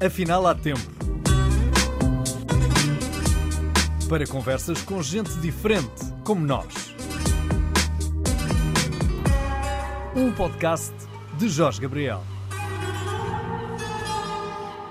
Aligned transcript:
Afinal, 0.00 0.46
há 0.46 0.54
tempo. 0.54 0.80
Para 4.08 4.24
conversas 4.28 4.80
com 4.80 5.02
gente 5.02 5.32
diferente, 5.40 5.90
como 6.24 6.46
nós. 6.46 6.94
Um 10.14 10.32
podcast 10.32 10.94
de 11.36 11.48
Jorge 11.48 11.80
Gabriel. 11.80 12.22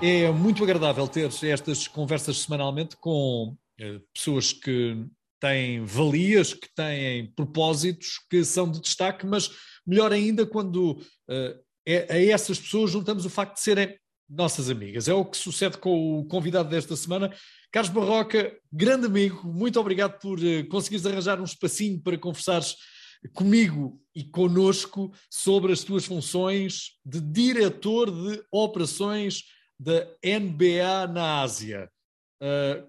É 0.02 0.30
muito 0.30 0.62
agradável 0.62 1.08
ter 1.08 1.30
estas 1.46 1.88
conversas 1.88 2.42
semanalmente 2.42 2.94
com 2.98 3.56
eh, 3.80 4.02
pessoas 4.12 4.52
que 4.52 5.06
têm 5.40 5.86
valias, 5.86 6.52
que 6.52 6.68
têm 6.74 7.32
propósitos, 7.32 8.20
que 8.28 8.44
são 8.44 8.70
de 8.70 8.78
destaque, 8.78 9.24
mas 9.24 9.50
melhor 9.86 10.12
ainda 10.12 10.44
quando 10.44 11.00
uh, 11.30 11.64
é, 11.86 12.12
a 12.12 12.22
essas 12.22 12.60
pessoas 12.60 12.90
juntamos 12.90 13.24
o 13.24 13.30
facto 13.30 13.54
de 13.54 13.62
serem 13.62 13.98
nossas 14.28 14.68
amigas. 14.68 15.08
É 15.08 15.14
o 15.14 15.24
que 15.24 15.36
sucede 15.36 15.78
com 15.78 16.18
o 16.18 16.24
convidado 16.24 16.68
desta 16.68 16.94
semana. 16.96 17.32
Carlos 17.72 17.92
Barroca, 17.92 18.56
grande 18.72 19.06
amigo, 19.06 19.48
muito 19.48 19.80
obrigado 19.80 20.18
por 20.18 20.38
uh, 20.38 20.68
conseguires 20.68 21.06
arranjar 21.06 21.40
um 21.40 21.44
espacinho 21.44 22.00
para 22.00 22.18
conversares 22.18 22.76
comigo 23.32 24.00
e 24.14 24.24
conosco 24.24 25.12
sobre 25.30 25.72
as 25.72 25.82
tuas 25.82 26.04
funções 26.04 26.98
de 27.04 27.20
diretor 27.20 28.10
de 28.10 28.42
operações 28.52 29.44
da 29.78 30.06
NBA 30.22 31.12
na 31.12 31.42
Ásia. 31.42 31.90
Uh, 32.42 32.86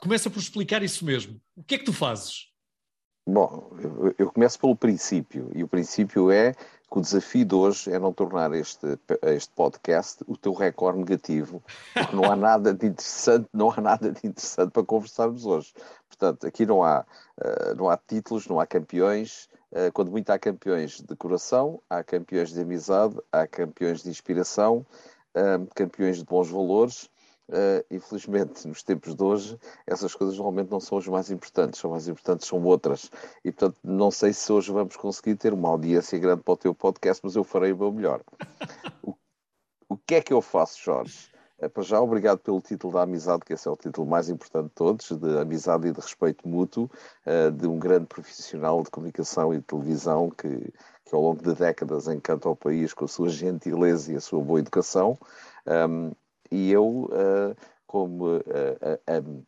começa 0.00 0.30
por 0.30 0.40
explicar 0.40 0.82
isso 0.82 1.04
mesmo. 1.04 1.40
O 1.54 1.62
que 1.62 1.74
é 1.74 1.78
que 1.78 1.84
tu 1.84 1.92
fazes? 1.92 2.50
Bom, 3.26 3.76
eu, 3.80 4.14
eu 4.18 4.32
começo 4.32 4.58
pelo 4.58 4.74
princípio, 4.74 5.50
e 5.54 5.62
o 5.62 5.68
princípio 5.68 6.30
é 6.30 6.54
que 6.90 6.98
o 6.98 7.00
desafio 7.00 7.44
de 7.44 7.54
hoje 7.54 7.92
é 7.92 7.98
não 7.98 8.12
tornar 8.12 8.52
este, 8.52 8.98
este 9.22 9.52
podcast 9.54 10.24
o 10.26 10.36
teu 10.36 10.52
recorde 10.52 10.98
negativo, 10.98 11.62
porque 11.94 12.16
não 12.16 12.24
há 12.24 12.34
nada 12.36 12.74
de 12.74 12.86
interessante, 12.86 13.48
não 13.52 13.70
há 13.70 13.80
nada 13.80 14.10
de 14.10 14.26
interessante 14.26 14.72
para 14.72 14.82
conversarmos 14.82 15.46
hoje. 15.46 15.72
Portanto, 16.08 16.46
aqui 16.46 16.66
não 16.66 16.82
há, 16.82 17.06
uh, 17.38 17.74
não 17.76 17.88
há 17.88 17.96
títulos, 17.96 18.48
não 18.48 18.58
há 18.58 18.66
campeões, 18.66 19.48
uh, 19.70 19.92
quando 19.92 20.10
muito 20.10 20.30
há 20.30 20.38
campeões 20.38 21.00
de 21.00 21.14
coração, 21.14 21.80
há 21.88 22.02
campeões 22.02 22.50
de 22.50 22.60
amizade, 22.60 23.16
há 23.30 23.46
campeões 23.46 24.02
de 24.02 24.10
inspiração, 24.10 24.84
uh, 25.36 25.66
campeões 25.74 26.18
de 26.18 26.24
bons 26.24 26.50
valores, 26.50 27.08
Uh, 27.50 27.84
infelizmente, 27.90 28.66
nos 28.68 28.80
tempos 28.80 29.12
de 29.12 29.22
hoje, 29.24 29.58
essas 29.84 30.14
coisas 30.14 30.36
normalmente 30.36 30.70
não 30.70 30.78
são 30.78 30.98
as 30.98 31.06
mais 31.08 31.30
importantes, 31.32 31.80
são 31.80 31.90
mais 31.90 32.06
importantes 32.06 32.46
são 32.46 32.62
outras. 32.62 33.10
E, 33.44 33.50
portanto, 33.50 33.76
não 33.82 34.10
sei 34.10 34.32
se 34.32 34.52
hoje 34.52 34.70
vamos 34.70 34.96
conseguir 34.96 35.34
ter 35.34 35.52
uma 35.52 35.68
audiência 35.68 36.16
grande 36.16 36.42
para 36.42 36.54
o 36.54 36.56
teu 36.56 36.72
podcast, 36.72 37.20
mas 37.24 37.34
eu 37.34 37.42
farei 37.42 37.72
o 37.72 37.76
meu 37.76 37.90
melhor. 37.90 38.22
o, 39.02 39.14
o 39.88 39.96
que 39.96 40.14
é 40.14 40.22
que 40.22 40.32
eu 40.32 40.40
faço, 40.40 40.80
Jorge? 40.80 41.28
É, 41.58 41.68
para 41.68 41.82
já, 41.82 42.00
obrigado 42.00 42.38
pelo 42.38 42.60
título 42.60 42.94
da 42.94 43.02
amizade, 43.02 43.44
que 43.44 43.52
esse 43.52 43.68
é 43.68 43.70
o 43.70 43.76
título 43.76 44.06
mais 44.06 44.30
importante 44.30 44.68
de 44.68 44.74
todos, 44.74 45.10
de 45.10 45.38
amizade 45.38 45.88
e 45.88 45.92
de 45.92 46.00
respeito 46.00 46.48
mútuo, 46.48 46.88
uh, 47.26 47.50
de 47.50 47.66
um 47.66 47.78
grande 47.78 48.06
profissional 48.06 48.82
de 48.82 48.90
comunicação 48.90 49.52
e 49.52 49.58
de 49.58 49.64
televisão 49.64 50.30
que, 50.30 50.72
que 51.04 51.14
ao 51.14 51.20
longo 51.20 51.42
de 51.42 51.54
décadas 51.54 52.08
encanta 52.08 52.48
o 52.48 52.56
país 52.56 52.94
com 52.94 53.04
a 53.04 53.08
sua 53.08 53.28
gentileza 53.28 54.12
e 54.12 54.16
a 54.16 54.20
sua 54.20 54.40
boa 54.40 54.60
educação. 54.60 55.18
Um, 55.66 56.12
e 56.50 56.70
eu, 56.70 56.84
uh, 57.04 57.56
como, 57.86 58.36
uh, 58.36 59.46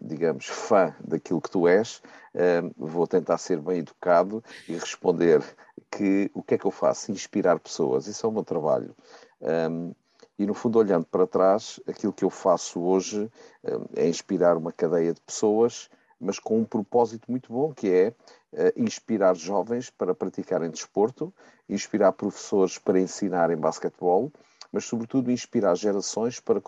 digamos, 0.00 0.46
fã 0.46 0.94
daquilo 1.00 1.40
que 1.40 1.50
tu 1.50 1.66
és, 1.66 2.00
vou 2.76 3.06
tentar 3.08 3.38
ser 3.38 3.60
bem 3.60 3.80
educado 3.80 4.42
e 4.68 4.74
responder 4.74 5.42
que 5.90 6.30
o 6.32 6.42
que 6.42 6.54
é 6.54 6.58
que 6.58 6.64
eu 6.64 6.70
faço? 6.70 7.10
Inspirar 7.10 7.58
pessoas, 7.58 8.06
isso 8.06 8.24
é 8.24 8.28
o 8.28 8.32
meu 8.32 8.44
trabalho. 8.44 8.94
Um, 9.40 9.92
e, 10.38 10.46
no 10.46 10.54
fundo, 10.54 10.78
olhando 10.78 11.06
para 11.06 11.26
trás, 11.26 11.80
aquilo 11.88 12.12
que 12.12 12.24
eu 12.24 12.30
faço 12.30 12.80
hoje 12.80 13.28
é 13.96 14.08
inspirar 14.08 14.56
uma 14.56 14.70
cadeia 14.70 15.12
de 15.12 15.20
pessoas, 15.20 15.90
mas 16.20 16.38
com 16.38 16.60
um 16.60 16.64
propósito 16.64 17.28
muito 17.28 17.52
bom, 17.52 17.74
que 17.74 17.90
é 17.90 18.14
inspirar 18.76 19.34
jovens 19.34 19.90
para 19.90 20.14
praticarem 20.14 20.70
desporto, 20.70 21.34
inspirar 21.68 22.12
professores 22.12 22.78
para 22.78 23.00
ensinarem 23.00 23.56
basquetebol 23.56 24.32
mas 24.72 24.84
sobretudo 24.84 25.30
inspirar 25.30 25.74
gerações 25.74 26.40
para 26.40 26.60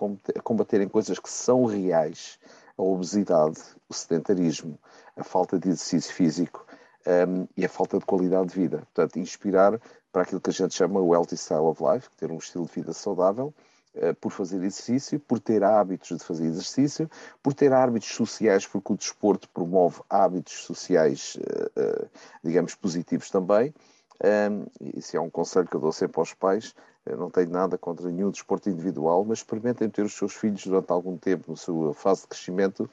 combaterem 0.42 0.88
coisas 0.88 1.18
que 1.18 1.30
são 1.30 1.64
reais, 1.64 2.38
a 2.76 2.82
obesidade, 2.82 3.60
o 3.88 3.94
sedentarismo, 3.94 4.78
a 5.16 5.22
falta 5.22 5.58
de 5.58 5.68
exercício 5.68 6.14
físico 6.14 6.66
um, 7.06 7.46
e 7.56 7.64
a 7.64 7.68
falta 7.68 7.98
de 7.98 8.04
qualidade 8.04 8.48
de 8.48 8.54
vida. 8.54 8.78
Portanto, 8.78 9.18
inspirar 9.18 9.80
para 10.12 10.22
aquilo 10.22 10.40
que 10.40 10.50
a 10.50 10.52
gente 10.52 10.74
chama 10.74 11.00
o 11.00 11.14
healthy 11.14 11.36
style 11.36 11.66
of 11.66 11.82
life, 11.82 12.08
ter 12.16 12.30
um 12.30 12.38
estilo 12.38 12.66
de 12.66 12.72
vida 12.72 12.92
saudável, 12.92 13.54
uh, 13.94 14.14
por 14.14 14.32
fazer 14.32 14.56
exercício, 14.56 15.20
por 15.20 15.38
ter 15.38 15.62
hábitos 15.62 16.16
de 16.18 16.24
fazer 16.24 16.46
exercício, 16.46 17.10
por 17.42 17.54
ter 17.54 17.72
hábitos 17.72 18.08
sociais, 18.08 18.66
porque 18.66 18.92
o 18.92 18.96
desporto 18.96 19.48
promove 19.50 20.02
hábitos 20.08 20.64
sociais, 20.64 21.36
uh, 21.36 21.80
uh, 21.80 22.08
digamos, 22.42 22.74
positivos 22.74 23.30
também. 23.30 23.74
Um, 24.22 24.66
isso 24.98 25.16
é 25.16 25.20
um 25.20 25.30
conselho 25.30 25.66
que 25.66 25.74
eu 25.74 25.80
dou 25.80 25.92
sempre 25.92 26.18
aos 26.18 26.34
pais, 26.34 26.74
eu 27.06 27.16
não 27.16 27.30
tenho 27.30 27.50
nada 27.50 27.78
contra 27.78 28.10
nenhum 28.10 28.30
desporto 28.30 28.68
individual, 28.68 29.24
mas 29.24 29.38
experimentem 29.38 29.88
ter 29.88 30.04
os 30.04 30.12
seus 30.12 30.34
filhos 30.34 30.64
durante 30.64 30.90
algum 30.90 31.16
tempo, 31.16 31.50
na 31.50 31.56
sua 31.56 31.94
fase 31.94 32.22
de 32.22 32.28
crescimento, 32.28 32.88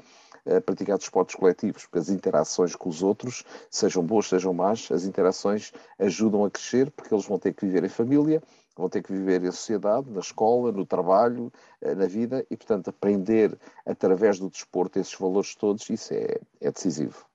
a 0.45 0.61
praticar 0.61 0.97
desportos 0.97 1.35
coletivos, 1.35 1.83
porque 1.83 1.99
as 1.99 2.09
interações 2.09 2.75
com 2.75 2.89
os 2.89 3.03
outros, 3.03 3.43
sejam 3.69 4.03
boas, 4.03 4.27
sejam 4.27 4.53
más, 4.53 4.89
as 4.91 5.03
interações 5.03 5.73
ajudam 5.99 6.45
a 6.45 6.49
crescer, 6.49 6.89
porque 6.91 7.13
eles 7.13 7.25
vão 7.25 7.37
ter 7.37 7.53
que 7.53 7.65
viver 7.65 7.83
em 7.83 7.89
família, 7.89 8.41
vão 8.75 8.87
ter 8.87 9.03
que 9.03 9.11
viver 9.11 9.43
em 9.43 9.51
sociedade, 9.51 10.09
na 10.09 10.21
escola, 10.21 10.71
no 10.71 10.85
trabalho, 10.85 11.51
eh, 11.81 11.95
na 11.95 12.05
vida, 12.05 12.45
e, 12.49 12.55
portanto, 12.55 12.89
aprender 12.89 13.57
através 13.85 14.39
do 14.39 14.49
desporto 14.49 14.99
esses 14.99 15.13
valores 15.15 15.55
todos, 15.55 15.89
isso 15.89 16.13
é, 16.13 16.39
é 16.61 16.71
decisivo. 16.71 17.25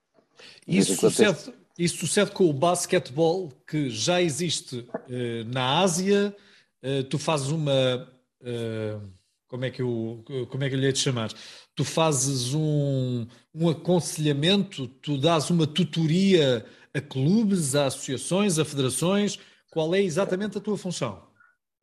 Isso 0.67 0.95
sucede, 0.95 1.53
isso 1.77 1.97
sucede 1.97 2.31
com 2.31 2.45
o 2.45 2.53
basquetebol, 2.53 3.51
que 3.67 3.89
já 3.89 4.21
existe 4.21 4.87
eh, 5.09 5.43
na 5.45 5.81
Ásia, 5.81 6.35
eh, 6.83 7.03
tu 7.03 7.17
fazes 7.17 7.49
uma. 7.49 8.07
Uh, 8.41 9.09
como 9.47 9.63
é 9.63 9.71
que 9.71 9.81
eu, 9.81 10.25
como 10.49 10.63
é 10.63 10.69
que 10.69 10.75
eu 10.75 10.79
lhe 10.79 10.87
hei 10.87 10.91
de 10.91 10.99
chamar? 10.99 11.31
Tu 11.75 11.85
fazes 11.85 12.53
um, 12.53 13.25
um 13.53 13.69
aconselhamento, 13.69 14.87
tu 14.87 15.17
dás 15.17 15.49
uma 15.49 15.65
tutoria 15.65 16.65
a 16.93 16.99
clubes, 16.99 17.73
a 17.73 17.85
associações, 17.85 18.59
a 18.59 18.65
federações. 18.65 19.39
Qual 19.71 19.95
é 19.95 20.01
exatamente 20.01 20.57
a 20.57 20.61
tua 20.61 20.77
função? 20.77 21.23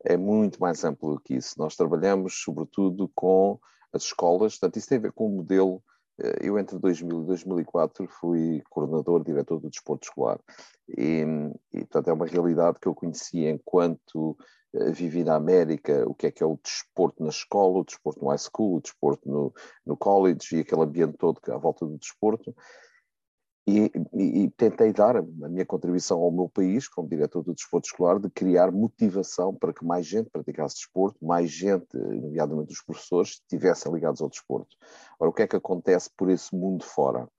É 0.03 0.15
muito 0.15 0.59
mais 0.61 0.83
amplo 0.83 1.15
do 1.15 1.19
que 1.19 1.35
isso. 1.35 1.55
Nós 1.57 1.75
trabalhamos, 1.75 2.41
sobretudo, 2.43 3.09
com 3.15 3.59
as 3.91 4.03
escolas, 4.03 4.53
portanto, 4.53 4.77
isso 4.77 4.87
tem 4.87 4.97
a 4.97 5.01
ver 5.01 5.11
com 5.11 5.27
o 5.27 5.37
modelo. 5.37 5.83
Eh, 6.19 6.39
eu, 6.41 6.59
entre 6.59 6.77
2000 6.77 7.23
e 7.23 7.25
2004, 7.25 8.07
fui 8.07 8.61
coordenador, 8.69 9.23
diretor 9.23 9.59
do 9.59 9.69
desporto 9.69 10.05
escolar. 10.05 10.39
E, 10.89 11.23
e, 11.73 11.79
portanto, 11.79 12.09
é 12.09 12.13
uma 12.13 12.25
realidade 12.25 12.79
que 12.79 12.87
eu 12.87 12.95
conhecia 12.95 13.49
enquanto 13.49 14.37
vivi 14.73 15.23
na 15.23 15.35
América 15.35 16.03
o 16.07 16.13
que 16.13 16.27
é 16.27 16.31
que 16.31 16.43
é 16.43 16.45
o 16.45 16.59
desporto 16.63 17.23
na 17.23 17.29
escola, 17.29 17.79
o 17.79 17.83
desporto 17.83 18.21
no 18.21 18.29
high 18.29 18.37
school, 18.37 18.77
o 18.77 18.81
desporto 18.81 19.29
no, 19.29 19.53
no 19.85 19.97
college 19.97 20.55
e 20.55 20.59
aquele 20.61 20.81
ambiente 20.81 21.17
todo 21.17 21.39
à 21.49 21.57
volta 21.57 21.85
do 21.85 21.97
desporto. 21.97 22.55
E, 23.67 23.91
e, 24.13 24.43
e, 24.43 24.49
tentei 24.51 24.91
dar 24.91 25.15
a 25.15 25.21
minha 25.21 25.65
contribuição 25.65 26.19
ao 26.19 26.31
meu 26.31 26.49
país, 26.49 26.87
como 26.87 27.07
diretor 27.07 27.43
do 27.43 27.53
desporto 27.53 27.87
escolar, 27.87 28.19
de 28.19 28.29
criar 28.29 28.71
motivação 28.71 29.53
para 29.53 29.71
que 29.71 29.85
mais 29.85 30.05
gente 30.05 30.31
praticasse 30.31 30.75
desporto, 30.75 31.23
mais 31.23 31.51
gente, 31.51 31.95
nomeadamente 31.95 32.73
os 32.73 32.81
professores, 32.81 33.33
estivessem 33.33 33.93
ligados 33.93 34.19
ao 34.19 34.29
desporto. 34.29 34.75
Ora, 35.19 35.29
o 35.29 35.33
que 35.33 35.43
é 35.43 35.47
que 35.47 35.55
acontece 35.55 36.09
por 36.17 36.29
esse 36.31 36.55
mundo 36.55 36.83
fora? 36.83 37.29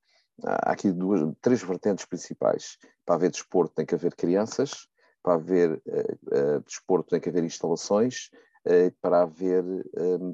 Há 0.44 0.72
aqui 0.72 0.92
duas, 0.92 1.20
três 1.40 1.60
vertentes 1.60 2.04
principais. 2.04 2.78
Para 3.04 3.16
haver 3.16 3.30
desporto 3.30 3.74
tem 3.74 3.84
que 3.84 3.94
haver 3.94 4.14
crianças, 4.14 4.88
para 5.22 5.34
haver 5.34 5.72
uh, 5.72 6.56
uh, 6.56 6.60
desporto 6.66 7.10
tem 7.10 7.20
que 7.20 7.28
haver 7.28 7.44
instalações, 7.44 8.30
uh, 8.66 8.92
para 9.00 9.22
haver 9.22 9.64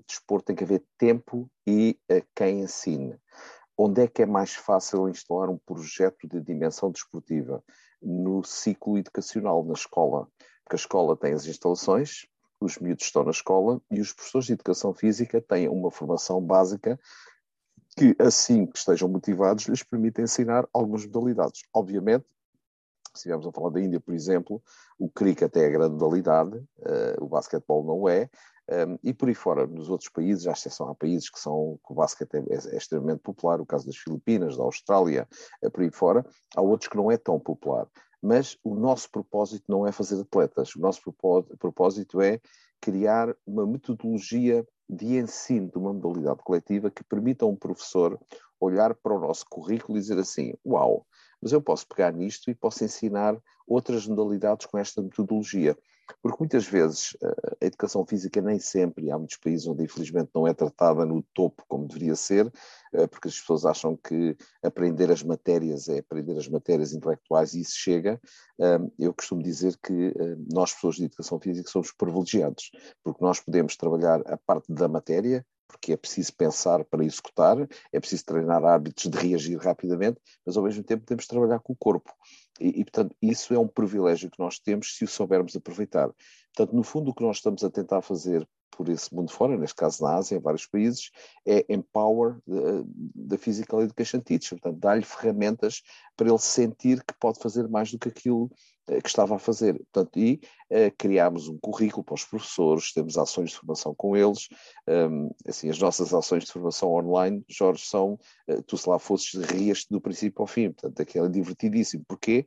desporto 0.06 0.46
tem 0.46 0.56
que 0.56 0.64
haver 0.64 0.82
tempo 0.96 1.50
e 1.66 1.98
quem 2.34 2.60
ensine. 2.60 3.16
Onde 3.76 4.02
é 4.02 4.08
que 4.08 4.22
é 4.22 4.26
mais 4.26 4.54
fácil 4.54 5.08
instalar 5.08 5.48
um 5.48 5.58
projeto 5.58 6.26
de 6.26 6.40
dimensão 6.40 6.90
desportiva? 6.90 7.62
No 8.02 8.42
ciclo 8.42 8.98
educacional, 8.98 9.64
na 9.64 9.74
escola. 9.74 10.28
Porque 10.64 10.74
a 10.74 10.76
escola 10.76 11.16
tem 11.16 11.32
as 11.32 11.46
instalações, 11.46 12.26
os 12.60 12.78
miúdos 12.78 13.04
estão 13.04 13.22
na 13.22 13.30
escola 13.30 13.80
e 13.90 14.00
os 14.00 14.12
professores 14.12 14.46
de 14.46 14.54
educação 14.54 14.92
física 14.92 15.40
têm 15.40 15.68
uma 15.68 15.90
formação 15.90 16.40
básica 16.40 16.98
que, 17.96 18.16
assim 18.18 18.66
que 18.66 18.78
estejam 18.78 19.08
motivados, 19.08 19.66
lhes 19.66 19.82
permite 19.82 20.20
ensinar 20.20 20.68
algumas 20.72 21.06
modalidades. 21.06 21.62
Obviamente, 21.72 22.26
se 23.08 23.20
estivermos 23.20 23.46
a 23.46 23.52
falar 23.52 23.70
da 23.70 23.80
Índia, 23.80 24.00
por 24.00 24.14
exemplo, 24.14 24.62
o 24.98 25.08
cricket 25.08 25.54
é 25.56 25.66
a 25.66 25.70
grande 25.70 25.94
modalidade, 25.94 26.56
uh, 26.56 27.24
o 27.24 27.28
basquetebol 27.28 27.84
não 27.84 28.08
é, 28.08 28.28
um, 28.70 28.74
ehm, 28.74 28.98
e 29.02 29.14
por 29.14 29.28
aí 29.28 29.34
fora, 29.34 29.66
nos 29.66 29.88
outros 29.88 30.10
países, 30.10 30.46
à 30.46 30.52
exceção 30.52 30.88
há 30.88 30.94
países 30.94 31.30
que, 31.30 31.38
são, 31.38 31.78
que 31.84 31.92
o 31.92 31.94
basquete 31.94 32.34
é, 32.34 32.38
é, 32.38 32.74
é 32.74 32.76
extremamente 32.76 33.20
popular, 33.20 33.60
o 33.60 33.66
caso 33.66 33.86
das 33.86 33.96
Filipinas, 33.96 34.56
da 34.56 34.62
Austrália, 34.62 35.26
uh, 35.62 35.70
por 35.70 35.82
aí 35.82 35.90
fora, 35.90 36.24
há 36.56 36.60
outros 36.60 36.88
que 36.88 36.96
não 36.96 37.10
é 37.10 37.16
tão 37.16 37.38
popular. 37.40 37.86
Mas 38.20 38.58
o 38.64 38.74
nosso 38.74 39.10
propósito 39.10 39.64
não 39.68 39.86
é 39.86 39.92
fazer 39.92 40.20
atletas, 40.20 40.74
o 40.74 40.80
nosso 40.80 41.00
propósito 41.58 42.20
é 42.20 42.40
criar 42.80 43.34
uma 43.46 43.66
metodologia 43.66 44.66
de 44.88 45.18
ensino 45.18 45.70
de 45.70 45.76
uma 45.76 45.92
modalidade 45.92 46.40
coletiva 46.42 46.90
que 46.90 47.04
permita 47.04 47.44
a 47.44 47.48
um 47.48 47.56
professor 47.56 48.18
olhar 48.60 48.94
para 48.94 49.14
o 49.14 49.20
nosso 49.20 49.44
currículo 49.48 49.98
e 49.98 50.00
dizer 50.00 50.18
assim: 50.18 50.54
Uau, 50.64 51.06
mas 51.42 51.52
eu 51.52 51.60
posso 51.60 51.86
pegar 51.86 52.12
nisto 52.12 52.50
e 52.50 52.54
posso 52.54 52.84
ensinar 52.84 53.38
outras 53.66 54.06
modalidades 54.06 54.66
com 54.66 54.78
esta 54.78 55.02
metodologia. 55.02 55.76
Porque 56.22 56.38
muitas 56.40 56.66
vezes 56.66 57.16
eh, 57.22 57.56
a 57.62 57.66
educação 57.66 58.04
física 58.06 58.40
nem 58.40 58.58
sempre, 58.58 59.10
há 59.10 59.18
muitos 59.18 59.36
países 59.36 59.66
onde 59.66 59.84
infelizmente 59.84 60.30
não 60.34 60.46
é 60.46 60.54
tratada 60.54 61.04
no 61.04 61.22
topo 61.34 61.62
como 61.68 61.86
deveria 61.86 62.16
ser, 62.16 62.50
eh, 62.94 63.06
porque 63.06 63.28
as 63.28 63.38
pessoas 63.38 63.64
acham 63.66 63.96
que 63.96 64.36
aprender 64.62 65.10
as 65.10 65.22
matérias 65.22 65.88
é 65.88 65.98
aprender 65.98 66.36
as 66.38 66.48
matérias 66.48 66.92
intelectuais 66.92 67.54
e 67.54 67.60
isso 67.60 67.76
chega. 67.76 68.20
Eh, 68.58 68.78
eu 68.98 69.12
costumo 69.12 69.42
dizer 69.42 69.76
que 69.82 70.14
nós, 70.52 70.72
pessoas 70.72 70.96
de 70.96 71.04
educação 71.04 71.38
física, 71.38 71.70
somos 71.70 71.92
privilegiados, 71.92 72.70
porque 73.04 73.22
nós 73.22 73.40
podemos 73.40 73.76
trabalhar 73.76 74.20
a 74.26 74.36
parte 74.38 74.72
da 74.72 74.88
matéria, 74.88 75.44
porque 75.68 75.92
é 75.92 75.96
preciso 75.96 76.34
pensar 76.34 76.82
para 76.84 77.04
executar, 77.04 77.56
é 77.92 78.00
preciso 78.00 78.24
treinar 78.24 78.64
hábitos 78.64 79.10
de 79.10 79.18
reagir 79.18 79.58
rapidamente, 79.58 80.18
mas 80.44 80.56
ao 80.56 80.64
mesmo 80.64 80.82
tempo 80.82 81.04
temos 81.04 81.24
de 81.24 81.28
trabalhar 81.28 81.60
com 81.60 81.74
o 81.74 81.76
corpo. 81.76 82.12
E, 82.58 82.80
e, 82.80 82.84
portanto, 82.84 83.14
isso 83.22 83.54
é 83.54 83.58
um 83.58 83.68
privilégio 83.68 84.30
que 84.30 84.38
nós 84.38 84.58
temos 84.58 84.96
se 84.96 85.04
o 85.04 85.08
soubermos 85.08 85.54
aproveitar. 85.54 86.10
Portanto, 86.54 86.74
no 86.74 86.82
fundo, 86.82 87.10
o 87.10 87.14
que 87.14 87.22
nós 87.22 87.36
estamos 87.36 87.62
a 87.62 87.70
tentar 87.70 88.02
fazer 88.02 88.48
por 88.70 88.88
esse 88.88 89.12
mundo 89.12 89.32
fora, 89.32 89.56
neste 89.56 89.74
caso 89.74 90.04
na 90.04 90.14
Ásia, 90.14 90.36
em 90.36 90.40
vários 90.40 90.66
países, 90.66 91.10
é 91.44 91.64
empower 91.68 92.38
da 93.14 93.36
Physical 93.36 93.82
Education 93.82 94.20
Teacher, 94.20 94.58
portanto, 94.58 94.78
dar-lhe 94.78 95.04
ferramentas 95.04 95.82
para 96.16 96.28
ele 96.28 96.38
sentir 96.38 97.02
que 97.02 97.14
pode 97.18 97.40
fazer 97.40 97.68
mais 97.68 97.90
do 97.90 97.98
que 97.98 98.08
aquilo 98.08 98.50
eh, 98.52 98.77
que 99.02 99.08
estava 99.08 99.36
a 99.36 99.38
fazer. 99.38 99.74
Portanto, 99.74 100.18
e 100.18 100.40
uh, 100.70 100.92
criámos 100.96 101.48
um 101.48 101.58
currículo 101.58 102.02
para 102.02 102.14
os 102.14 102.24
professores, 102.24 102.92
temos 102.92 103.18
ações 103.18 103.50
de 103.50 103.56
formação 103.56 103.94
com 103.94 104.16
eles. 104.16 104.48
Um, 104.88 105.30
assim, 105.46 105.68
as 105.68 105.78
nossas 105.78 106.14
ações 106.14 106.44
de 106.44 106.52
formação 106.52 106.92
online, 106.92 107.44
Jorge, 107.48 107.84
são, 107.84 108.18
uh, 108.48 108.62
tu 108.62 108.76
se 108.76 108.88
lá 108.88 108.98
fosses, 108.98 109.34
rias 109.50 109.84
do 109.90 110.00
princípio 110.00 110.40
ao 110.40 110.46
fim. 110.46 110.72
Portanto, 110.72 111.00
aquilo 111.00 111.26
é 111.26 111.28
divertidíssimo. 111.28 112.04
Porquê? 112.06 112.46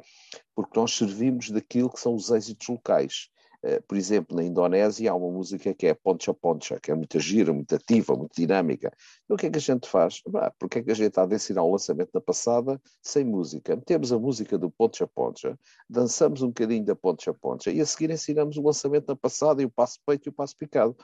Porque 0.55 0.79
nós 0.79 0.93
servimos 0.93 1.49
daquilo 1.49 1.89
que 1.89 1.99
são 1.99 2.15
os 2.15 2.29
êxitos 2.31 2.67
locais. 2.67 3.29
Eh, 3.63 3.79
por 3.81 3.95
exemplo, 3.95 4.35
na 4.35 4.43
Indonésia 4.43 5.11
há 5.11 5.15
uma 5.15 5.31
música 5.31 5.73
que 5.73 5.85
é 5.85 5.93
Poncha 5.93 6.33
Poncha, 6.33 6.79
que 6.79 6.91
é 6.91 6.95
muito 6.95 7.19
gira, 7.19 7.53
muito 7.53 7.75
ativa, 7.75 8.15
muito 8.15 8.35
dinâmica. 8.35 8.91
Então 9.23 9.35
o 9.35 9.37
que 9.37 9.45
é 9.45 9.51
que 9.51 9.57
a 9.57 9.61
gente 9.61 9.87
faz? 9.87 10.21
porque 10.57 10.79
é 10.79 10.83
que 10.83 10.91
a 10.91 10.95
gente 10.95 11.09
está 11.09 11.23
a 11.23 11.35
ensinar 11.35 11.63
o 11.63 11.71
lançamento 11.71 12.11
da 12.11 12.21
passada 12.21 12.81
sem 13.03 13.23
música? 13.23 13.75
Metemos 13.75 14.11
a 14.11 14.17
música 14.17 14.57
do 14.57 14.71
Poncha 14.71 15.05
Poncha, 15.05 15.57
dançamos 15.89 16.41
um 16.41 16.47
bocadinho 16.47 16.83
da 16.83 16.95
Poncha 16.95 17.33
Poncha 17.33 17.71
e 17.71 17.79
a 17.81 17.85
seguir 17.85 18.09
ensinamos 18.09 18.57
o 18.57 18.63
lançamento 18.63 19.05
da 19.05 19.15
passada 19.15 19.61
e 19.61 19.65
o 19.65 19.69
passo 19.69 19.99
peito 20.05 20.27
e 20.27 20.29
o 20.29 20.33
passo 20.33 20.57
picado. 20.57 20.95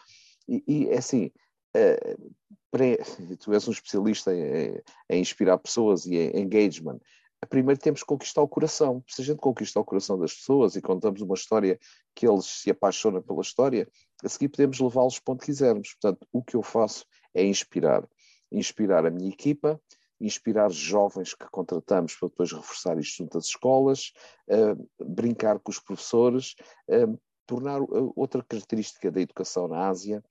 E, 0.47 0.63
e 0.67 0.87
é 0.87 0.97
assim, 0.97 1.31
uh, 1.75 2.33
tu 3.39 3.53
és 3.53 3.67
um 3.67 3.71
especialista 3.71 4.33
em, 4.33 4.81
em, 5.09 5.21
inspirar 5.21 5.57
pessoas 5.57 6.05
e 6.05 6.15
em 6.15 6.41
engagement 6.41 6.99
primeiro 7.45 7.79
temos 7.79 8.01
que 8.01 8.07
conquistar 8.07 8.41
o 8.41 8.47
coração. 8.47 9.03
Se 9.07 9.21
a 9.21 9.25
gente 9.25 9.39
conquista 9.39 9.79
o 9.79 9.85
coração 9.85 10.17
das 10.17 10.33
pessoas 10.33 10.75
e 10.75 10.81
contamos 10.81 11.21
uma 11.21 11.35
história 11.35 11.79
que 12.15 12.27
eles 12.27 12.45
se 12.45 12.71
apaixonam 12.71 13.21
pela 13.21 13.41
história, 13.41 13.87
a 14.23 14.29
seguir 14.29 14.49
podemos 14.49 14.79
levá-los 14.79 15.19
para 15.19 15.33
onde 15.33 15.45
quisermos. 15.45 15.93
Portanto, 15.93 16.27
o 16.31 16.43
que 16.43 16.55
eu 16.55 16.63
faço 16.63 17.05
é 17.33 17.43
inspirar. 17.43 18.07
Inspirar 18.51 19.05
a 19.05 19.11
minha 19.11 19.29
equipa, 19.29 19.79
inspirar 20.19 20.71
jovens 20.71 21.33
que 21.33 21.47
contratamos 21.49 22.15
para 22.15 22.29
depois 22.29 22.51
reforçar 22.51 22.97
isto 22.97 23.17
junto 23.17 23.37
às 23.37 23.45
escolas, 23.45 24.13
uh, 24.49 25.05
brincar 25.05 25.59
com 25.59 25.69
os 25.69 25.79
professores, 25.79 26.55
uh, 26.89 27.19
tornar 27.45 27.81
uh, 27.81 28.13
outra 28.15 28.43
característica 28.43 29.11
da 29.11 29.21
educação 29.21 29.67
na 29.67 29.87
Ásia, 29.87 30.23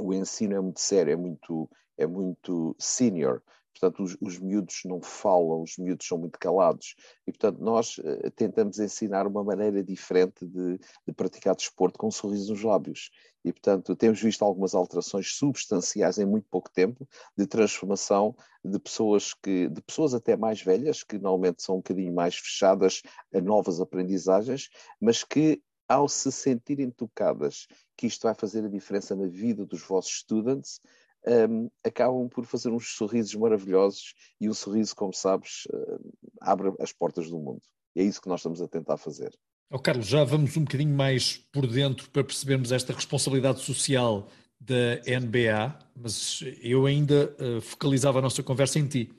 o 0.00 0.14
ensino 0.14 0.54
é 0.54 0.60
muito 0.60 0.80
sério, 0.80 1.12
é 1.12 1.16
muito, 1.16 1.68
é 1.98 2.06
muito 2.06 2.74
senior, 2.78 3.42
portanto 3.78 4.02
os, 4.02 4.16
os 4.20 4.38
miúdos 4.38 4.80
não 4.84 5.00
falam, 5.00 5.62
os 5.62 5.76
miúdos 5.78 6.06
são 6.06 6.18
muito 6.18 6.38
calados. 6.38 6.94
E 7.26 7.32
portanto 7.32 7.60
nós 7.60 7.98
uh, 7.98 8.30
tentamos 8.34 8.78
ensinar 8.78 9.26
uma 9.26 9.44
maneira 9.44 9.82
diferente 9.82 10.44
de, 10.44 10.78
de, 11.06 11.12
praticar 11.14 11.54
desporto 11.54 11.98
com 11.98 12.08
um 12.08 12.10
sorriso 12.10 12.52
nos 12.52 12.62
lábios. 12.62 13.10
E 13.44 13.52
portanto 13.52 13.94
temos 13.94 14.20
visto 14.20 14.44
algumas 14.44 14.74
alterações 14.74 15.36
substanciais 15.36 16.18
em 16.18 16.26
muito 16.26 16.46
pouco 16.50 16.70
tempo 16.70 17.08
de 17.36 17.46
transformação 17.46 18.34
de 18.64 18.78
pessoas 18.78 19.32
que, 19.32 19.68
de 19.68 19.80
pessoas 19.80 20.12
até 20.14 20.36
mais 20.36 20.60
velhas, 20.60 21.04
que 21.04 21.16
normalmente 21.18 21.62
são 21.62 21.76
um 21.76 21.78
bocadinho 21.78 22.12
mais 22.12 22.34
fechadas 22.36 23.02
a 23.32 23.40
novas 23.40 23.80
aprendizagens, 23.80 24.68
mas 25.00 25.22
que 25.22 25.62
ao 25.88 26.06
se 26.06 26.30
sentirem 26.30 26.90
tocadas 26.90 27.66
que 27.96 28.06
isto 28.06 28.22
vai 28.22 28.34
fazer 28.34 28.64
a 28.64 28.68
diferença 28.68 29.16
na 29.16 29.26
vida 29.26 29.64
dos 29.64 29.82
vossos 29.82 30.18
students, 30.18 30.80
um, 31.26 31.70
acabam 31.84 32.28
por 32.28 32.44
fazer 32.44 32.70
uns 32.70 32.96
sorrisos 32.96 33.34
maravilhosos 33.34 34.14
e 34.40 34.48
um 34.48 34.54
sorriso, 34.54 34.94
como 34.94 35.12
sabes, 35.12 35.64
uh, 35.72 35.98
abre 36.40 36.72
as 36.80 36.92
portas 36.92 37.28
do 37.30 37.38
mundo. 37.38 37.62
E 37.96 38.00
é 38.00 38.04
isso 38.04 38.20
que 38.20 38.28
nós 38.28 38.40
estamos 38.40 38.62
a 38.62 38.68
tentar 38.68 38.96
fazer. 38.96 39.32
Oh, 39.70 39.78
Carlos, 39.78 40.06
já 40.06 40.24
vamos 40.24 40.56
um 40.56 40.62
bocadinho 40.62 40.94
mais 40.94 41.36
por 41.52 41.66
dentro 41.66 42.08
para 42.10 42.24
percebermos 42.24 42.72
esta 42.72 42.92
responsabilidade 42.92 43.60
social 43.60 44.28
da 44.58 44.96
NBA, 45.20 45.78
mas 45.94 46.42
eu 46.62 46.86
ainda 46.86 47.34
uh, 47.38 47.60
focalizava 47.60 48.18
a 48.18 48.22
nossa 48.22 48.42
conversa 48.42 48.78
em 48.78 48.86
ti. 48.86 49.10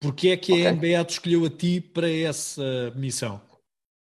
Porquê 0.00 0.28
é 0.28 0.36
que 0.36 0.52
a 0.52 0.72
okay. 0.72 0.72
NBA 0.72 1.04
te 1.04 1.10
escolheu 1.12 1.44
a 1.46 1.50
ti 1.50 1.80
para 1.80 2.10
essa 2.10 2.92
missão? 2.94 3.40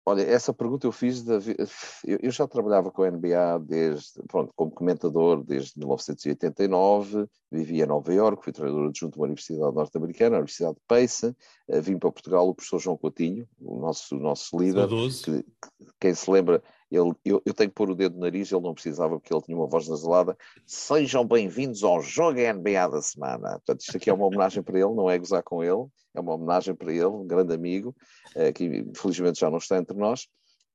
Olha, 0.08 0.22
essa 0.22 0.54
pergunta 0.54 0.86
eu 0.86 0.92
fiz, 0.92 1.24
da, 1.24 1.34
eu 2.06 2.30
já 2.30 2.46
trabalhava 2.46 2.92
com 2.92 3.02
a 3.02 3.10
NBA 3.10 3.58
desde, 3.66 4.22
pronto, 4.28 4.52
como 4.54 4.70
comentador 4.70 5.42
desde 5.42 5.76
1989, 5.76 7.26
vivia 7.50 7.82
em 7.82 7.88
Nova 7.88 8.14
Iorque, 8.14 8.44
fui 8.44 8.52
treinador 8.52 8.88
adjunto 8.88 9.14
de 9.14 9.18
uma 9.18 9.24
universidade 9.24 9.74
norte-americana, 9.74 10.36
a 10.36 10.38
Universidade 10.38 10.76
de 10.76 10.82
Pace, 10.86 11.36
eh, 11.68 11.80
vim 11.80 11.98
para 11.98 12.12
Portugal 12.12 12.48
o 12.48 12.54
professor 12.54 12.78
João 12.78 12.96
Coutinho, 12.96 13.48
o 13.60 13.80
nosso, 13.80 14.16
o 14.16 14.20
nosso 14.20 14.56
líder, 14.56 14.86
que, 15.24 15.44
quem 16.00 16.14
se 16.14 16.30
lembra, 16.30 16.62
ele, 16.90 17.12
eu, 17.24 17.42
eu, 17.44 17.52
tenho 17.52 17.68
que 17.68 17.74
pôr 17.74 17.90
o 17.90 17.94
dedo 17.94 18.14
no 18.14 18.20
nariz, 18.20 18.50
ele 18.52 18.62
não 18.62 18.74
precisava 18.74 19.18
porque 19.18 19.34
ele 19.34 19.42
tinha 19.42 19.56
uma 19.56 19.66
voz 19.66 19.88
nasalada. 19.88 20.36
Sejam 20.64 21.24
bem-vindos 21.24 21.82
ao 21.82 22.00
Jogo 22.00 22.38
NBA 22.38 22.88
da 22.88 23.02
semana. 23.02 23.50
Portanto, 23.52 23.80
isto 23.80 23.96
aqui 23.96 24.08
é 24.08 24.12
uma 24.12 24.26
homenagem 24.26 24.62
para 24.62 24.78
ele, 24.78 24.94
não 24.94 25.10
é 25.10 25.18
gozar 25.18 25.42
com 25.42 25.64
ele, 25.64 25.86
é 26.14 26.20
uma 26.20 26.34
homenagem 26.34 26.74
para 26.74 26.92
ele, 26.92 27.06
um 27.06 27.26
grande 27.26 27.52
amigo, 27.52 27.94
uh, 28.36 28.52
que 28.52 28.64
infelizmente 28.64 29.40
já 29.40 29.50
não 29.50 29.58
está 29.58 29.78
entre 29.78 29.96
nós. 29.96 30.28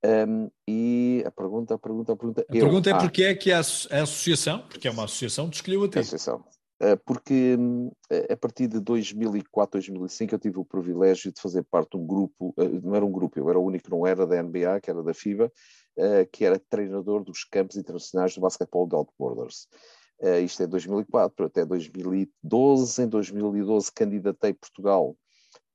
Um, 0.03 0.49
e 0.67 1.23
a 1.25 1.31
pergunta, 1.31 1.75
a 1.75 1.77
pergunta, 1.77 2.13
a 2.13 2.15
pergunta. 2.15 2.41
A 2.41 2.55
eu, 2.55 2.65
pergunta 2.65 2.89
é 2.89 2.93
ah, 2.93 2.97
porque 2.97 3.23
é 3.23 3.35
que 3.35 3.51
a, 3.51 3.57
a, 3.57 3.59
associação, 3.59 4.67
porque 4.67 4.87
é 4.87 4.91
uma 4.91 5.05
associação, 5.05 5.49
te 5.49 5.55
escolheu 5.55 5.83
a 5.83 5.89
ti. 5.89 5.99
Associação. 5.99 6.43
Uh, 6.81 6.97
porque 7.05 7.55
um, 7.59 7.91
a 8.27 8.35
partir 8.35 8.67
de 8.67 8.79
2004, 8.79 9.73
2005 9.73 10.33
eu 10.33 10.39
tive 10.39 10.57
o 10.57 10.65
privilégio 10.65 11.31
de 11.31 11.39
fazer 11.39 11.63
parte 11.69 11.91
de 11.91 11.97
um 11.97 12.07
grupo, 12.07 12.55
uh, 12.57 12.81
não 12.83 12.95
era 12.95 13.05
um 13.05 13.11
grupo, 13.11 13.37
eu 13.37 13.47
era 13.47 13.59
o 13.59 13.63
único 13.63 13.85
que 13.85 13.91
não 13.91 14.07
era 14.07 14.25
da 14.25 14.41
NBA, 14.41 14.81
que 14.81 14.89
era 14.89 15.03
da 15.03 15.13
FIBA, 15.13 15.51
uh, 15.97 16.29
que 16.31 16.45
era 16.45 16.59
treinador 16.59 17.23
dos 17.23 17.43
campos 17.43 17.75
internacionais 17.75 18.35
do 18.35 18.41
basquetebol 18.41 18.87
de 18.87 18.95
Outboarders. 18.95 19.67
Uh, 20.19 20.39
isto 20.43 20.63
é 20.63 20.67
2004 20.67 21.45
até 21.45 21.65
2012. 21.65 23.03
Em 23.03 23.07
2012 23.07 23.91
candidatei 23.91 24.53
Portugal 24.53 25.15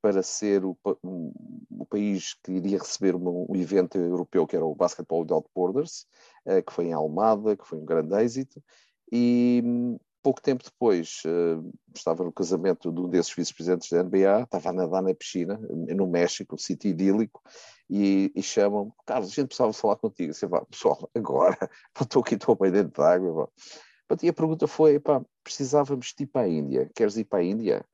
para 0.01 0.23
ser 0.23 0.65
o, 0.65 0.79
o 0.85 1.87
país 1.87 2.35
que 2.35 2.53
iria 2.53 2.79
receber 2.79 3.17
um, 3.17 3.47
um, 3.49 3.57
evento 3.57 3.99
europeu 3.99 4.47
que 4.47 4.55
era 4.55 4.65
o 4.65 4.75
Basketball 4.75 5.23
Without 5.23 5.49
Borders, 5.55 6.07
uh, 6.47 6.63
que 6.63 6.73
foi 6.73 6.87
em 6.87 6.93
Almada, 6.93 7.57
que 7.57 7.67
foi 7.67 7.79
um 7.79 7.85
grande 7.85 8.15
êxito, 8.15 8.63
e 9.11 9.63
um, 9.65 9.99
pouco 10.27 10.43
tempo 10.43 10.65
depois 10.65 11.23
uh, 11.25 11.73
estava 11.95 12.25
no 12.25 12.33
casamento 12.33 12.91
de 12.91 13.01
um 13.01 13.09
desses 13.09 13.33
vice-presidentes 13.33 13.89
da 13.89 14.03
NBA, 14.03 14.43
estava 14.43 14.71
a 14.71 14.73
nadar 14.73 15.01
na 15.01 15.15
piscina, 15.15 15.57
no 15.71 16.05
México, 16.05 16.57
um 16.57 16.59
sítio 16.59 16.91
idílico, 16.91 17.41
e, 17.89 18.33
e 18.35 18.43
chamam-me, 18.43 18.91
Carlos, 19.07 19.31
a 19.31 19.35
gente 19.37 19.47
precisava 19.47 19.73
falar 19.73 19.95
contigo. 19.95 20.35
Você 20.35 20.49
vai, 20.49 20.65
pessoal, 20.65 21.09
agora, 21.15 21.57
estou 22.03 22.23
aqui, 22.23 22.35
estou 22.35 22.57
bem 22.57 22.73
dentro 22.73 23.01
d'água. 23.01 23.49
E 24.21 24.29
a 24.29 24.33
pergunta 24.33 24.67
foi, 24.67 24.99
pá, 24.99 25.25
precisávamos 25.45 26.13
de 26.19 26.25
ir 26.25 26.27
para 26.27 26.47
a 26.47 26.49
Índia, 26.49 26.91
queres 26.93 27.17
ir 27.17 27.25
para 27.25 27.39
a 27.39 27.45
Índia? 27.45 27.85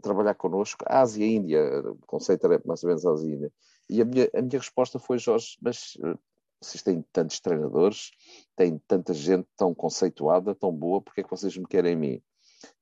Trabalhar 0.00 0.36
connosco? 0.36 0.86
Ásia 0.88 1.26
e 1.26 1.34
Índia, 1.34 1.82
o 1.82 1.98
conceito 2.06 2.46
era 2.46 2.62
mais 2.64 2.82
ou 2.82 2.88
menos 2.88 3.04
Ásia 3.04 3.28
e 3.28 3.34
Índia. 3.34 3.52
E 3.90 4.00
a 4.00 4.06
minha, 4.06 4.30
a 4.34 4.40
minha 4.40 4.58
resposta 4.58 4.98
foi, 4.98 5.18
Jorge, 5.18 5.58
mas 5.60 5.98
eh, 6.02 6.14
vocês 6.60 6.82
têm 6.82 7.04
tantos 7.12 7.40
treinadores, 7.40 8.10
têm 8.56 8.78
tanta 8.86 9.14
gente 9.14 9.46
tão 9.56 9.74
conceituada, 9.74 10.54
tão 10.54 10.72
boa, 10.72 11.00
porque 11.00 11.20
é 11.20 11.24
que 11.24 11.30
vocês 11.30 11.56
me 11.56 11.66
querem 11.66 11.94
a 11.94 11.96
mim? 11.96 12.22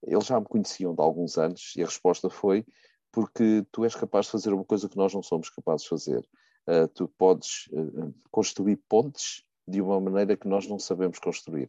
Eles 0.02 0.26
já 0.26 0.40
me 0.40 0.47
conheciam 0.47 0.95
de 0.95 1.02
alguns 1.02 1.37
anos 1.37 1.75
e 1.76 1.83
a 1.83 1.87
resposta 1.87 2.30
foi 2.30 2.64
porque 3.12 3.66
tu 3.73 3.85
és 3.85 3.95
capaz 3.95 4.26
de 4.26 4.33
fazer 4.33 4.52
uma 4.52 4.64
coisa 4.64 4.88
que 4.88 4.97
nós 4.97 5.12
não 5.14 5.23
somos 5.23 5.49
capazes 5.50 5.83
de 5.83 5.88
fazer. 5.88 6.28
Uh, 6.68 6.88
tu 6.88 7.09
podes 7.16 7.66
uh, 7.73 8.14
construir 8.30 8.76
pontes 8.88 9.42
de 9.66 9.80
uma 9.80 10.00
maneira 10.00 10.37
que 10.37 10.49
nós 10.49 10.66
não 10.66 10.78
sabemos 10.78 11.18
construir. 11.18 11.68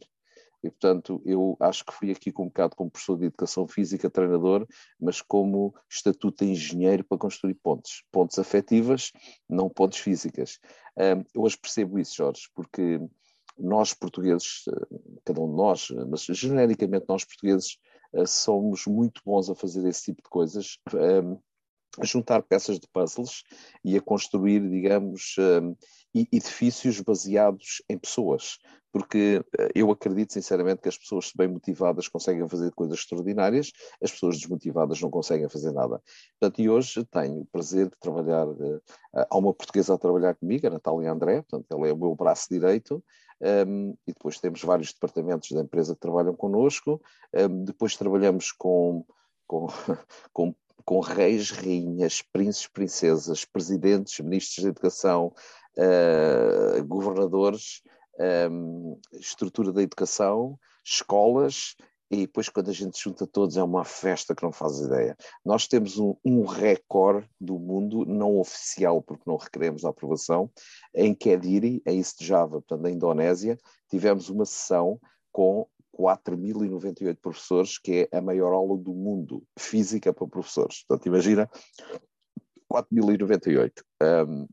E, 0.62 0.70
portanto, 0.70 1.22
eu 1.24 1.56
acho 1.60 1.84
que 1.84 1.92
fui 1.92 2.10
aqui 2.10 2.32
com 2.32 2.46
bocado 2.46 2.74
como 2.74 2.90
professor 2.90 3.16
de 3.16 3.26
educação 3.26 3.66
física, 3.68 4.10
treinador, 4.10 4.66
mas 5.00 5.20
como 5.22 5.74
estatuto 5.88 6.44
de 6.44 6.50
engenheiro 6.50 7.04
para 7.04 7.18
construir 7.18 7.54
pontes. 7.54 8.02
Pontes 8.10 8.38
afetivas, 8.38 9.12
não 9.48 9.68
pontes 9.68 10.00
físicas. 10.00 10.58
eu 11.34 11.42
hoje 11.42 11.56
percebo 11.56 11.98
isso, 11.98 12.16
Jorge, 12.16 12.48
porque 12.54 13.00
nós 13.56 13.92
portugueses, 13.92 14.64
cada 15.24 15.40
um 15.40 15.50
de 15.50 15.56
nós, 15.56 15.88
mas 16.08 16.22
genericamente 16.24 17.06
nós 17.08 17.24
portugueses, 17.24 17.78
eh, 18.14 18.26
somos 18.26 18.86
muito 18.86 19.20
bons 19.24 19.50
a 19.50 19.54
fazer 19.54 19.86
esse 19.88 20.04
tipo 20.04 20.22
de 20.22 20.28
coisas, 20.28 20.78
a 22.00 22.04
juntar 22.04 22.42
peças 22.42 22.78
de 22.78 22.86
puzzles 22.88 23.42
e 23.84 23.96
a 23.96 24.00
construir, 24.00 24.68
digamos, 24.68 25.36
edifícios 26.14 27.00
baseados 27.00 27.82
em 27.88 27.98
pessoas. 27.98 28.58
Porque 28.90 29.44
eh, 29.58 29.68
eu 29.74 29.90
acredito 29.90 30.32
sinceramente 30.32 30.80
que 30.80 30.88
as 30.88 30.96
pessoas 30.96 31.30
bem 31.36 31.46
motivadas 31.46 32.08
conseguem 32.08 32.48
fazer 32.48 32.72
coisas 32.72 32.98
extraordinárias, 32.98 33.70
as 34.02 34.10
pessoas 34.10 34.38
desmotivadas 34.38 35.00
não 35.00 35.10
conseguem 35.10 35.48
fazer 35.48 35.72
nada. 35.72 36.02
Portanto, 36.40 36.60
e 36.60 36.70
hoje 36.70 37.04
tenho 37.04 37.40
o 37.40 37.46
prazer 37.46 37.90
de 37.90 37.96
trabalhar, 38.00 38.48
uh, 38.48 38.82
há 39.12 39.36
uma 39.36 39.52
portuguesa 39.52 39.94
a 39.94 39.98
trabalhar 39.98 40.34
comigo, 40.34 40.66
a 40.66 40.70
Natália 40.70 41.12
André, 41.12 41.42
portanto, 41.42 41.66
ela 41.70 41.86
é 41.86 41.92
o 41.92 41.98
meu 41.98 42.14
braço 42.14 42.46
direito, 42.50 43.04
um, 43.40 43.90
e 44.06 44.12
depois 44.12 44.40
temos 44.40 44.62
vários 44.62 44.92
departamentos 44.92 45.52
da 45.52 45.60
empresa 45.60 45.94
que 45.94 46.00
trabalham 46.00 46.34
connosco, 46.34 47.00
um, 47.34 47.64
depois 47.64 47.94
trabalhamos 47.94 48.52
com, 48.52 49.04
com, 49.46 49.66
com, 50.32 50.54
com 50.84 51.00
reis, 51.00 51.50
rainhas, 51.50 52.22
príncipes, 52.22 52.68
princesas, 52.68 53.44
presidentes, 53.44 54.18
ministros 54.20 54.62
de 54.62 54.68
educação, 54.68 55.32
uh, 55.76 56.84
governadores, 56.84 57.82
um, 58.50 58.98
estrutura 59.12 59.72
da 59.72 59.82
educação, 59.82 60.58
escolas, 60.84 61.76
e 62.10 62.18
depois 62.18 62.48
quando 62.48 62.70
a 62.70 62.72
gente 62.72 62.98
junta 62.98 63.26
todos 63.26 63.56
é 63.56 63.62
uma 63.62 63.84
festa 63.84 64.34
que 64.34 64.42
não 64.42 64.52
faz 64.52 64.80
ideia. 64.80 65.16
Nós 65.44 65.66
temos 65.66 65.98
um, 65.98 66.14
um 66.24 66.44
recorde 66.44 67.28
do 67.38 67.58
mundo, 67.58 68.06
não 68.06 68.38
oficial, 68.38 69.02
porque 69.02 69.24
não 69.26 69.36
requeremos 69.36 69.84
a 69.84 69.90
aprovação, 69.90 70.50
em 70.94 71.14
Kediri, 71.14 71.82
em 71.86 71.98
East 71.98 72.24
Java, 72.24 72.62
portanto 72.62 72.80
na 72.80 72.90
Indonésia, 72.90 73.58
tivemos 73.90 74.30
uma 74.30 74.46
sessão 74.46 74.98
com 75.30 75.66
4.098 75.96 77.16
professores, 77.20 77.78
que 77.78 78.08
é 78.10 78.18
a 78.18 78.22
maior 78.22 78.52
aula 78.52 78.76
do 78.76 78.92
mundo, 78.92 79.42
física 79.58 80.12
para 80.12 80.26
professores. 80.26 80.84
Portanto, 80.84 81.06
imagina, 81.06 81.50
4.098. 82.70 83.72
Um, 84.02 84.46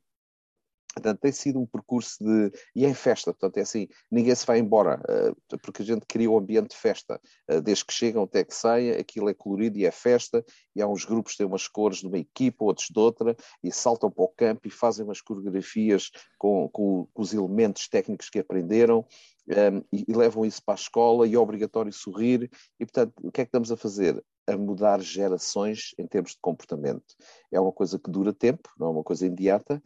Portanto, 0.95 1.19
tem 1.19 1.31
sido 1.33 1.59
um 1.59 1.65
percurso 1.65 2.23
de. 2.23 2.51
E 2.73 2.85
é 2.85 2.89
em 2.89 2.93
festa, 2.93 3.33
portanto, 3.33 3.57
é 3.57 3.61
assim: 3.61 3.87
ninguém 4.09 4.33
se 4.33 4.45
vai 4.45 4.59
embora, 4.59 5.01
uh, 5.01 5.59
porque 5.59 5.81
a 5.81 5.85
gente 5.85 6.05
cria 6.07 6.31
um 6.31 6.37
ambiente 6.37 6.69
de 6.69 6.77
festa. 6.77 7.19
Uh, 7.51 7.61
desde 7.61 7.85
que 7.85 7.91
chegam 7.91 8.23
até 8.23 8.45
que 8.45 8.55
saia, 8.55 8.97
aquilo 8.97 9.29
é 9.29 9.33
colorido 9.33 9.77
e 9.77 9.85
é 9.85 9.91
festa, 9.91 10.43
e 10.75 10.81
há 10.81 10.87
uns 10.87 11.05
grupos 11.05 11.33
que 11.33 11.37
têm 11.39 11.47
umas 11.47 11.67
cores 11.67 11.99
de 11.99 12.07
uma 12.07 12.17
equipa, 12.17 12.65
outros 12.65 12.87
de 12.89 12.99
outra, 12.99 13.35
e 13.63 13.71
saltam 13.71 14.11
para 14.11 14.23
o 14.23 14.27
campo 14.27 14.67
e 14.67 14.71
fazem 14.71 15.05
umas 15.05 15.21
coreografias 15.21 16.11
com, 16.37 16.69
com, 16.69 17.07
com 17.13 17.21
os 17.21 17.33
elementos 17.33 17.87
técnicos 17.87 18.29
que 18.29 18.39
aprenderam. 18.39 19.05
Um, 19.47 19.53
ehm, 19.53 19.81
e, 19.93 20.05
e 20.07 20.13
levam 20.13 20.43
isso 20.43 20.61
para 20.63 20.73
a 20.73 20.81
escola 20.81 21.27
e 21.27 21.35
é 21.35 21.39
obrigatório 21.39 21.93
sorrir. 21.93 22.49
E, 22.79 22.85
portanto, 22.85 23.13
o 23.21 23.31
que 23.31 23.41
é 23.41 23.45
que 23.45 23.49
estamos 23.49 23.71
a 23.71 23.77
fazer? 23.77 24.23
a 24.47 24.55
mudar 24.57 25.01
gerações 25.01 25.93
em 25.97 26.05
termos 26.07 26.31
de 26.31 26.37
comportamento. 26.39 27.15
É 27.51 27.59
uma 27.59 27.71
coisa 27.71 27.97
que 27.97 28.11
dura 28.11 28.31
tempo, 28.33 28.69
não 28.77 28.87
é 28.87 28.89
uma 28.91 29.03
coisa 29.03 29.25
imediata. 29.25 29.81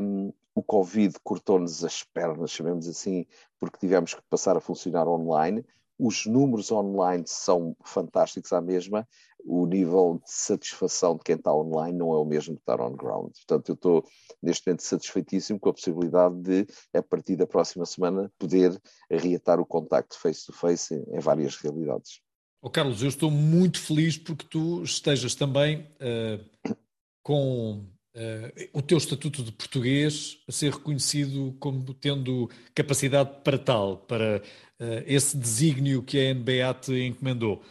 Um, 0.00 0.32
o 0.54 0.62
Covid 0.62 1.14
cortou-nos 1.22 1.84
as 1.84 2.02
pernas, 2.02 2.50
chamemos 2.50 2.88
assim, 2.88 3.26
porque 3.60 3.78
tivemos 3.78 4.14
que 4.14 4.22
passar 4.28 4.56
a 4.56 4.60
funcionar 4.60 5.06
online. 5.06 5.64
Os 5.98 6.26
números 6.26 6.70
online 6.70 7.24
são 7.26 7.76
fantásticos 7.84 8.52
à 8.52 8.60
mesma, 8.60 9.06
o 9.44 9.66
nível 9.66 10.20
de 10.24 10.30
satisfação 10.30 11.16
de 11.16 11.24
quem 11.24 11.36
está 11.36 11.52
online 11.52 11.96
não 11.96 12.12
é 12.12 12.18
o 12.18 12.24
mesmo 12.24 12.54
que 12.54 12.60
estar 12.60 12.80
on 12.80 12.94
ground. 12.94 13.32
Portanto, 13.32 13.68
eu 13.70 13.74
estou 13.74 14.04
neste 14.42 14.66
momento 14.66 14.82
satisfeitíssimo 14.82 15.58
com 15.58 15.70
a 15.70 15.74
possibilidade 15.74 16.36
de, 16.40 16.66
a 16.94 17.02
partir 17.02 17.36
da 17.36 17.46
próxima 17.46 17.86
semana, 17.86 18.30
poder 18.38 18.80
reatar 19.10 19.58
o 19.58 19.66
contacto 19.66 20.18
face-to-face 20.18 20.94
em, 20.94 21.16
em 21.16 21.20
várias 21.20 21.56
realidades. 21.56 22.20
Oh, 22.60 22.70
Carlos, 22.70 23.02
eu 23.02 23.08
estou 23.08 23.30
muito 23.30 23.80
feliz 23.80 24.18
porque 24.18 24.46
tu 24.48 24.82
estejas 24.82 25.34
também 25.34 25.88
uh, 26.00 26.74
com 27.22 27.86
uh, 28.14 28.68
o 28.72 28.82
teu 28.82 28.98
estatuto 28.98 29.42
de 29.42 29.52
português 29.52 30.38
a 30.48 30.52
ser 30.52 30.72
reconhecido 30.72 31.56
como 31.58 31.94
tendo 31.94 32.50
capacidade 32.74 33.30
para 33.42 33.58
tal, 33.58 33.98
para 33.98 34.42
uh, 34.80 35.02
esse 35.06 35.36
desígnio 35.36 36.02
que 36.02 36.18
a 36.18 36.34
NBA 36.34 36.74
te 36.80 36.92
encomendou. 37.06 37.62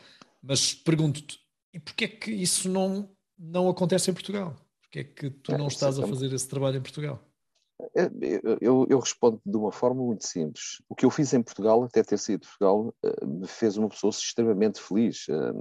Mas 0.41 0.73
pergunto-te, 0.73 1.39
e 1.73 1.79
porquê 1.79 2.05
é 2.05 2.07
que 2.07 2.31
isso 2.31 2.69
não, 2.69 3.09
não 3.37 3.69
acontece 3.69 4.09
em 4.09 4.13
Portugal? 4.13 4.55
Porquê 4.81 4.99
é 4.99 5.03
que 5.03 5.29
tu 5.29 5.57
não 5.57 5.67
estás 5.67 5.99
a 5.99 6.07
fazer 6.07 6.31
esse 6.33 6.47
trabalho 6.47 6.77
em 6.77 6.81
Portugal? 6.81 7.26
É, 7.95 8.09
eu, 8.59 8.87
eu, 8.89 8.99
respondo 8.99 9.39
de 9.45 9.55
uma 9.55 9.71
forma 9.71 10.01
muito 10.01 10.25
simples. 10.25 10.81
O 10.89 10.95
que 10.95 11.05
eu 11.05 11.11
fiz 11.11 11.31
em 11.33 11.43
Portugal, 11.43 11.83
até 11.83 12.01
ter 12.01 12.17
sido 12.17 12.41
Portugal, 12.41 12.91
eh, 13.03 13.25
me 13.25 13.47
fez 13.47 13.77
uma 13.77 13.87
pessoa 13.87 14.09
extremamente 14.09 14.81
feliz. 14.81 15.27
Eh, 15.29 15.53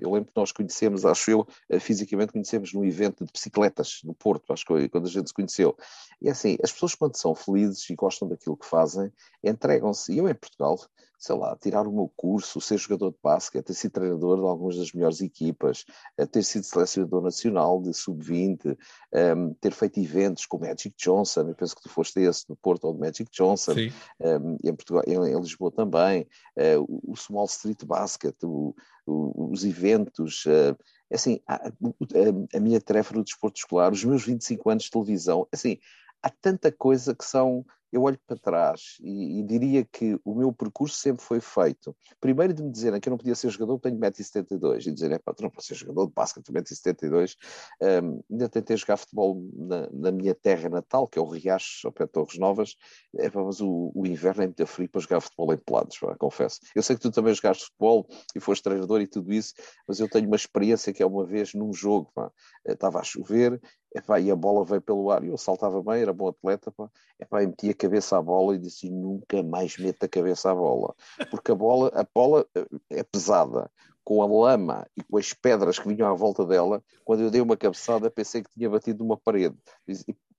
eu 0.00 0.10
lembro 0.12 0.32
que 0.32 0.36
nós 0.40 0.50
conhecemos, 0.50 1.04
acho 1.04 1.30
eu, 1.30 1.46
eh, 1.68 1.78
fisicamente 1.78 2.32
conhecemos 2.32 2.72
num 2.72 2.84
evento 2.84 3.24
de 3.24 3.32
bicicletas 3.32 4.00
no 4.02 4.14
Porto, 4.14 4.50
acho 4.50 4.64
que 4.64 4.88
quando 4.88 5.06
a 5.06 5.10
gente 5.10 5.28
se 5.28 5.34
conheceu. 5.34 5.76
E 6.22 6.30
assim, 6.30 6.56
as 6.62 6.72
pessoas 6.72 6.94
quando 6.94 7.16
são 7.18 7.34
felizes 7.34 7.88
e 7.90 7.94
gostam 7.94 8.28
daquilo 8.28 8.56
que 8.56 8.66
fazem, 8.66 9.12
entregam-se. 9.44 10.12
E 10.12 10.18
eu 10.18 10.28
em 10.28 10.34
Portugal 10.34 10.78
sei 11.22 11.36
lá, 11.36 11.56
tirar 11.56 11.86
o 11.86 11.92
meu 11.92 12.12
curso, 12.16 12.60
ser 12.60 12.76
jogador 12.76 13.12
de 13.12 13.18
basquete, 13.22 13.66
ter 13.66 13.74
sido 13.74 13.92
treinador 13.92 14.40
de 14.40 14.44
algumas 14.44 14.76
das 14.76 14.92
melhores 14.92 15.20
equipas, 15.20 15.84
eh, 16.18 16.26
ter 16.26 16.42
sido 16.42 16.64
selecionador 16.64 17.22
nacional 17.22 17.80
de 17.80 17.94
sub-20, 17.94 18.66
um, 18.66 18.76
ehm, 19.12 19.54
ter 19.60 19.72
feito 19.72 20.00
eventos 20.00 20.46
com 20.46 20.56
o 20.56 20.60
Magic 20.60 20.92
Johnson, 20.98 21.42
eu 21.42 21.54
penso 21.54 21.76
que 21.76 21.82
tu 21.82 21.88
foste 21.88 22.18
esse 22.18 22.50
no 22.50 22.56
Porto 22.56 22.88
ou 22.88 22.92
do 22.92 22.98
Magic 22.98 23.30
Johnson, 23.30 23.70
um, 23.72 23.76
ehm, 24.20 24.56
em, 24.64 24.74
Portugal, 24.74 25.04
em, 25.06 25.12
em, 25.12 25.40
Lisboa 25.40 25.70
também, 25.70 26.26
uh, 26.56 27.00
o, 27.08 27.16
Small 27.16 27.46
Street 27.46 27.84
Basket, 27.84 28.34
o, 28.42 28.74
o, 29.06 29.52
os 29.52 29.64
eventos, 29.64 30.44
uh, 30.46 30.76
assim, 31.08 31.40
a, 31.46 31.68
a, 31.68 32.56
a, 32.56 32.60
minha 32.60 32.80
tarefa 32.80 33.14
no 33.14 33.22
desporto 33.22 33.58
escolar, 33.58 33.92
os 33.92 34.04
meus 34.04 34.24
25 34.24 34.70
anos 34.70 34.84
de 34.84 34.90
televisão, 34.90 35.46
assim, 35.52 35.78
há 36.20 36.30
tanta 36.30 36.72
coisa 36.72 37.14
que 37.14 37.24
são 37.24 37.64
eu 37.92 38.02
olho 38.02 38.18
para 38.26 38.38
trás 38.38 38.96
e, 39.00 39.40
e, 39.40 39.42
diria 39.42 39.84
que 39.84 40.18
o 40.24 40.34
meu 40.34 40.52
percurso 40.52 40.96
sempre 40.96 41.22
foi 41.22 41.40
feito. 41.40 41.94
Primeiro 42.18 42.54
de 42.54 42.62
me 42.62 42.70
dizerem 42.70 42.98
que 42.98 43.08
eu 43.08 43.10
não 43.10 43.18
podia 43.18 43.34
ser 43.34 43.50
jogador, 43.50 43.78
tenho 43.78 43.98
1,72m, 43.98 44.86
e 44.86 44.90
dizer, 44.90 45.20
pá, 45.20 45.34
tu 45.34 45.42
não 45.42 45.50
podes 45.50 45.66
ser 45.66 45.74
jogador 45.74 46.06
de 46.06 46.14
basquete, 46.14 46.50
1,72m. 46.50 47.36
Um, 47.82 48.22
ainda 48.30 48.48
tentei 48.48 48.76
jogar 48.76 48.96
futebol 48.96 49.42
na, 49.54 49.88
na, 49.92 50.10
minha 50.10 50.34
terra 50.34 50.70
natal, 50.70 51.06
que 51.06 51.18
é 51.18 51.22
o 51.22 51.26
Riacho, 51.26 51.86
ao 51.86 51.92
pé 51.92 52.06
de 52.06 52.12
Torres 52.12 52.38
Novas, 52.38 52.76
é, 53.18 53.30
mas 53.34 53.60
o, 53.60 53.92
o, 53.94 54.06
inverno 54.06 54.42
é 54.42 54.46
muito 54.46 54.66
frio 54.66 54.88
para 54.88 55.00
jogar 55.00 55.20
futebol 55.20 55.52
em 55.52 55.58
pelados, 55.58 55.98
confesso. 56.18 56.60
Eu 56.74 56.82
sei 56.82 56.96
que 56.96 57.02
tu 57.02 57.10
também 57.10 57.34
jogaste 57.34 57.64
futebol 57.64 58.06
e 58.34 58.40
foste 58.40 58.62
treinador 58.62 59.02
e 59.02 59.06
tudo 59.06 59.32
isso, 59.32 59.52
mas 59.86 60.00
eu 60.00 60.08
tenho 60.08 60.26
uma 60.26 60.36
experiência 60.36 60.92
que 60.92 61.02
é 61.02 61.06
uma 61.06 61.26
vez 61.26 61.52
num 61.52 61.72
jogo, 61.72 62.10
pá, 62.14 62.30
eh, 62.66 62.72
estava 62.72 63.00
a 63.00 63.02
chover, 63.02 63.60
Epá, 63.94 64.18
e 64.18 64.30
a 64.30 64.36
bola 64.36 64.64
veio 64.64 64.80
pelo 64.80 65.10
ar 65.10 65.22
e 65.22 65.28
eu 65.28 65.36
saltava 65.36 65.82
bem, 65.82 66.00
era 66.00 66.12
bom 66.12 66.28
atleta, 66.28 66.72
pá. 66.72 66.90
Epá, 67.20 67.42
e 67.42 67.46
meti 67.46 67.68
a 67.68 67.74
cabeça 67.74 68.16
à 68.16 68.22
bola 68.22 68.54
e 68.54 68.58
disse 68.58 68.90
nunca 68.90 69.42
mais 69.42 69.76
meta 69.76 70.06
a 70.06 70.08
cabeça 70.08 70.50
à 70.50 70.54
bola, 70.54 70.94
porque 71.30 71.52
a 71.52 71.54
bola, 71.54 71.90
a 71.94 72.06
bola 72.14 72.46
eh, 72.54 72.66
é 72.90 73.02
pesada, 73.02 73.70
com 74.04 74.22
a 74.22 74.26
lama 74.26 74.86
e 74.96 75.02
com 75.02 75.18
as 75.18 75.32
pedras 75.32 75.78
que 75.78 75.88
vinham 75.88 76.08
à 76.08 76.14
volta 76.14 76.44
dela, 76.44 76.82
quando 77.04 77.22
eu 77.22 77.30
dei 77.30 77.40
uma 77.40 77.56
cabeçada 77.56 78.10
pensei 78.10 78.42
que 78.42 78.50
tinha 78.50 78.68
batido 78.68 79.04
numa 79.04 79.16
parede. 79.16 79.56
E 79.86 79.94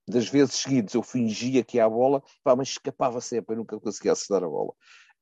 das 0.08 0.28
vezes 0.28 0.56
seguintes 0.56 0.96
eu 0.96 1.04
fingia 1.04 1.64
que 1.64 1.78
ia 1.78 1.86
a 1.86 1.90
bola, 1.90 2.22
mas 2.44 2.70
escapava 2.70 3.22
sempre, 3.22 3.54
eu 3.54 3.60
nunca 3.60 3.80
conseguia 3.80 4.12
acertar 4.12 4.44
a 4.44 4.50
bola. 4.50 4.74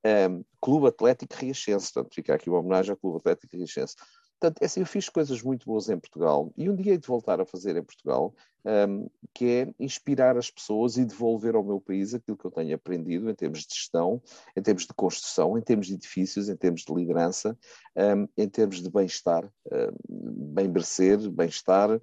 Um, 0.04 0.44
Clube 0.60 0.88
Atlético 0.88 1.36
Riachense, 1.36 1.94
portanto 1.94 2.16
fica 2.16 2.34
aqui 2.34 2.50
uma 2.50 2.60
homenagem 2.60 2.92
ao 2.92 2.98
Clube 2.98 3.18
Atlético 3.20 3.56
Riachense. 3.56 3.96
Portanto, 4.42 4.60
é 4.60 4.66
assim, 4.66 4.80
eu 4.80 4.88
fiz 4.88 5.08
coisas 5.08 5.40
muito 5.44 5.68
boas 5.68 5.88
em 5.88 6.00
Portugal 6.00 6.52
e 6.58 6.68
um 6.68 6.76
dia 6.76 6.94
hei 6.94 6.98
de 6.98 7.08
voltar 7.08 7.40
a 7.40 7.46
fazer 7.46 7.78
em 7.78 7.84
Portugal, 7.84 8.34
um, 8.66 9.08
que 9.36 9.46
é 9.46 9.74
inspirar 9.80 10.36
as 10.36 10.50
pessoas 10.50 10.98
e 10.98 11.06
devolver 11.06 11.54
ao 11.54 11.64
meu 11.64 11.80
país 11.80 12.16
aquilo 12.16 12.36
que 12.36 12.46
eu 12.46 12.50
tenho 12.50 12.74
aprendido 12.74 13.30
em 13.30 13.36
termos 13.36 13.60
de 13.60 13.76
gestão, 13.76 14.20
em 14.58 14.62
termos 14.64 14.88
de 14.88 14.94
construção, 14.96 15.60
em 15.60 15.62
termos 15.62 15.86
de 15.86 15.94
edifícios, 15.94 16.50
em 16.50 16.56
termos 16.56 16.82
de 16.82 16.92
liderança, 16.92 17.56
um, 17.96 18.28
em 18.36 18.50
termos 18.50 18.82
de 18.82 18.90
bem-estar, 18.90 19.48
um, 19.72 20.54
bem-merecer, 20.56 21.30
bem-estar 21.30 22.02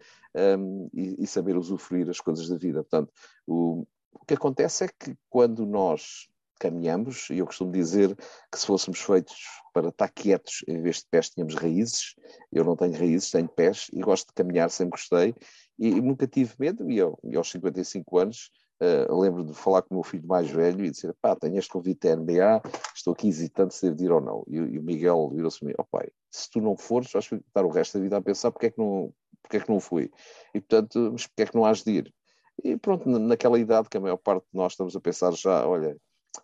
hum, 0.58 0.88
e, 0.94 1.24
e, 1.24 1.26
saber 1.26 1.56
usufruir 1.56 2.08
as 2.08 2.20
coisas 2.20 2.48
da 2.48 2.56
vida. 2.56 2.84
Portanto, 2.84 3.12
o, 3.48 3.84
o 4.12 4.24
que 4.24 4.34
acontece 4.34 4.84
é 4.84 4.88
que 4.88 5.16
quando 5.28 5.66
nós 5.66 6.28
caminhamos, 6.58 7.28
e 7.30 7.38
eu 7.38 7.46
costumo 7.46 7.72
dizer 7.72 8.14
que 8.50 8.58
se 8.58 8.66
fôssemos 8.66 9.00
feitos 9.00 9.36
para 9.72 9.88
estar 9.88 10.08
quietos 10.08 10.64
em 10.66 10.80
vez 10.82 10.96
de 10.98 11.06
pés, 11.10 11.30
tínhamos 11.30 11.54
raízes. 11.54 12.14
Eu 12.52 12.64
não 12.64 12.76
tenho 12.76 12.92
raízes, 12.92 13.30
tenho 13.30 13.48
pés 13.48 13.88
e 13.92 14.00
gosto 14.00 14.28
de 14.28 14.34
caminhar, 14.34 14.70
sempre 14.70 14.92
gostei 14.92 15.34
e, 15.78 15.88
e 15.88 16.00
nunca 16.00 16.26
tive 16.26 16.54
medo. 16.58 16.90
E, 16.90 16.98
eu, 16.98 17.18
e 17.24 17.36
aos 17.36 17.50
55 17.50 18.18
anos 18.18 18.50
Uh, 18.80 19.12
lembro 19.18 19.44
de 19.44 19.52
falar 19.54 19.82
com 19.82 19.92
o 19.92 19.98
meu 19.98 20.04
filho 20.04 20.26
mais 20.28 20.48
velho 20.48 20.84
e 20.84 20.90
dizer: 20.90 21.12
pá, 21.20 21.34
tenho 21.34 21.58
este 21.58 21.68
convite 21.68 22.06
da 22.06 22.14
NBA, 22.14 22.62
estou 22.94 23.12
aqui 23.12 23.26
hesitante 23.26 23.74
se 23.74 23.90
devo 23.90 24.02
ir 24.04 24.12
ou 24.12 24.20
não. 24.20 24.44
E, 24.46 24.54
e 24.54 24.78
o 24.78 24.82
Miguel 24.84 25.30
virou-se 25.34 25.64
a 25.64 25.66
mim: 25.66 25.74
ó 25.76 25.82
oh, 25.82 25.86
pai, 25.90 26.08
se 26.30 26.48
tu 26.48 26.60
não 26.60 26.76
fores, 26.76 27.10
vais 27.10 27.28
estar 27.32 27.64
o 27.64 27.70
resto 27.70 27.98
da 27.98 28.04
vida 28.04 28.16
a 28.16 28.22
pensar 28.22 28.52
porque 28.52 28.66
é 28.66 28.70
que 28.70 28.78
não, 28.78 29.12
porque 29.42 29.56
é 29.56 29.60
que 29.60 29.68
não 29.68 29.80
fui. 29.80 30.12
E 30.54 30.60
portanto, 30.60 31.10
mas 31.10 31.26
porque 31.26 31.42
é 31.42 31.46
que 31.46 31.56
não 31.56 31.64
has 31.64 31.82
de 31.82 31.90
ir? 31.90 32.14
E 32.62 32.76
pronto, 32.76 33.08
naquela 33.08 33.58
idade 33.58 33.88
que 33.88 33.96
a 33.96 34.00
maior 34.00 34.16
parte 34.16 34.44
de 34.44 34.56
nós 34.56 34.74
estamos 34.74 34.94
a 34.94 35.00
pensar 35.00 35.32
já: 35.32 35.66
olha, 35.66 35.96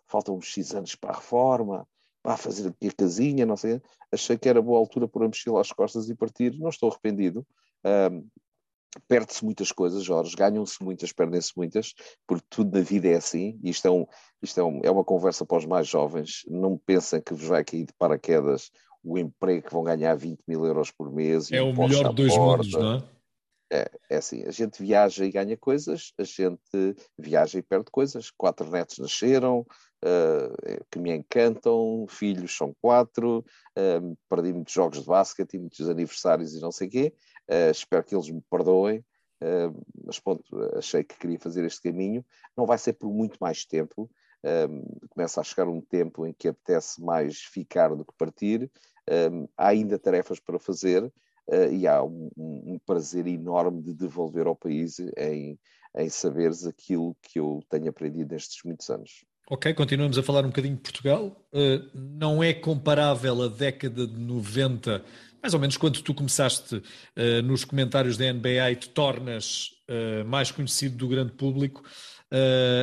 faltam 0.07 0.35
uns 0.35 0.45
X 0.45 0.73
anos 0.73 0.95
para 0.95 1.11
a 1.11 1.15
reforma, 1.15 1.87
para 2.21 2.37
fazer 2.37 2.67
aqui 2.67 2.87
a 2.87 2.91
casinha, 2.91 3.45
não 3.45 3.55
sei. 3.55 3.81
Achei 4.11 4.37
que 4.37 4.49
era 4.49 4.61
boa 4.61 4.79
altura 4.79 5.07
pôr 5.07 5.23
a 5.23 5.27
mochila 5.27 5.61
às 5.61 5.71
costas 5.71 6.09
e 6.09 6.15
partir. 6.15 6.57
Não 6.57 6.69
estou 6.69 6.89
arrependido. 6.89 7.45
Um, 7.85 8.27
perde-se 9.07 9.43
muitas 9.43 9.71
coisas, 9.71 10.03
Jorge, 10.03 10.35
ganham-se 10.35 10.81
muitas, 10.83 11.11
perdem-se 11.11 11.51
muitas, 11.55 11.93
porque 12.25 12.45
tudo 12.49 12.77
na 12.77 12.83
vida 12.83 13.09
é 13.09 13.15
assim, 13.15 13.59
e 13.61 13.69
isto, 13.69 13.87
é, 13.87 13.91
um, 13.91 14.05
isto 14.41 14.59
é, 14.59 14.63
um, 14.63 14.81
é 14.83 14.89
uma 14.89 15.03
conversa 15.03 15.45
para 15.45 15.57
os 15.57 15.65
mais 15.65 15.87
jovens, 15.87 16.43
não 16.47 16.77
pensem 16.77 17.21
que 17.21 17.33
vos 17.33 17.47
vai 17.47 17.63
cair 17.63 17.85
de 17.85 17.93
paraquedas 17.93 18.71
o 19.03 19.17
emprego 19.19 19.67
que 19.67 19.73
vão 19.73 19.83
ganhar 19.83 20.15
20 20.15 20.39
mil 20.47 20.65
euros 20.65 20.89
por 20.91 21.11
mês. 21.11 21.51
É 21.51 21.61
o 21.61 21.75
melhor 21.75 22.11
dos 22.11 22.35
mundos, 22.35 22.71
não 22.71 22.93
é? 22.93 23.03
É, 23.71 23.89
é 24.09 24.17
assim, 24.17 24.43
a 24.43 24.51
gente 24.51 24.81
viaja 24.81 25.25
e 25.25 25.31
ganha 25.31 25.57
coisas, 25.57 26.13
a 26.19 26.23
gente 26.23 26.95
viaja 27.17 27.57
e 27.57 27.63
perde 27.63 27.89
coisas. 27.91 28.29
Quatro 28.29 28.69
netos 28.69 28.99
nasceram, 28.99 29.61
uh, 29.61 30.85
que 30.91 30.99
me 30.99 31.11
encantam, 31.11 32.05
filhos 32.07 32.55
são 32.55 32.75
quatro, 32.79 33.39
uh, 33.39 34.17
perdi 34.29 34.53
muitos 34.53 34.73
jogos 34.73 34.99
de 34.99 35.05
basquete 35.05 35.55
e 35.55 35.59
muitos 35.59 35.89
aniversários 35.89 36.53
e 36.53 36.61
não 36.61 36.71
sei 36.71 36.87
o 36.87 36.91
quê. 36.91 37.13
Uh, 37.49 37.71
espero 37.71 38.03
que 38.03 38.15
eles 38.15 38.29
me 38.29 38.41
perdoem, 38.49 39.03
mas 40.05 40.19
pronto, 40.19 40.43
achei 40.75 41.03
que 41.03 41.17
queria 41.17 41.37
fazer 41.37 41.63
este 41.65 41.81
caminho. 41.81 42.25
Não 42.57 42.65
vai 42.65 42.77
ser 42.77 42.93
por 42.93 43.11
muito 43.11 43.37
mais 43.39 43.65
tempo. 43.65 44.09
começa 45.09 45.41
a 45.41 45.43
chegar 45.43 45.67
um 45.67 45.81
tempo 45.81 46.25
em 46.25 46.33
que 46.33 46.47
apetece 46.47 47.03
mais 47.03 47.41
ficar 47.41 47.93
do 47.95 48.05
que 48.05 48.13
partir. 48.17 48.71
há 49.55 49.67
ainda 49.67 49.99
tarefas 49.99 50.39
para 50.39 50.57
fazer, 50.57 51.11
e 51.71 51.87
há 51.87 52.03
um, 52.03 52.29
um, 52.37 52.79
prazer 52.85 53.27
enorme 53.27 53.81
de 53.81 53.93
devolver 53.93 54.47
ao 54.47 54.55
país 54.55 54.99
em, 55.17 55.59
em 55.97 56.09
saberes 56.09 56.65
aquilo 56.65 57.15
que 57.21 57.39
eu 57.39 57.61
tenho 57.69 57.89
aprendido 57.89 58.31
nestes 58.31 58.63
muitos 58.63 58.89
anos. 58.89 59.25
Ok, 59.47 59.71
continuamos 59.75 60.17
a 60.17 60.23
falar 60.23 60.43
um 60.43 60.47
bocadinho 60.47 60.75
de 60.75 60.81
Portugal. 60.81 61.47
Uh, 61.53 61.87
não 61.93 62.43
é 62.43 62.51
comparável 62.51 63.43
a 63.43 63.47
década 63.47 64.07
de 64.07 64.17
90, 64.17 65.05
mais 65.39 65.53
ou 65.53 65.59
menos 65.59 65.77
quando 65.77 66.01
tu 66.01 66.15
começaste 66.15 66.77
uh, 66.77 67.41
nos 67.43 67.63
comentários 67.63 68.17
da 68.17 68.33
NBA 68.33 68.71
e 68.71 68.75
te 68.75 68.89
tornas 68.89 69.69
uh, 69.87 70.25
mais 70.25 70.49
conhecido 70.49 70.97
do 70.97 71.07
grande 71.07 71.33
público, 71.33 71.83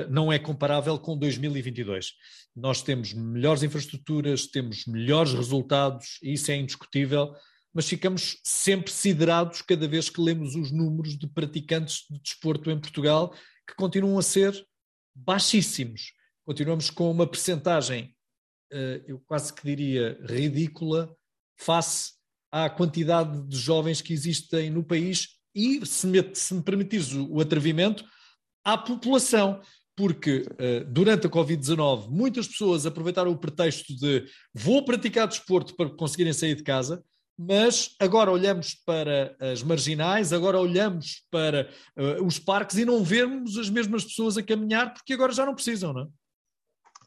não 0.08 0.32
é 0.32 0.38
comparável 0.38 0.98
com 0.98 1.18
2022. 1.18 2.12
Nós 2.56 2.80
temos 2.80 3.12
melhores 3.12 3.62
infraestruturas, 3.62 4.46
temos 4.46 4.86
melhores 4.86 5.34
resultados, 5.34 6.18
e 6.22 6.32
isso 6.32 6.50
é 6.50 6.56
indiscutível 6.56 7.34
mas 7.72 7.88
ficamos 7.88 8.38
sempre 8.44 8.92
siderados 8.92 9.62
cada 9.62 9.88
vez 9.88 10.10
que 10.10 10.20
lemos 10.20 10.54
os 10.54 10.70
números 10.70 11.16
de 11.16 11.26
praticantes 11.26 12.04
de 12.10 12.18
desporto 12.20 12.70
em 12.70 12.78
Portugal, 12.78 13.34
que 13.66 13.74
continuam 13.74 14.18
a 14.18 14.22
ser 14.22 14.66
baixíssimos. 15.14 16.12
Continuamos 16.44 16.90
com 16.90 17.10
uma 17.10 17.26
percentagem, 17.26 18.14
eh, 18.70 19.02
eu 19.06 19.20
quase 19.26 19.52
que 19.52 19.64
diria, 19.64 20.18
ridícula, 20.24 21.14
face 21.56 22.12
à 22.50 22.68
quantidade 22.68 23.46
de 23.46 23.56
jovens 23.56 24.02
que 24.02 24.12
existem 24.12 24.70
no 24.70 24.84
país 24.84 25.38
e, 25.54 25.84
se 25.86 26.06
me, 26.06 26.34
se 26.34 26.54
me 26.54 26.62
permitires 26.62 27.12
o 27.14 27.40
atrevimento, 27.40 28.04
à 28.64 28.76
população 28.76 29.60
porque 29.94 30.38
uh, 30.38 30.84
durante 30.90 31.26
a 31.26 31.30
Covid-19 31.30 32.08
muitas 32.08 32.48
pessoas 32.48 32.86
aproveitaram 32.86 33.30
o 33.30 33.38
pretexto 33.38 33.94
de 33.94 34.24
vou 34.54 34.84
praticar 34.84 35.28
desporto 35.28 35.74
para 35.74 35.90
conseguirem 35.90 36.32
sair 36.32 36.54
de 36.54 36.62
casa 36.62 37.04
mas 37.38 37.94
agora 37.98 38.30
olhamos 38.30 38.74
para 38.74 39.36
as 39.40 39.62
marginais, 39.62 40.32
agora 40.32 40.58
olhamos 40.58 41.26
para 41.30 41.68
uh, 41.96 42.24
os 42.24 42.38
parques 42.38 42.76
e 42.76 42.84
não 42.84 43.02
vemos 43.02 43.56
as 43.58 43.70
mesmas 43.70 44.04
pessoas 44.04 44.36
a 44.36 44.42
caminhar 44.42 44.92
porque 44.92 45.12
agora 45.12 45.32
já 45.32 45.44
não 45.44 45.54
precisam, 45.54 45.92
não 45.92 46.02
é? 46.02 46.06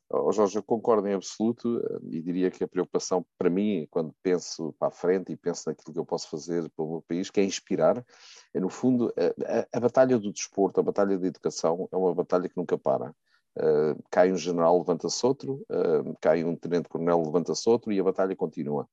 Oh, 0.07 0.31
Jorge, 0.31 0.57
eu 0.57 0.63
concordo 0.63 1.07
em 1.07 1.13
absoluto 1.13 1.79
eh, 1.79 1.99
e 2.11 2.21
diria 2.21 2.51
que 2.51 2.63
a 2.63 2.67
preocupação 2.67 3.25
para 3.39 3.49
mim, 3.49 3.87
quando 3.89 4.13
penso 4.21 4.73
para 4.77 4.89
a 4.89 4.91
frente 4.91 5.31
e 5.31 5.35
penso 5.35 5.63
naquilo 5.67 5.93
que 5.93 5.99
eu 5.99 6.05
posso 6.05 6.29
fazer 6.29 6.69
para 6.75 6.85
o 6.85 6.91
meu 6.91 7.01
país, 7.07 7.31
que 7.31 7.39
é 7.39 7.43
inspirar, 7.43 8.05
é 8.53 8.59
no 8.59 8.69
fundo 8.69 9.11
a, 9.17 9.59
a, 9.59 9.77
a 9.77 9.79
batalha 9.79 10.19
do 10.19 10.31
desporto, 10.31 10.79
a 10.79 10.83
batalha 10.83 11.17
da 11.17 11.27
educação 11.27 11.89
é 11.91 11.97
uma 11.97 12.13
batalha 12.13 12.47
que 12.47 12.55
nunca 12.55 12.77
para. 12.77 13.15
Uh, 13.57 13.97
cai 14.11 14.31
um 14.31 14.37
general, 14.37 14.77
levanta-se 14.77 15.25
outro, 15.25 15.65
uh, 15.71 16.15
cai 16.21 16.43
um 16.43 16.55
tenente-coronel, 16.55 17.23
levanta-se 17.23 17.67
outro 17.67 17.91
e 17.91 17.99
a 17.99 18.03
batalha 18.03 18.35
continua. 18.35 18.87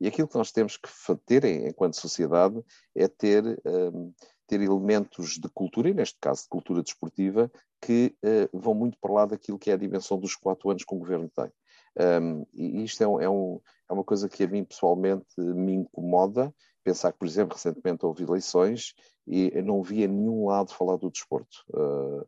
E 0.00 0.06
aquilo 0.06 0.28
que 0.28 0.36
nós 0.36 0.52
temos 0.52 0.76
que 0.76 0.88
ter 1.24 1.44
enquanto 1.44 1.94
sociedade 1.94 2.62
é 2.94 3.08
ter, 3.08 3.44
um, 3.64 4.12
ter 4.46 4.60
elementos 4.60 5.38
de 5.38 5.48
cultura, 5.48 5.88
e 5.88 5.94
neste 5.94 6.18
caso 6.20 6.42
de 6.42 6.48
cultura 6.48 6.82
desportiva, 6.82 7.50
que 7.80 8.14
uh, 8.24 8.58
vão 8.58 8.74
muito 8.74 8.98
para 9.00 9.12
lá 9.12 9.26
daquilo 9.26 9.58
que 9.58 9.70
é 9.70 9.74
a 9.74 9.78
dimensão 9.78 10.18
dos 10.18 10.34
quatro 10.34 10.70
anos 10.70 10.84
que 10.84 10.94
o 10.94 10.98
governo 10.98 11.30
tem. 11.34 11.50
Um, 11.98 12.46
e 12.52 12.84
isto 12.84 13.02
é, 13.02 13.08
um, 13.08 13.20
é, 13.20 13.28
um, 13.28 13.60
é, 13.88 13.92
uma 13.92 14.04
coisa 14.04 14.28
que 14.28 14.44
a 14.44 14.46
mim 14.46 14.64
pessoalmente 14.64 15.26
me 15.38 15.72
incomoda, 15.72 16.54
pensar 16.84 17.10
que, 17.10 17.18
por 17.18 17.26
exemplo, 17.26 17.56
recentemente 17.56 18.04
houve 18.04 18.22
eleições 18.22 18.94
e 19.26 19.50
eu 19.54 19.64
não 19.64 19.82
via 19.82 20.06
nenhum 20.06 20.46
lado 20.46 20.72
falar 20.72 20.96
do 20.96 21.10
desporto. 21.10 21.64
Uh, 21.70 22.20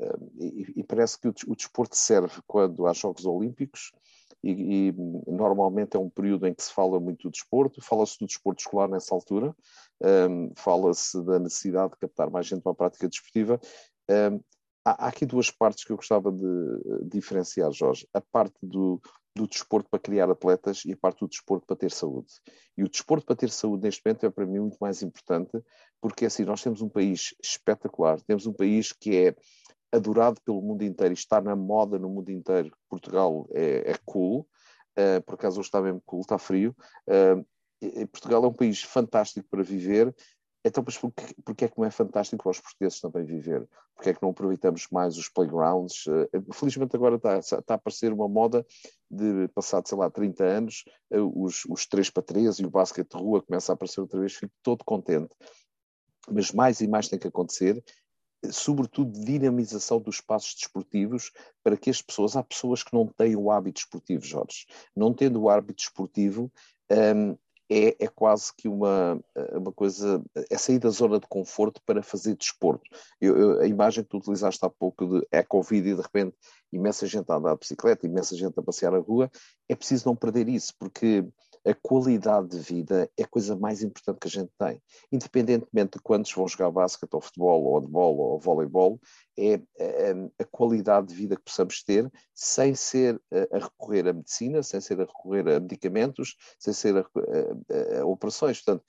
uh, 0.00 0.32
e, 0.38 0.74
e, 0.76 0.84
parece 0.84 1.20
que 1.20 1.28
o, 1.28 1.34
o 1.48 1.56
desporto 1.56 1.96
serve 1.96 2.40
quando 2.46 2.86
há 2.86 2.92
Jogos 2.92 3.26
Olímpicos, 3.26 3.90
e, 4.50 4.88
e, 4.88 4.92
normalmente 5.26 5.96
é 5.96 6.00
um 6.00 6.08
período 6.08 6.46
em 6.46 6.54
que 6.54 6.62
se 6.62 6.72
fala 6.72 7.00
muito 7.00 7.24
do 7.24 7.30
desporto, 7.30 7.82
fala-se 7.82 8.18
do 8.18 8.26
desporto 8.26 8.60
escolar 8.60 8.88
nessa 8.88 9.14
altura, 9.14 9.54
um, 10.30 10.52
fala-se 10.56 11.22
da 11.24 11.38
necessidade 11.38 11.92
de 11.92 11.98
captar 11.98 12.30
mais 12.30 12.46
gente 12.46 12.62
para 12.62 12.72
a 12.72 12.76
prática 12.76 13.08
desportiva. 13.08 13.60
Um, 14.08 14.40
há, 14.84 15.06
há, 15.06 15.08
aqui 15.08 15.26
duas 15.26 15.50
partes 15.50 15.84
que 15.84 15.92
eu 15.92 15.96
gostava 15.96 16.30
de 16.30 17.08
diferenciar, 17.10 17.72
Jorge. 17.72 18.06
A 18.14 18.20
parte 18.20 18.56
do, 18.62 19.00
do 19.34 19.46
desporto 19.48 19.90
para 19.90 19.98
criar 19.98 20.30
atletas 20.30 20.84
e 20.84 20.92
a 20.92 20.96
parte 20.96 21.20
do 21.20 21.28
desporto 21.28 21.66
para 21.66 21.76
ter 21.76 21.90
saúde. 21.90 22.32
E 22.76 22.84
o 22.84 22.88
desporto 22.88 23.26
para 23.26 23.36
ter 23.36 23.50
saúde 23.50 23.82
neste 23.82 24.00
momento 24.04 24.26
é 24.26 24.30
para 24.30 24.46
mim 24.46 24.60
muito 24.60 24.78
mais 24.80 25.02
importante, 25.02 25.52
porque 26.00 26.26
assim, 26.26 26.44
nós 26.44 26.62
temos 26.62 26.80
um 26.80 26.88
país 26.88 27.34
espetacular, 27.42 28.20
temos 28.22 28.46
um 28.46 28.52
país 28.52 28.92
que 28.92 29.16
é 29.16 29.36
adorado 29.92 30.40
pelo 30.42 30.62
mundo 30.62 30.82
inteiro 30.82 31.12
e 31.12 31.16
está 31.16 31.40
na 31.40 31.54
moda 31.54 31.98
no 31.98 32.08
mundo 32.08 32.30
inteiro. 32.30 32.76
Portugal 32.88 33.46
é, 33.52 33.92
é 33.92 33.94
cool, 34.04 34.46
uh, 34.98 35.22
por 35.24 35.34
acaso 35.34 35.60
hoje 35.60 35.68
está 35.68 35.80
mesmo 35.80 36.02
cool, 36.04 36.20
está 36.20 36.38
frio. 36.38 36.74
Uh, 37.08 37.44
Portugal 38.08 38.44
é 38.44 38.48
um 38.48 38.52
país 38.52 38.82
fantástico 38.82 39.46
para 39.50 39.62
viver. 39.62 40.14
Então, 40.64 40.82
mas 40.84 40.98
porquê, 40.98 41.34
porquê 41.44 41.64
é 41.66 41.68
que 41.68 41.78
não 41.78 41.84
é 41.84 41.90
fantástico 41.90 42.42
para 42.42 42.50
os 42.50 42.60
portugueses 42.60 43.00
também 43.00 43.24
viver? 43.24 43.68
Porquê 43.94 44.10
é 44.10 44.14
que 44.14 44.22
não 44.22 44.30
aproveitamos 44.30 44.88
mais 44.90 45.16
os 45.16 45.28
playgrounds? 45.28 46.06
Uh, 46.06 46.52
felizmente 46.52 46.96
agora 46.96 47.16
está, 47.16 47.38
está, 47.38 47.62
a 47.68 47.74
aparecer 47.74 48.12
uma 48.12 48.28
moda 48.28 48.66
de, 49.08 49.46
passado, 49.54 49.86
sei 49.88 49.96
lá, 49.96 50.10
30 50.10 50.44
anos, 50.44 50.84
os, 51.12 51.64
os 51.66 51.86
3 51.86 52.10
para 52.10 52.22
3 52.22 52.58
e 52.58 52.66
o 52.66 52.70
basquete 52.70 53.10
de 53.10 53.22
rua 53.22 53.42
começa 53.42 53.72
a 53.72 53.74
aparecer 53.74 54.00
outra 54.00 54.18
vez, 54.18 54.34
fico 54.34 54.52
todo 54.62 54.84
contente. 54.84 55.32
Mas 56.28 56.50
mais 56.50 56.80
e 56.80 56.88
mais 56.88 57.06
tem 57.06 57.18
que 57.18 57.28
acontecer 57.28 57.80
sobretudo, 58.52 59.18
dinamização 59.24 60.00
dos 60.00 60.16
espaços 60.16 60.54
desportivos 60.54 61.30
para 61.62 61.76
que 61.76 61.90
as 61.90 62.02
pessoas, 62.02 62.36
há 62.36 62.42
pessoas 62.42 62.82
que 62.82 62.94
não 62.94 63.06
têm 63.06 63.36
o 63.36 63.50
hábito 63.50 63.80
esportivo, 63.80 64.24
Jorge. 64.24 64.66
Não 64.94 65.12
tendo 65.12 65.40
o 65.42 65.50
hábito 65.50 65.82
esportivo, 65.82 66.50
um, 66.90 67.36
é, 67.68 68.04
é, 68.04 68.08
quase 68.08 68.52
que 68.56 68.68
uma, 68.68 69.20
uma 69.52 69.72
coisa, 69.72 70.22
é 70.50 70.56
sair 70.56 70.78
da 70.78 70.90
zona 70.90 71.18
de 71.18 71.26
conforto 71.26 71.80
para 71.84 72.02
fazer 72.02 72.36
desporto. 72.36 72.84
Eu, 73.20 73.36
eu, 73.36 73.60
a 73.60 73.66
imagem 73.66 74.04
que 74.04 74.10
tu 74.10 74.18
utilizaste 74.18 74.64
há 74.64 74.70
pouco 74.70 75.06
de 75.06 75.26
é 75.32 75.42
Covid 75.42 75.88
e 75.88 75.94
de 75.94 76.00
repente 76.00 76.36
imensa 76.72 77.06
gente 77.06 77.30
a 77.30 77.36
andar 77.36 77.54
de 77.54 77.60
bicicleta, 77.60 78.06
imensa 78.06 78.36
gente 78.36 78.58
a 78.58 78.62
passear 78.62 78.92
na 78.92 78.98
rua, 78.98 79.30
é 79.68 79.74
preciso 79.74 80.06
não 80.06 80.14
perder 80.14 80.48
isso, 80.48 80.72
porque 80.78 81.24
a 81.66 81.74
qualidade 81.74 82.48
de 82.48 82.58
vida 82.58 83.10
é 83.18 83.24
a 83.24 83.26
coisa 83.28 83.56
mais 83.56 83.82
importante 83.82 84.18
que 84.20 84.28
a 84.28 84.30
gente 84.30 84.50
tem. 84.58 84.80
Independentemente 85.10 85.98
de 85.98 86.02
quantos 86.02 86.32
vão 86.32 86.46
jogar 86.46 86.70
basquete, 86.70 87.12
ou 87.12 87.20
futebol, 87.20 87.64
ou 87.64 87.80
handball, 87.80 88.16
ou 88.16 88.40
voleibol, 88.40 89.00
é 89.36 89.54
a, 89.54 89.60
é, 89.82 90.12
a, 90.40 90.44
qualidade 90.44 91.08
de 91.08 91.14
vida 91.14 91.36
que 91.36 91.42
possamos 91.42 91.82
ter 91.82 92.10
sem 92.34 92.74
ser 92.74 93.20
a, 93.52 93.58
recorrer 93.58 94.08
à 94.08 94.12
medicina, 94.12 94.62
sem 94.62 94.80
ser 94.80 95.00
a 95.00 95.04
recorrer 95.04 95.48
a 95.48 95.60
medicamentos, 95.60 96.36
sem 96.58 96.72
ser 96.72 96.96
a, 96.96 98.00
a 98.00 98.06
operações. 98.06 98.62
Portanto, 98.62 98.84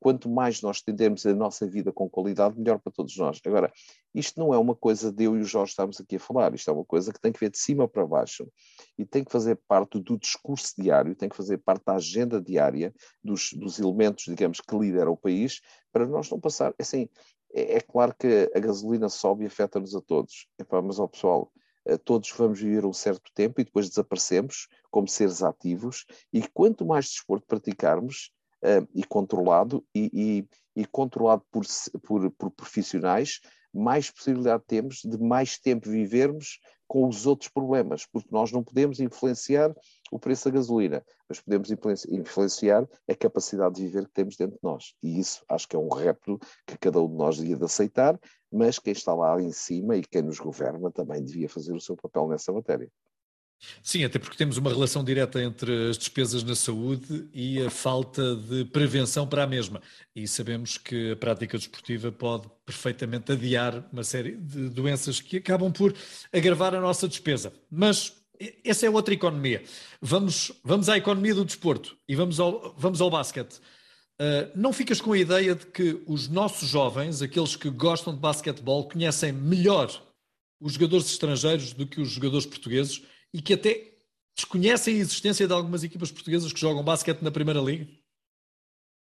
quanto 0.00 0.28
mais 0.28 0.62
nós 0.62 0.80
tendermos 0.80 1.26
a 1.26 1.34
nossa 1.34 1.66
vida 1.66 1.92
com 1.92 2.08
qualidade, 2.08 2.58
melhor 2.58 2.78
para 2.78 2.92
todos 2.92 3.16
nós. 3.16 3.40
Agora, 3.44 3.72
isto 4.14 4.38
não 4.38 4.54
é 4.54 4.58
uma 4.58 4.76
coisa 4.76 5.10
de 5.10 5.24
eu 5.24 5.36
e 5.36 5.40
o 5.40 5.44
Jorge 5.44 5.70
estamos 5.70 6.00
aqui 6.00 6.16
a 6.16 6.20
falar, 6.20 6.54
isto 6.54 6.70
é 6.70 6.72
uma 6.72 6.84
coisa 6.84 7.12
que 7.12 7.20
tem 7.20 7.32
que 7.32 7.40
ver 7.40 7.50
de 7.50 7.58
cima 7.58 7.88
para 7.88 8.06
baixo 8.06 8.48
e 8.96 9.04
tem 9.04 9.24
que 9.24 9.32
fazer 9.32 9.58
parte 9.66 9.98
do 9.98 10.16
discurso 10.16 10.72
diário, 10.78 11.16
tem 11.16 11.28
que 11.28 11.36
fazer 11.36 11.58
parte 11.58 11.84
da 11.84 11.96
agenda 11.96 12.40
diária 12.40 12.94
dos, 13.22 13.52
dos 13.52 13.80
elementos, 13.80 14.24
digamos, 14.26 14.60
que 14.60 14.76
lideram 14.78 15.12
o 15.12 15.16
país, 15.16 15.60
para 15.92 16.06
nós 16.06 16.30
não 16.30 16.40
passar, 16.40 16.72
assim, 16.78 17.08
é, 17.54 17.76
é 17.76 17.80
claro 17.80 18.14
que 18.18 18.50
a 18.54 18.58
gasolina 18.58 19.08
sobe 19.08 19.44
e 19.44 19.46
afeta-nos 19.46 19.94
a 19.94 20.00
todos. 20.00 20.48
Epá, 20.58 20.82
mas, 20.82 20.98
ó 20.98 21.06
pessoal, 21.06 21.52
eh, 21.86 21.96
todos 21.96 22.32
vamos 22.36 22.60
viver 22.60 22.84
um 22.84 22.92
certo 22.92 23.30
tempo 23.34 23.60
e 23.60 23.64
depois 23.64 23.88
desaparecemos 23.88 24.68
como 24.90 25.08
seres 25.08 25.42
ativos, 25.42 26.04
e 26.32 26.42
quanto 26.48 26.84
mais 26.84 27.06
desporto 27.06 27.46
praticarmos, 27.46 28.30
uh, 28.64 28.88
e 28.94 29.04
controlado, 29.04 29.84
e, 29.94 30.10
e, 30.76 30.80
e 30.82 30.86
controlado 30.86 31.44
por, 31.50 31.64
por, 32.02 32.30
por, 32.32 32.50
profissionais, 32.50 33.40
mais 33.74 34.10
possibilidade 34.10 34.62
temos 34.66 35.02
de 35.04 35.18
mais 35.18 35.58
tempo 35.58 35.90
vivermos 35.90 36.60
com 36.86 37.08
os 37.08 37.26
outros 37.26 37.50
problemas, 37.50 38.06
porque 38.06 38.28
nós 38.30 38.52
não 38.52 38.62
podemos 38.62 39.00
influenciar 39.00 39.74
o 40.12 40.18
preço 40.18 40.44
da 40.44 40.56
gasolina, 40.56 41.04
mas 41.28 41.40
podemos 41.40 41.70
influenciar 42.08 42.86
a 43.08 43.14
capacidade 43.14 43.76
de 43.76 43.82
viver 43.82 44.06
que 44.06 44.12
temos 44.12 44.36
dentro 44.36 44.54
de 44.54 44.62
nós. 44.62 44.94
E 45.02 45.18
isso 45.18 45.42
acho 45.48 45.66
que 45.66 45.74
é 45.74 45.78
um 45.78 45.88
repto 45.88 46.38
que 46.66 46.78
cada 46.78 47.00
um 47.00 47.08
de 47.08 47.16
nós 47.16 47.36
devia 47.36 47.56
de 47.56 47.64
aceitar, 47.64 48.18
mas 48.52 48.78
quem 48.78 48.92
está 48.92 49.14
lá 49.14 49.40
em 49.40 49.50
cima 49.50 49.96
e 49.96 50.02
quem 50.02 50.22
nos 50.22 50.38
governa 50.38 50.90
também 50.92 51.24
devia 51.24 51.48
fazer 51.48 51.72
o 51.72 51.80
seu 51.80 51.96
papel 51.96 52.28
nessa 52.28 52.52
matéria. 52.52 52.88
Sim, 53.82 54.04
até 54.04 54.18
porque 54.18 54.36
temos 54.36 54.56
uma 54.56 54.70
relação 54.70 55.02
direta 55.02 55.42
entre 55.42 55.88
as 55.88 55.98
despesas 55.98 56.42
na 56.42 56.54
saúde 56.54 57.28
e 57.32 57.62
a 57.62 57.70
falta 57.70 58.36
de 58.36 58.64
prevenção 58.66 59.26
para 59.26 59.44
a 59.44 59.46
mesma. 59.46 59.80
E 60.14 60.26
sabemos 60.28 60.78
que 60.78 61.12
a 61.12 61.16
prática 61.16 61.56
desportiva 61.56 62.12
pode 62.12 62.48
perfeitamente 62.66 63.32
adiar 63.32 63.86
uma 63.92 64.04
série 64.04 64.36
de 64.36 64.68
doenças 64.68 65.20
que 65.20 65.38
acabam 65.38 65.72
por 65.72 65.94
agravar 66.32 66.74
a 66.74 66.80
nossa 66.80 67.08
despesa. 67.08 67.52
Mas 67.70 68.12
essa 68.64 68.86
é 68.86 68.90
outra 68.90 69.14
economia. 69.14 69.62
Vamos, 70.00 70.52
vamos 70.62 70.88
à 70.88 70.96
economia 70.96 71.34
do 71.34 71.44
desporto 71.44 71.96
e 72.08 72.14
vamos 72.14 72.40
ao, 72.40 72.74
vamos 72.76 73.00
ao 73.00 73.10
basquete. 73.10 73.60
Uh, 74.20 74.50
não 74.54 74.72
ficas 74.72 75.00
com 75.00 75.12
a 75.12 75.18
ideia 75.18 75.54
de 75.54 75.66
que 75.66 76.00
os 76.06 76.28
nossos 76.28 76.68
jovens, 76.68 77.20
aqueles 77.20 77.56
que 77.56 77.68
gostam 77.68 78.14
de 78.14 78.20
basquetebol, 78.20 78.88
conhecem 78.88 79.32
melhor 79.32 79.90
os 80.60 80.74
jogadores 80.74 81.06
estrangeiros 81.06 81.72
do 81.72 81.86
que 81.86 82.00
os 82.00 82.10
jogadores 82.10 82.46
portugueses 82.46 83.02
e 83.34 83.42
que 83.42 83.54
até 83.54 83.92
desconhecem 84.36 84.94
a 84.94 84.98
existência 84.98 85.46
de 85.46 85.52
algumas 85.52 85.82
equipas 85.82 86.12
portuguesas 86.12 86.52
que 86.52 86.60
jogam 86.60 86.84
basquete 86.84 87.20
na 87.20 87.32
Primeira 87.32 87.60
Liga? 87.60 87.86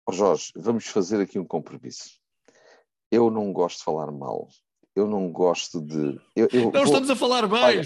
Oh 0.09 0.12
Jorge, 0.12 0.51
vamos 0.57 0.87
fazer 0.87 1.21
aqui 1.21 1.38
um 1.38 1.45
compromisso. 1.45 2.18
Eu 3.11 3.31
não 3.31 3.53
gosto 3.53 3.79
de 3.79 3.85
falar 3.85 4.11
mal. 4.11 4.49
Eu 4.97 5.07
não 5.07 5.31
gosto 5.31 5.81
de. 5.81 6.18
Eu, 6.35 6.49
eu 6.53 6.64
não 6.64 6.71
vou... 6.73 6.85
estamos 6.85 7.11
a 7.11 7.16
falar 7.16 7.47
bem. 7.47 7.61
Olha, 7.61 7.83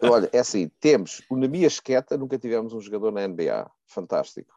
olha, 0.02 0.30
é 0.32 0.38
assim: 0.38 0.70
temos 0.80 1.22
o 1.30 1.36
Namia 1.36 1.66
Esqueta, 1.66 2.16
nunca 2.16 2.38
tivemos 2.38 2.72
um 2.72 2.80
jogador 2.80 3.12
na 3.12 3.26
NBA. 3.26 3.70
Fantástico. 3.86 4.54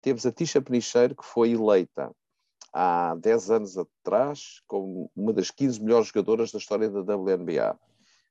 Temos 0.00 0.26
a 0.26 0.32
Tisha 0.32 0.60
Penicheiro, 0.60 1.16
que 1.16 1.24
foi 1.24 1.52
eleita 1.52 2.14
há 2.72 3.14
10 3.16 3.50
anos 3.50 3.78
atrás 3.78 4.60
como 4.66 5.10
uma 5.14 5.32
das 5.32 5.50
15 5.50 5.82
melhores 5.82 6.08
jogadoras 6.08 6.50
da 6.50 6.58
história 6.58 6.88
da 6.88 7.16
WNBA. 7.16 7.78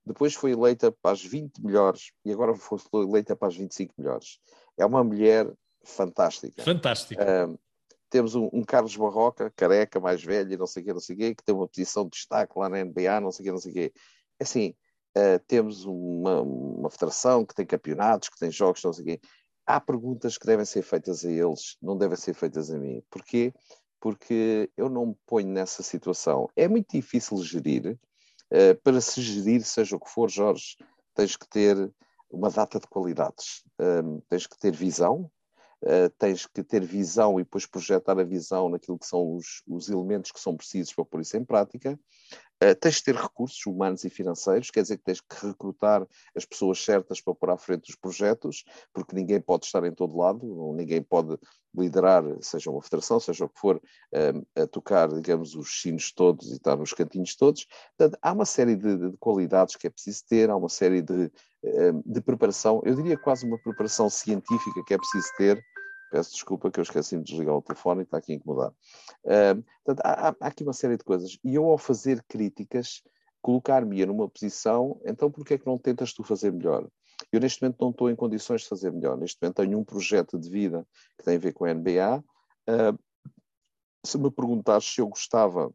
Depois 0.06 0.34
foi 0.34 0.52
eleita 0.52 0.92
para 0.92 1.12
as 1.12 1.24
20 1.24 1.64
melhores 1.64 2.12
e 2.26 2.32
agora 2.32 2.56
foi 2.56 2.80
eleita 2.94 3.36
para 3.36 3.48
as 3.48 3.56
25 3.56 3.94
melhores. 3.98 4.40
É 4.78 4.86
uma 4.86 5.04
mulher 5.04 5.52
fantástica. 5.84 6.64
Fantástica. 6.64 7.24
Temos 8.10 8.36
um, 8.36 8.50
um, 8.52 8.62
Carlos 8.62 8.96
Barroca, 8.98 9.54
careca, 9.56 9.98
mais 9.98 10.22
velho, 10.22 10.58
não 10.58 10.68
sei 10.68 10.84
o 10.84 10.86
quê, 10.86 10.94
não 10.94 11.00
sei 11.00 11.16
o 11.16 11.20
quê, 11.20 11.36
que 11.36 11.44
tem 11.44 11.56
uma 11.56 11.68
posição 11.68 12.04
de 12.04 12.10
destaque 12.10 12.60
lá 12.60 12.68
na 12.68 12.84
NBA, 12.84 13.22
não 13.22 13.32
sei 13.32 13.44
o 13.44 13.46
quê, 13.46 13.52
não 13.52 13.58
sei 13.58 13.72
o 13.72 13.74
quê. 13.74 13.94
É 14.38 14.44
assim, 14.44 14.76
uh, 15.18 15.40
temos 15.48 15.86
uma, 15.86 16.42
uma 16.42 16.90
federação 16.90 17.46
que 17.46 17.56
tem 17.56 17.66
campeonatos, 17.66 18.28
que 18.28 18.38
tem 18.38 18.52
jogos, 18.52 18.84
não 18.84 18.92
sei 18.92 19.04
o 19.04 19.08
quê. 19.08 19.22
Há 19.66 19.80
perguntas 19.80 20.38
que 20.38 20.46
devem 20.46 20.66
ser 20.66 20.82
feitas 20.82 21.24
a 21.24 21.32
eles, 21.32 21.78
não 21.82 21.98
devem 21.98 22.18
ser 22.18 22.34
feitas 22.34 22.70
a 22.70 22.78
mim. 22.78 23.02
Porquê? 23.10 23.54
Porque 23.98 24.70
eu 24.76 24.90
não 24.90 25.06
me 25.06 25.16
ponho 25.26 25.48
nessa 25.48 25.82
situação. 25.82 26.50
É 26.54 26.68
muito 26.68 26.92
difícil 26.92 27.38
gerir 27.38 27.98
para 28.84 29.00
se 29.00 29.22
gerir, 29.22 29.64
seja 29.64 29.96
o 29.96 30.00
que 30.00 30.10
for, 30.10 30.30
Jorge, 30.30 30.76
tens 31.16 31.36
que 31.36 31.48
ter 31.48 31.92
uma 32.30 32.50
data 32.50 32.80
de 32.80 32.88
qualidades, 32.88 33.64
ehm, 33.80 34.20
tens 34.30 34.48
que 34.48 34.58
ter 34.58 34.72
visão, 34.72 35.30
uh, 35.84 36.10
tens 36.18 36.46
que 36.46 36.64
ter 36.64 36.84
visão 36.84 37.40
e 37.40 37.44
depois 37.44 37.66
projetar 37.66 38.18
a 38.20 38.24
visão 38.24 38.70
naquilo 38.70 38.98
que 38.98 39.06
são 39.06 39.36
os, 39.36 39.62
os 39.68 39.90
elementos 39.90 40.32
que 40.32 40.40
são 40.40 40.56
precisos 40.56 40.94
para 40.94 41.06
pôr 41.06 41.22
isso 41.22 41.38
em 41.38 41.44
prática. 41.44 42.00
Uh, 42.64 42.76
tens 42.76 42.96
de 42.96 43.04
ter 43.06 43.16
recursos 43.16 43.66
humanos 43.66 44.04
e 44.04 44.10
financeiros, 44.10 44.70
quer 44.70 44.84
dizer 44.84 44.98
que 44.98 45.04
tens 45.04 45.20
que 45.20 45.48
recrutar 45.48 46.08
as 46.36 46.46
pessoas 46.46 46.84
certas 46.84 47.20
para 47.20 47.34
pôr 47.34 47.50
à 47.50 47.58
frente 47.58 47.90
os 47.90 47.96
projetos, 47.96 48.64
porque 48.94 49.16
ninguém 49.16 49.42
pode 49.42 49.66
estar 49.66 49.84
em 49.84 49.92
todo 49.92 50.16
lado, 50.16 50.74
ninguém 50.76 51.02
pode 51.02 51.38
liderar, 51.76 52.24
seja 52.42 52.70
uma 52.70 52.82
federação, 52.82 53.20
seja 53.20 53.46
o 53.46 53.50
que 53.50 53.60
for, 53.60 53.78
uh, 53.78 54.62
a 54.62 54.68
tocar, 54.68 55.10
digamos, 55.10 55.56
os 55.56 55.82
sinos 55.82 56.12
todos 56.12 56.52
e 56.52 56.56
estar 56.56 56.76
nos 56.76 56.94
cantinhos 56.94 57.36
todos. 57.36 57.66
Portanto, 57.98 58.20
há 58.22 58.32
uma 58.32 58.46
série 58.46 58.76
de, 58.76 59.10
de 59.10 59.18
qualidades 59.18 59.76
que 59.76 59.88
é 59.88 59.90
preciso 59.90 60.24
ter, 60.28 60.50
há 60.50 60.56
uma 60.56 60.70
série 60.70 61.02
de, 61.02 61.32
de 62.06 62.22
preparação, 62.22 62.82
eu 62.86 62.96
diria 62.96 63.18
quase 63.18 63.46
uma 63.46 63.58
preparação 63.58 64.10
científica 64.10 64.84
que 64.86 64.94
é 64.94 64.98
preciso 64.98 65.28
ter 65.38 65.64
Peço 66.12 66.34
desculpa 66.34 66.70
que 66.70 66.78
eu 66.78 66.84
esqueci-me 66.84 67.24
de 67.24 67.32
desligar 67.32 67.56
o 67.56 67.62
telefone 67.62 68.02
e 68.02 68.04
está 68.04 68.18
aqui 68.18 68.34
a 68.34 68.36
incomodar. 68.36 68.72
Uh, 69.24 69.64
portanto, 69.86 70.06
há, 70.06 70.28
há, 70.28 70.36
aqui 70.42 70.62
uma 70.62 70.74
série 70.74 70.98
de 70.98 71.06
coisas. 71.06 71.40
E 71.42 71.56
eu, 71.56 71.66
ao 71.66 71.78
fazer 71.78 72.22
críticas, 72.28 73.02
colocar-me 73.42 74.06
numa 74.06 74.28
posição, 74.28 75.00
então 75.06 75.32
por 75.32 75.46
que 75.46 75.54
é 75.54 75.58
que 75.58 75.66
não 75.66 75.78
tentas 75.78 76.14
tu 76.14 76.22
fazer 76.22 76.52
melhor? 76.52 76.86
Eu, 77.32 77.40
neste 77.40 77.62
momento, 77.62 77.78
não 77.80 77.92
estou 77.92 78.10
em 78.10 78.16
condições 78.16 78.62
de 78.62 78.68
fazer 78.68 78.92
melhor. 78.92 79.18
Neste 79.18 79.38
momento, 79.42 79.56
tenho 79.56 79.80
um 79.80 79.86
projeto 79.86 80.38
de 80.38 80.50
vida 80.50 80.86
que 81.18 81.24
tem 81.24 81.38
a 81.38 81.40
ver 81.40 81.54
com 81.54 81.64
a 81.64 81.74
NBA. 81.74 82.22
Uh, 82.68 83.00
se 84.06 84.18
me 84.18 84.30
perguntares 84.30 84.86
se 84.86 85.00
eu 85.00 85.08
gostava 85.08 85.74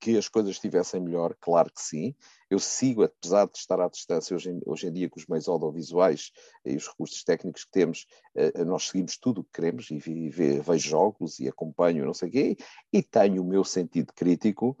que 0.00 0.16
as 0.16 0.28
coisas 0.28 0.52
estivessem 0.52 1.00
melhor, 1.00 1.34
claro 1.40 1.70
que 1.72 1.80
sim. 1.80 2.14
Eu 2.50 2.58
sigo, 2.58 3.02
apesar 3.02 3.46
de 3.46 3.58
estar 3.58 3.80
à 3.80 3.88
distância 3.88 4.34
hoje 4.34 4.50
em, 4.50 4.60
hoje 4.64 4.86
em 4.86 4.92
dia 4.92 5.08
com 5.08 5.18
os 5.18 5.26
meios 5.26 5.48
audiovisuais 5.48 6.30
e 6.64 6.76
os 6.76 6.86
recursos 6.86 7.24
técnicos 7.24 7.64
que 7.64 7.70
temos, 7.70 8.06
eh, 8.34 8.64
nós 8.64 8.88
seguimos 8.88 9.16
tudo 9.18 9.40
o 9.40 9.44
que 9.44 9.52
queremos 9.54 9.90
e, 9.90 9.96
e 9.96 10.28
vejo 10.30 10.88
jogos 10.88 11.38
e 11.40 11.48
acompanho 11.48 12.04
não 12.06 12.14
sei 12.14 12.28
o 12.28 12.32
quê, 12.32 12.56
e 12.92 13.02
tenho 13.02 13.42
o 13.42 13.46
meu 13.46 13.64
sentido 13.64 14.12
crítico. 14.14 14.76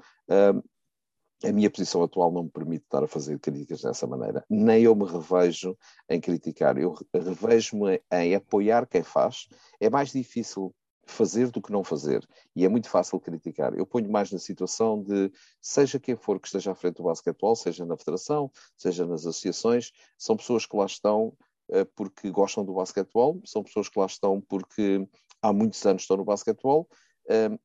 a 1.44 1.52
minha 1.52 1.70
posição 1.70 2.02
atual 2.02 2.32
não 2.32 2.44
me 2.44 2.50
permite 2.50 2.84
estar 2.84 3.04
a 3.04 3.08
fazer 3.08 3.38
críticas 3.38 3.82
dessa 3.82 4.06
maneira. 4.06 4.44
Nem 4.48 4.82
eu 4.84 4.94
me 4.94 5.04
revejo 5.04 5.76
em 6.08 6.20
criticar. 6.20 6.78
Eu 6.78 6.94
revejo-me 7.12 8.00
em 8.10 8.34
apoiar 8.34 8.86
quem 8.86 9.02
faz. 9.02 9.46
É 9.78 9.90
mais 9.90 10.12
difícil 10.12 10.74
fazer 11.06 11.50
do 11.50 11.62
que 11.62 11.72
não 11.72 11.84
fazer. 11.84 12.26
E 12.54 12.64
é 12.64 12.68
muito 12.68 12.90
fácil 12.90 13.18
criticar. 13.20 13.72
Eu 13.74 13.86
ponho 13.86 14.10
mais 14.10 14.30
na 14.32 14.38
situação 14.38 15.02
de, 15.02 15.32
seja 15.60 16.00
quem 16.00 16.16
for 16.16 16.40
que 16.40 16.48
esteja 16.48 16.72
à 16.72 16.74
frente 16.74 16.96
do 16.96 17.04
basquetebol, 17.04 17.54
seja 17.54 17.86
na 17.86 17.96
federação, 17.96 18.50
seja 18.76 19.06
nas 19.06 19.20
associações, 19.20 19.92
são 20.18 20.36
pessoas 20.36 20.66
que 20.66 20.76
lá 20.76 20.84
estão 20.86 21.32
uh, 21.70 21.86
porque 21.94 22.30
gostam 22.30 22.64
do 22.64 22.74
basquetebol, 22.74 23.40
são 23.44 23.62
pessoas 23.62 23.88
que 23.88 23.98
lá 23.98 24.06
estão 24.06 24.40
porque 24.40 25.08
há 25.40 25.52
muitos 25.52 25.84
anos 25.86 26.02
estão 26.02 26.16
no 26.16 26.24
basquetebol. 26.24 26.88
Uh, 27.26 27.58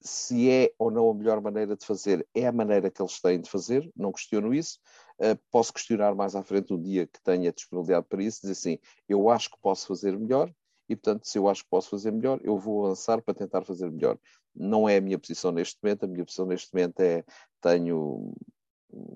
se 0.00 0.50
é 0.50 0.72
ou 0.78 0.90
não 0.90 1.10
a 1.10 1.14
melhor 1.14 1.40
maneira 1.40 1.76
de 1.76 1.84
fazer, 1.84 2.26
é 2.34 2.46
a 2.46 2.52
maneira 2.52 2.90
que 2.90 3.00
eles 3.02 3.20
têm 3.20 3.40
de 3.40 3.50
fazer, 3.50 3.90
não 3.96 4.12
questiono 4.12 4.54
isso. 4.54 4.78
Uh, 5.18 5.38
posso 5.50 5.72
questionar 5.72 6.14
mais 6.14 6.34
à 6.34 6.42
frente 6.42 6.72
um 6.72 6.80
dia 6.80 7.06
que 7.06 7.20
tenha 7.22 7.52
disponibilidade 7.52 8.06
para 8.08 8.22
isso, 8.22 8.40
dizer 8.40 8.52
assim, 8.52 8.78
eu 9.08 9.28
acho 9.28 9.50
que 9.50 9.58
posso 9.60 9.86
fazer 9.86 10.16
melhor, 10.18 10.52
e, 10.88 10.96
portanto, 10.96 11.26
se 11.26 11.38
eu 11.38 11.48
acho 11.48 11.64
que 11.64 11.70
posso 11.70 11.90
fazer 11.90 12.10
melhor, 12.12 12.40
eu 12.42 12.58
vou 12.58 12.84
avançar 12.86 13.20
para 13.22 13.34
tentar 13.34 13.62
fazer 13.64 13.90
melhor. 13.90 14.18
Não 14.54 14.88
é 14.88 14.96
a 14.96 15.00
minha 15.00 15.18
posição 15.18 15.52
neste 15.52 15.76
momento, 15.82 16.04
a 16.04 16.06
minha 16.06 16.24
posição 16.24 16.46
neste 16.46 16.72
momento 16.72 17.00
é 17.00 17.24
tenho 17.60 18.32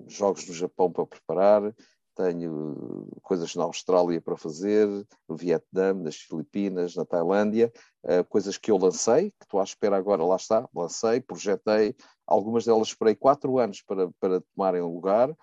jogos 0.07 0.47
no 0.47 0.53
Japão 0.53 0.91
para 0.91 1.05
preparar, 1.05 1.73
tenho 2.15 3.07
coisas 3.21 3.55
na 3.55 3.63
Austrália 3.63 4.21
para 4.21 4.37
fazer, 4.37 4.87
no 5.27 5.35
Vietnã, 5.35 5.93
nas 5.93 6.15
Filipinas, 6.15 6.95
na 6.95 7.05
Tailândia, 7.05 7.71
uh, 8.03 8.23
coisas 8.25 8.57
que 8.57 8.69
eu 8.69 8.77
lancei, 8.77 9.31
que 9.31 9.45
estou 9.45 9.59
à 9.59 9.63
espera 9.63 9.97
agora, 9.97 10.23
lá 10.23 10.35
está, 10.35 10.67
lancei, 10.75 11.21
projetei, 11.21 11.95
algumas 12.27 12.65
delas 12.65 12.89
esperei 12.89 13.15
quatro 13.15 13.57
anos 13.57 13.81
para, 13.81 14.11
para 14.19 14.41
tomarem 14.53 14.81
lugar, 14.81 15.35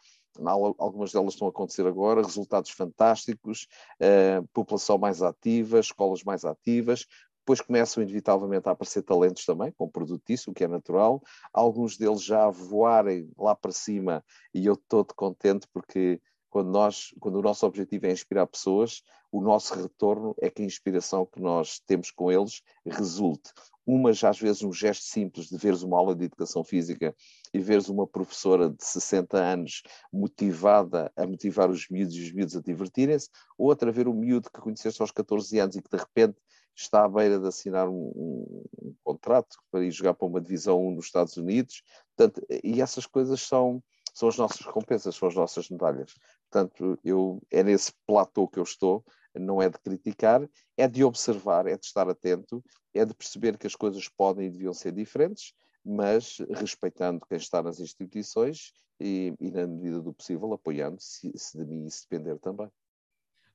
algumas 0.46 1.12
delas 1.12 1.34
estão 1.34 1.48
a 1.48 1.50
acontecer 1.50 1.86
agora, 1.86 2.22
resultados 2.22 2.70
fantásticos, 2.70 3.66
uh, 4.00 4.46
população 4.52 4.98
mais 4.98 5.22
ativa, 5.22 5.80
escolas 5.80 6.22
mais 6.22 6.44
ativas, 6.44 7.06
depois 7.48 7.62
começam 7.62 8.02
inevitavelmente 8.02 8.68
a 8.68 8.72
aparecer 8.72 9.02
talentos 9.02 9.46
também, 9.46 9.72
com 9.72 9.88
produto 9.88 10.22
disso, 10.26 10.50
o 10.50 10.54
que 10.54 10.64
é 10.64 10.68
natural, 10.68 11.22
alguns 11.50 11.96
deles 11.96 12.22
já 12.22 12.44
a 12.44 12.50
voarem 12.50 13.30
lá 13.38 13.54
para 13.54 13.72
cima, 13.72 14.22
e 14.52 14.66
eu 14.66 14.74
estou 14.74 15.02
contente 15.04 15.66
porque 15.72 16.20
quando, 16.50 16.70
nós, 16.70 17.14
quando 17.18 17.36
o 17.36 17.42
nosso 17.42 17.66
objetivo 17.66 18.06
é 18.06 18.12
inspirar 18.12 18.46
pessoas, 18.46 19.02
o 19.32 19.40
nosso 19.40 19.74
retorno 19.74 20.34
é 20.40 20.50
que 20.50 20.62
a 20.62 20.66
inspiração 20.66 21.24
que 21.26 21.40
nós 21.40 21.78
temos 21.86 22.10
com 22.10 22.30
eles 22.30 22.62
resulte 22.84 23.50
umas 23.88 24.22
às 24.22 24.38
vezes 24.38 24.62
um 24.62 24.70
gesto 24.70 25.04
simples 25.04 25.48
de 25.48 25.56
veres 25.56 25.82
uma 25.82 25.96
aula 25.96 26.14
de 26.14 26.26
educação 26.26 26.62
física 26.62 27.16
e 27.54 27.58
veres 27.58 27.88
uma 27.88 28.06
professora 28.06 28.68
de 28.68 28.84
60 28.84 29.38
anos 29.38 29.82
motivada 30.12 31.10
a 31.16 31.26
motivar 31.26 31.70
os 31.70 31.88
miúdos 31.88 32.14
e 32.14 32.22
os 32.22 32.30
miúdos 32.30 32.54
a 32.54 32.60
divertirem-se, 32.60 33.30
outra 33.56 33.90
ver 33.90 34.06
um 34.06 34.12
miúdo 34.12 34.50
que 34.50 34.60
conheceste 34.60 35.00
aos 35.00 35.10
14 35.10 35.58
anos 35.58 35.76
e 35.76 35.80
que 35.80 35.88
de 35.88 35.96
repente 35.96 36.36
está 36.76 37.06
à 37.06 37.08
beira 37.08 37.40
de 37.40 37.48
assinar 37.48 37.88
um, 37.88 38.12
um, 38.14 38.64
um 38.82 38.94
contrato 39.02 39.56
para 39.70 39.82
ir 39.82 39.90
jogar 39.90 40.12
para 40.12 40.28
uma 40.28 40.40
divisão 40.40 40.86
1 40.88 40.94
nos 40.94 41.06
Estados 41.06 41.38
Unidos. 41.38 41.82
Portanto, 42.14 42.46
e 42.62 42.82
essas 42.82 43.06
coisas 43.06 43.40
são, 43.40 43.82
são 44.12 44.28
as 44.28 44.36
nossas 44.36 44.66
recompensas, 44.66 45.16
são 45.16 45.28
as 45.28 45.34
nossas 45.34 45.70
medalhas. 45.70 46.14
Portanto, 46.50 46.98
eu, 47.02 47.42
é 47.50 47.62
nesse 47.64 47.92
platô 48.06 48.46
que 48.46 48.58
eu 48.58 48.64
estou, 48.64 49.02
não 49.38 49.60
é 49.62 49.68
de 49.68 49.78
criticar, 49.78 50.48
é 50.76 50.88
de 50.88 51.04
observar, 51.04 51.66
é 51.66 51.76
de 51.76 51.86
estar 51.86 52.08
atento, 52.08 52.62
é 52.94 53.04
de 53.04 53.14
perceber 53.14 53.56
que 53.56 53.66
as 53.66 53.74
coisas 53.74 54.08
podem 54.08 54.46
e 54.46 54.50
deviam 54.50 54.74
ser 54.74 54.92
diferentes, 54.92 55.52
mas 55.84 56.38
respeitando 56.50 57.24
quem 57.26 57.38
está 57.38 57.62
nas 57.62 57.80
instituições 57.80 58.72
e, 59.00 59.32
e 59.40 59.50
na 59.50 59.66
medida 59.66 60.00
do 60.00 60.12
possível, 60.12 60.52
apoiando, 60.52 61.00
se, 61.00 61.32
se 61.36 61.56
de 61.56 61.64
mim 61.64 61.86
isso 61.86 62.06
depender 62.08 62.38
também. 62.38 62.68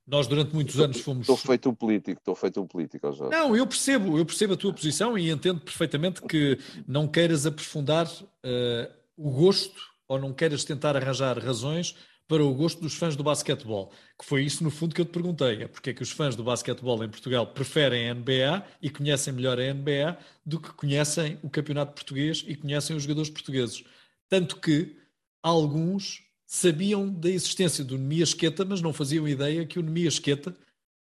Nós 0.05 0.27
durante 0.27 0.53
muitos 0.53 0.79
anos 0.79 0.99
fomos. 0.99 1.21
Estou 1.21 1.37
feito 1.37 1.69
um 1.69 1.75
político, 1.75 2.19
estou 2.19 2.35
feito 2.35 2.61
um 2.61 2.67
político 2.67 3.11
já. 3.13 3.29
Não, 3.29 3.55
eu 3.55 3.65
percebo, 3.65 4.17
eu 4.17 4.25
percebo 4.25 4.53
a 4.53 4.57
tua 4.57 4.73
posição 4.73 5.17
e 5.17 5.29
entendo 5.29 5.61
perfeitamente 5.61 6.21
que 6.21 6.59
não 6.85 7.07
queiras 7.07 7.45
aprofundar 7.45 8.05
uh, 8.07 8.93
o 9.15 9.31
gosto 9.31 9.79
ou 10.07 10.19
não 10.19 10.33
queiras 10.33 10.65
tentar 10.65 10.97
arranjar 10.97 11.39
razões 11.39 11.95
para 12.33 12.43
o 12.43 12.51
gosto 12.51 12.81
dos 12.81 12.95
fãs 12.95 13.15
do 13.15 13.23
basquetebol, 13.23 13.91
que 14.17 14.25
foi 14.25 14.43
isso 14.43 14.63
no 14.63 14.71
fundo 14.71 14.95
que 14.95 14.99
eu 14.99 15.05
te 15.05 15.11
perguntei, 15.11 15.61
é 15.61 15.67
porque 15.67 15.91
é 15.91 15.93
que 15.93 16.01
os 16.01 16.09
fãs 16.09 16.35
do 16.35 16.43
basquetebol 16.43 17.03
em 17.03 17.07
Portugal 17.07 17.45
preferem 17.45 18.09
a 18.09 18.15
NBA 18.15 18.65
e 18.81 18.89
conhecem 18.89 19.31
melhor 19.31 19.59
a 19.59 19.71
NBA 19.71 20.17
do 20.43 20.59
que 20.59 20.73
conhecem 20.73 21.37
o 21.43 21.49
campeonato 21.51 21.93
português 21.93 22.43
e 22.47 22.55
conhecem 22.55 22.95
os 22.95 23.03
jogadores 23.03 23.29
portugueses. 23.29 23.83
Tanto 24.27 24.59
que 24.59 24.95
alguns 25.43 26.23
sabiam 26.47 27.07
da 27.07 27.29
existência 27.29 27.83
do 27.83 27.99
Nemias 27.99 28.33
Queta, 28.33 28.65
mas 28.65 28.81
não 28.81 28.93
faziam 28.93 29.27
ideia 29.27 29.63
que 29.63 29.77
o 29.77 29.83
Nemias 29.83 30.17
Queta 30.17 30.57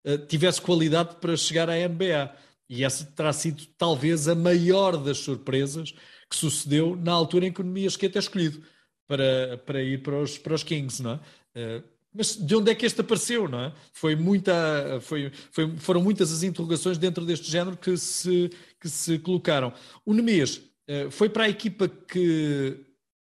uh, 0.08 0.18
tivesse 0.26 0.60
qualidade 0.60 1.18
para 1.18 1.38
chegar 1.38 1.70
à 1.70 1.76
NBA. 1.76 2.36
E 2.68 2.84
essa 2.84 3.06
terá 3.06 3.32
sido 3.34 3.68
talvez 3.78 4.28
a 4.28 4.34
maior 4.34 4.98
das 4.98 5.20
surpresas 5.20 5.92
que 6.28 6.36
sucedeu 6.36 6.96
na 6.96 7.12
altura 7.12 7.46
em 7.46 7.54
que 7.54 7.62
o 7.62 7.64
Nemias 7.64 7.96
Queta 7.96 8.18
é 8.18 8.20
escolhido 8.20 8.64
para, 9.10 9.58
para 9.66 9.82
ir 9.82 10.04
para 10.04 10.22
os, 10.22 10.38
para 10.38 10.54
os 10.54 10.64
Kings, 10.64 11.02
não 11.02 11.14
é? 11.14 11.80
Uh, 11.80 11.84
mas 12.14 12.36
de 12.36 12.56
onde 12.56 12.72
é 12.72 12.76
que 12.76 12.86
este 12.86 13.02
apareceu, 13.02 13.48
não 13.48 13.60
é? 13.60 13.74
Foi 13.92 14.16
muita, 14.16 15.00
foi, 15.02 15.32
foi, 15.52 15.76
foram 15.78 16.02
muitas 16.02 16.32
as 16.32 16.44
interrogações 16.44 16.98
dentro 16.98 17.26
deste 17.26 17.50
género 17.50 17.76
que 17.76 17.98
se, 17.98 18.52
que 18.80 18.88
se 18.88 19.18
colocaram. 19.18 19.74
O 20.06 20.14
Nemias 20.14 20.58
uh, 20.58 21.10
foi 21.10 21.28
para 21.28 21.46
a 21.46 21.50
equipa 21.50 21.88
que 21.88 22.78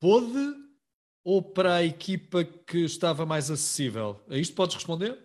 pôde 0.01 0.55
ou 1.25 1.42
para 1.42 1.77
a 1.77 1.85
equipa 1.85 2.45
que 2.45 2.79
estava 2.79 3.27
mais 3.27 3.51
acessível? 3.51 4.21
A 4.29 4.37
isto 4.37 4.55
podes 4.55 4.77
responder? 4.77 5.18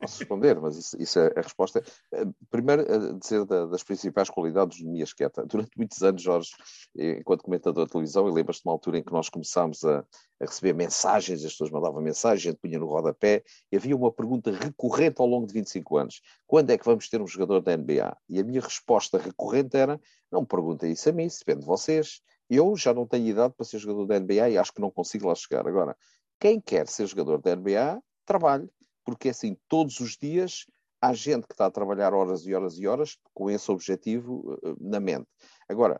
Posso 0.00 0.18
responder, 0.18 0.60
mas 0.60 0.76
isso, 0.76 0.96
isso 1.00 1.18
é 1.18 1.32
a 1.36 1.40
resposta. 1.40 1.82
Eh, 2.12 2.26
primeiro, 2.50 2.84
dizer 3.18 3.44
da, 3.44 3.66
das 3.66 3.82
principais 3.82 4.28
qualidades 4.28 4.80
do 4.80 4.88
Mias 4.88 5.12
Queta. 5.12 5.44
Durante 5.46 5.70
muitos 5.76 6.02
anos, 6.02 6.22
Jorge, 6.22 6.50
enquanto 6.96 7.42
comentador 7.42 7.86
de 7.86 7.92
televisão, 7.92 8.28
e 8.28 8.32
lembras-te 8.32 8.62
de 8.62 8.68
uma 8.68 8.72
altura 8.72 8.98
em 8.98 9.02
que 9.02 9.12
nós 9.12 9.28
começámos 9.28 9.84
a, 9.84 10.00
a, 10.00 10.04
receber 10.40 10.72
mensagens, 10.72 11.44
as 11.44 11.52
pessoas 11.52 11.70
mandavam 11.70 12.02
mensagens, 12.02 12.46
a 12.46 12.50
gente 12.50 12.60
punha 12.60 12.78
no 12.78 12.86
rodapé, 12.86 13.44
e 13.70 13.76
havia 13.76 13.96
uma 13.96 14.10
pergunta 14.10 14.50
recorrente 14.50 15.20
ao 15.20 15.26
longo 15.26 15.46
de 15.46 15.52
25 15.52 15.96
anos: 15.96 16.20
quando 16.46 16.70
é 16.70 16.78
que 16.78 16.84
vamos 16.84 17.08
ter 17.08 17.20
um 17.20 17.26
jogador 17.26 17.60
da 17.60 17.76
NBA? 17.76 18.16
E 18.28 18.40
a 18.40 18.44
minha 18.44 18.60
resposta 18.60 19.18
recorrente 19.18 19.76
era: 19.76 20.00
não 20.30 20.44
perguntem 20.44 20.92
isso 20.92 21.08
a 21.08 21.12
mim, 21.12 21.24
isso 21.24 21.40
depende 21.40 21.60
de 21.60 21.66
vocês. 21.66 22.20
Eu 22.50 22.74
já 22.76 22.94
não 22.94 23.06
tenho 23.06 23.26
idade 23.26 23.54
para 23.54 23.66
ser 23.66 23.78
jogador 23.78 24.06
da 24.06 24.18
NBA 24.18 24.50
e 24.50 24.58
acho 24.58 24.72
que 24.72 24.80
não 24.80 24.90
consigo 24.90 25.28
lá 25.28 25.34
chegar. 25.34 25.68
Agora, 25.68 25.94
quem 26.40 26.60
quer 26.60 26.88
ser 26.88 27.06
jogador 27.06 27.42
da 27.42 27.54
NBA, 27.54 28.00
trabalhe 28.24 28.70
porque 29.08 29.30
assim, 29.30 29.56
todos 29.66 30.00
os 30.00 30.18
dias 30.18 30.66
há 31.00 31.14
gente 31.14 31.46
que 31.46 31.54
está 31.54 31.64
a 31.64 31.70
trabalhar 31.70 32.12
horas 32.12 32.46
e 32.46 32.54
horas 32.54 32.78
e 32.78 32.86
horas 32.86 33.16
com 33.32 33.48
esse 33.50 33.70
objetivo 33.70 34.52
uh, 34.62 34.76
na 34.78 35.00
mente. 35.00 35.26
Agora, 35.66 35.98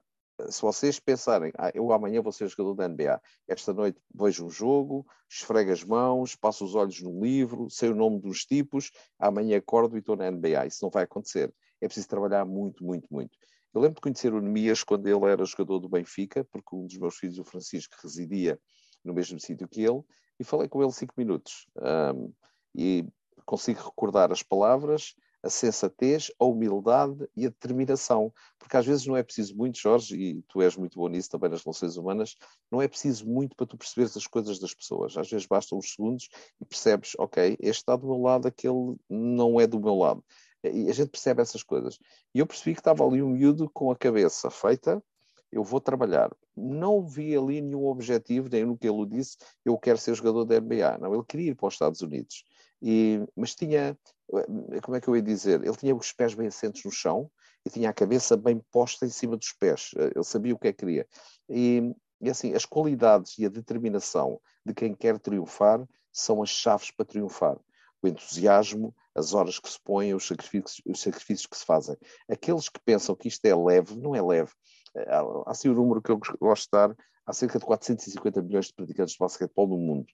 se 0.50 0.60
vocês 0.60 1.00
pensarem, 1.00 1.50
ah, 1.56 1.70
eu 1.72 1.90
amanhã 1.90 2.20
vou 2.20 2.32
ser 2.32 2.48
jogador 2.48 2.74
da 2.74 2.86
NBA, 2.86 3.18
esta 3.48 3.72
noite 3.72 3.98
vejo 4.14 4.44
um 4.44 4.50
jogo, 4.50 5.06
esfrego 5.26 5.72
as 5.72 5.82
mãos, 5.82 6.36
passo 6.36 6.66
os 6.66 6.74
olhos 6.74 7.00
num 7.00 7.18
livro, 7.24 7.70
sei 7.70 7.88
o 7.88 7.94
nome 7.94 8.20
dos 8.20 8.40
tipos, 8.40 8.90
amanhã 9.18 9.56
acordo 9.56 9.96
e 9.96 10.00
estou 10.00 10.14
na 10.14 10.30
NBA. 10.30 10.66
Isso 10.66 10.80
não 10.82 10.90
vai 10.90 11.04
acontecer. 11.04 11.50
É 11.80 11.86
preciso 11.86 12.08
trabalhar 12.08 12.44
muito, 12.44 12.84
muito, 12.84 13.08
muito. 13.10 13.30
Eu 13.72 13.80
lembro 13.80 13.94
de 13.94 14.02
conhecer 14.02 14.34
o 14.34 14.40
Nemias 14.42 14.84
quando 14.84 15.06
ele 15.06 15.24
era 15.24 15.46
jogador 15.46 15.78
do 15.78 15.88
Benfica, 15.88 16.44
porque 16.52 16.76
um 16.76 16.86
dos 16.86 16.98
meus 16.98 17.16
filhos, 17.16 17.38
o 17.38 17.44
Francisco, 17.44 17.96
residia 18.02 18.60
no 19.02 19.14
mesmo 19.14 19.40
sítio 19.40 19.66
que 19.66 19.80
ele, 19.80 20.02
e 20.38 20.44
falei 20.44 20.68
com 20.68 20.82
ele 20.82 20.92
cinco 20.92 21.14
minutos. 21.16 21.66
Um, 22.14 22.34
e 22.78 23.04
consigo 23.44 23.82
recordar 23.82 24.30
as 24.30 24.40
palavras, 24.40 25.16
a 25.42 25.50
sensatez, 25.50 26.30
a 26.38 26.44
humildade 26.44 27.28
e 27.36 27.46
a 27.46 27.48
determinação. 27.48 28.32
Porque 28.58 28.76
às 28.76 28.86
vezes 28.86 29.04
não 29.06 29.16
é 29.16 29.22
preciso 29.22 29.56
muito, 29.56 29.78
Jorge, 29.78 30.16
e 30.16 30.42
tu 30.42 30.62
és 30.62 30.76
muito 30.76 30.96
bom 30.96 31.08
nisso 31.08 31.30
também 31.30 31.50
nas 31.50 31.64
relações 31.64 31.96
humanas, 31.96 32.36
não 32.70 32.80
é 32.80 32.86
preciso 32.86 33.26
muito 33.26 33.56
para 33.56 33.66
tu 33.66 33.76
perceberes 33.76 34.16
as 34.16 34.26
coisas 34.26 34.60
das 34.60 34.72
pessoas. 34.72 35.16
Às 35.16 35.28
vezes 35.28 35.46
bastam 35.46 35.78
uns 35.78 35.92
segundos 35.92 36.28
e 36.60 36.64
percebes, 36.64 37.12
ok, 37.18 37.56
este 37.60 37.80
está 37.80 37.96
do 37.96 38.06
meu 38.06 38.20
lado, 38.20 38.46
aquele 38.46 38.96
não 39.08 39.60
é 39.60 39.66
do 39.66 39.80
meu 39.80 39.96
lado. 39.96 40.24
E 40.62 40.88
a 40.88 40.92
gente 40.92 41.10
percebe 41.10 41.42
essas 41.42 41.62
coisas. 41.62 41.98
E 42.34 42.38
eu 42.38 42.46
percebi 42.46 42.74
que 42.74 42.80
estava 42.80 43.04
ali 43.04 43.22
um 43.22 43.30
miúdo 43.30 43.68
com 43.70 43.90
a 43.90 43.96
cabeça 43.96 44.50
feita, 44.50 45.02
eu 45.50 45.62
vou 45.64 45.80
trabalhar. 45.80 46.30
Não 46.56 47.06
vi 47.06 47.36
ali 47.36 47.60
nenhum 47.60 47.86
objetivo, 47.86 48.48
nem 48.50 48.66
no 48.66 48.76
que 48.76 48.88
ele 48.88 49.06
disse, 49.06 49.36
eu 49.64 49.78
quero 49.78 49.98
ser 49.98 50.14
jogador 50.14 50.44
da 50.44 50.60
NBA. 50.60 50.98
Não, 50.98 51.14
ele 51.14 51.24
queria 51.24 51.50
ir 51.50 51.54
para 51.54 51.68
os 51.68 51.74
Estados 51.74 52.00
Unidos. 52.02 52.44
E, 52.82 53.20
mas 53.36 53.54
tinha, 53.54 53.98
eh, 54.34 54.80
como 54.82 54.96
é 54.96 55.00
que 55.00 55.08
eu 55.08 55.16
ia 55.16 55.22
dizer? 55.22 55.62
Ele 55.62 55.76
tinha 55.76 55.94
os 55.94 56.12
pés 56.12 56.34
bem 56.34 56.46
assentos 56.46 56.84
no 56.84 56.90
chão 56.90 57.30
e 57.64 57.70
tinha 57.70 57.90
a 57.90 57.92
cabeça 57.92 58.36
bem 58.36 58.62
posta 58.70 59.04
em 59.04 59.10
cima 59.10 59.36
dos 59.36 59.52
pés. 59.52 59.90
Eh, 59.96 60.12
ele 60.14 60.24
sabia 60.24 60.54
o 60.54 60.58
que 60.58 60.68
é 60.68 60.72
que 60.72 60.78
queria. 60.78 61.06
E, 61.48 61.94
e 62.20 62.30
assim, 62.30 62.54
as 62.54 62.64
qualidades 62.64 63.38
e 63.38 63.46
a 63.46 63.48
determinação 63.48 64.40
de 64.64 64.74
quem 64.74 64.94
quer 64.94 65.18
triunfar 65.18 65.84
são 66.12 66.42
as 66.42 66.50
chaves 66.50 66.90
para 66.90 67.06
triunfar. 67.06 67.58
O 68.00 68.06
entusiasmo, 68.06 68.94
as 69.14 69.34
horas 69.34 69.58
que 69.58 69.68
se 69.68 69.78
põem, 69.82 70.14
os 70.14 70.26
sacrifícios, 70.26 70.80
os 70.86 71.00
sacrifícios 71.00 71.46
que 71.46 71.56
se 71.56 71.64
fazem. 71.64 71.96
Aqueles 72.30 72.68
que 72.68 72.78
pensam 72.84 73.16
que 73.16 73.26
isto 73.26 73.44
é 73.44 73.54
leve, 73.54 73.96
não 73.96 74.14
é 74.14 74.22
leve. 74.22 74.52
Eh, 74.96 75.10
há, 75.10 75.50
assim 75.50 75.68
o 75.68 75.72
um 75.72 75.74
número 75.74 76.00
que 76.00 76.10
eu 76.10 76.20
gosto 76.40 76.64
de 76.64 76.70
dar, 76.72 76.96
há 77.26 77.32
cerca 77.32 77.58
de 77.58 77.64
450 77.64 78.40
milhões 78.42 78.66
de 78.66 78.74
praticantes 78.74 79.12
de 79.12 79.18
basquetebol 79.18 79.68
no 79.68 79.76
mundo, 79.76 80.06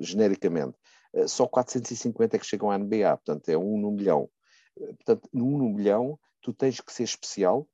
genericamente. 0.00 0.76
Eh, 1.14 1.26
só 1.26 1.46
450 1.46 2.36
é 2.36 2.38
que 2.38 2.46
chegam 2.46 2.70
à 2.70 2.78
NBA, 2.78 3.16
portanto 3.16 3.48
é 3.48 3.56
um 3.56 3.78
no 3.78 3.90
milhão. 3.92 4.28
Eh, 4.78 4.92
portanto, 4.94 5.28
num 5.32 5.58
no 5.58 5.68
milhão, 5.70 6.18
tu 6.40 6.52
tens 6.52 6.80
que 6.80 6.92
ser 6.92 7.04
especial 7.04 7.66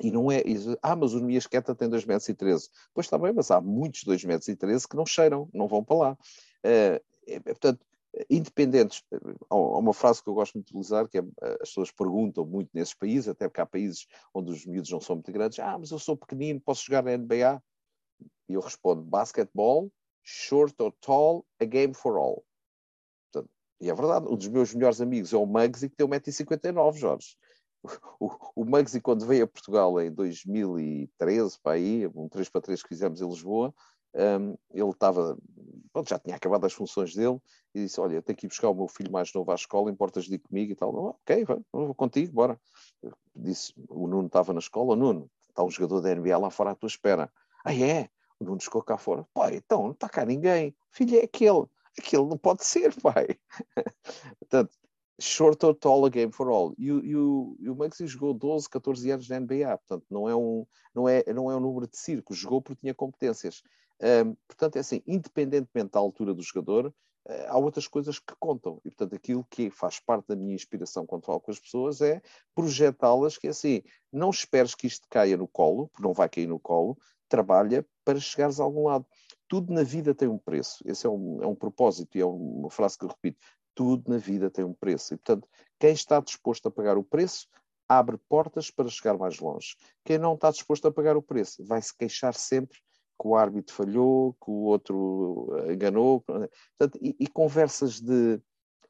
e 0.00 0.10
não 0.10 0.30
é. 0.30 0.42
Ah, 0.82 0.96
mas 0.96 1.14
o 1.14 1.20
Nemias 1.20 1.46
Queta 1.46 1.74
tem 1.74 1.88
2,13 1.88 2.06
metros. 2.06 2.28
E 2.28 2.34
13. 2.34 2.68
Pois 2.94 3.06
está 3.06 3.18
bem, 3.18 3.32
mas 3.32 3.50
há 3.50 3.60
muitos 3.60 4.04
2,13 4.04 4.26
metros 4.26 4.48
e 4.48 4.56
13 4.56 4.88
que 4.88 4.96
não 4.96 5.06
cheiram, 5.06 5.48
não 5.52 5.68
vão 5.68 5.84
para 5.84 5.96
lá. 5.96 6.18
Uh, 6.64 7.42
portanto, 7.44 7.84
independentes. 8.28 9.02
Há 9.48 9.56
uma 9.56 9.92
frase 9.92 10.22
que 10.22 10.28
eu 10.28 10.34
gosto 10.34 10.54
muito 10.54 10.66
de 10.66 10.72
utilizar, 10.72 11.08
que 11.08 11.18
é, 11.18 11.22
as 11.60 11.68
pessoas 11.68 11.90
perguntam 11.90 12.44
muito 12.44 12.70
nesses 12.74 12.94
países, 12.94 13.28
até 13.28 13.48
porque 13.48 13.60
há 13.60 13.66
países 13.66 14.06
onde 14.34 14.50
os 14.50 14.66
miúdos 14.66 14.90
não 14.90 15.00
são 15.00 15.16
muito 15.16 15.32
grandes. 15.32 15.58
Ah, 15.58 15.78
mas 15.78 15.90
eu 15.90 15.98
sou 15.98 16.16
pequenino, 16.16 16.60
posso 16.60 16.84
jogar 16.84 17.02
na 17.02 17.16
NBA? 17.16 17.62
E 18.48 18.54
eu 18.54 18.60
respondo: 18.60 19.02
basquetebol 19.02 19.90
short 20.22 20.74
or 20.82 20.92
tall, 21.00 21.44
a 21.60 21.64
game 21.64 21.94
for 21.94 22.16
all. 22.16 22.44
Portanto, 23.30 23.50
e 23.80 23.90
é 23.90 23.94
verdade, 23.94 24.26
um 24.28 24.36
dos 24.36 24.48
meus 24.48 24.74
melhores 24.74 25.00
amigos 25.00 25.32
é 25.32 25.36
o 25.36 25.46
Muggsy, 25.46 25.88
que 25.88 25.96
tem 25.96 26.06
1,59m, 26.06 26.96
Jorge. 26.96 27.36
O, 28.20 28.30
o 28.54 28.64
Muggsy, 28.64 29.00
quando 29.00 29.26
veio 29.26 29.42
a 29.42 29.48
Portugal 29.48 30.00
em 30.00 30.12
2013, 30.12 31.58
para 31.60 31.72
aí, 31.72 32.06
um 32.14 32.28
3 32.28 32.48
para 32.48 32.60
3 32.60 32.80
que 32.80 32.88
fizemos 32.88 33.20
em 33.20 33.28
Lisboa, 33.28 33.74
um, 34.14 34.56
ele 34.72 34.90
estava, 34.90 35.36
já 36.06 36.18
tinha 36.18 36.36
acabado 36.36 36.64
as 36.64 36.72
funções 36.72 37.14
dele, 37.14 37.40
e 37.74 37.82
disse, 37.82 38.00
olha, 38.00 38.22
tenho 38.22 38.36
que 38.36 38.46
ir 38.46 38.48
buscar 38.48 38.68
o 38.68 38.74
meu 38.74 38.86
filho 38.86 39.10
mais 39.10 39.32
novo 39.32 39.50
à 39.50 39.54
escola, 39.54 39.90
importas 39.90 40.24
de 40.26 40.34
ir 40.34 40.38
comigo 40.38 40.72
e 40.72 40.76
tal. 40.76 40.94
ok, 40.94 41.44
vai, 41.44 41.58
vou 41.72 41.94
contigo, 41.94 42.32
bora. 42.32 42.60
Disse, 43.34 43.72
o 43.88 44.06
Nuno 44.06 44.26
estava 44.26 44.52
na 44.52 44.58
escola, 44.58 44.94
Nuno, 44.94 45.30
está 45.48 45.64
um 45.64 45.70
jogador 45.70 46.00
da 46.00 46.14
NBA 46.14 46.38
lá 46.38 46.50
fora 46.50 46.70
à 46.70 46.74
tua 46.74 46.86
espera. 46.88 47.32
Ah, 47.64 47.74
é? 47.74 48.08
O 48.42 48.44
Nuno 48.44 48.60
chegou 48.60 48.82
cá 48.82 48.98
fora. 48.98 49.26
Pai, 49.32 49.56
então, 49.56 49.84
não 49.84 49.92
está 49.92 50.08
cá 50.08 50.24
ninguém. 50.24 50.74
Filho, 50.90 51.18
é 51.18 51.24
aquele. 51.24 51.64
Aquele 51.98 52.24
não 52.24 52.36
pode 52.36 52.64
ser, 52.64 52.92
pai. 53.00 53.38
Portanto, 54.40 54.74
short 55.20 55.64
or 55.64 55.74
tall, 55.74 56.04
a 56.04 56.08
game 56.08 56.32
for 56.32 56.48
all. 56.48 56.74
E, 56.76 56.86
e, 56.86 57.16
o, 57.16 57.56
e 57.60 57.70
o 57.70 57.76
Maxi 57.76 58.06
jogou 58.06 58.34
12, 58.34 58.68
14 58.68 59.10
anos 59.10 59.28
na 59.28 59.40
NBA. 59.40 59.78
Portanto, 59.78 60.06
não 60.10 60.28
é 60.28 60.34
um, 60.34 60.66
não 60.94 61.08
é, 61.08 61.24
não 61.32 61.50
é 61.50 61.56
um 61.56 61.60
número 61.60 61.86
de 61.86 61.96
circo. 61.96 62.34
Jogou 62.34 62.60
porque 62.60 62.80
tinha 62.80 62.94
competências. 62.94 63.62
Um, 64.00 64.34
portanto, 64.48 64.76
é 64.76 64.80
assim, 64.80 65.02
independentemente 65.06 65.92
da 65.92 66.00
altura 66.00 66.34
do 66.34 66.42
jogador, 66.42 66.86
uh, 66.88 67.46
há 67.46 67.56
outras 67.56 67.86
coisas 67.86 68.18
que 68.18 68.34
contam. 68.40 68.80
E, 68.84 68.90
portanto, 68.90 69.14
aquilo 69.14 69.46
que 69.48 69.70
faz 69.70 70.00
parte 70.00 70.26
da 70.26 70.34
minha 70.34 70.54
inspiração 70.54 71.06
quando 71.06 71.24
falo 71.24 71.40
com 71.40 71.52
as 71.52 71.60
pessoas 71.60 72.00
é 72.00 72.20
projetá-las 72.54 73.38
que, 73.38 73.46
assim, 73.46 73.82
não 74.10 74.30
esperes 74.30 74.74
que 74.74 74.88
isto 74.88 75.06
caia 75.08 75.36
no 75.36 75.46
colo, 75.46 75.88
porque 75.88 76.02
não 76.02 76.12
vai 76.12 76.28
cair 76.28 76.48
no 76.48 76.58
colo, 76.58 76.98
trabalha 77.28 77.86
para 78.04 78.20
chegares 78.20 78.60
a 78.60 78.64
algum 78.64 78.84
lado. 78.84 79.06
Tudo 79.48 79.72
na 79.72 79.82
vida 79.82 80.14
tem 80.14 80.28
um 80.28 80.38
preço. 80.38 80.82
Esse 80.86 81.06
é 81.06 81.10
um, 81.10 81.42
é 81.42 81.46
um 81.46 81.54
propósito 81.54 82.16
e 82.16 82.20
é 82.20 82.26
uma 82.26 82.70
frase 82.70 82.98
que 82.98 83.04
eu 83.04 83.08
repito. 83.08 83.38
Tudo 83.74 84.10
na 84.10 84.18
vida 84.18 84.50
tem 84.50 84.64
um 84.64 84.74
preço. 84.74 85.14
E, 85.14 85.16
portanto, 85.16 85.48
quem 85.78 85.92
está 85.92 86.20
disposto 86.20 86.68
a 86.68 86.70
pagar 86.70 86.96
o 86.96 87.04
preço 87.04 87.46
abre 87.88 88.16
portas 88.28 88.70
para 88.70 88.88
chegar 88.88 89.18
mais 89.18 89.38
longe. 89.38 89.76
Quem 90.04 90.18
não 90.18 90.34
está 90.34 90.50
disposto 90.50 90.86
a 90.86 90.92
pagar 90.92 91.16
o 91.16 91.22
preço 91.22 91.64
vai 91.64 91.80
se 91.82 91.96
queixar 91.96 92.34
sempre 92.34 92.78
que 93.20 93.28
o 93.28 93.36
árbitro 93.36 93.74
falhou, 93.74 94.32
que 94.34 94.50
o 94.50 94.64
outro 94.64 95.48
enganou. 95.70 96.20
Portanto, 96.22 96.98
e, 97.00 97.14
e 97.20 97.26
conversas 97.26 98.00
de 98.00 98.40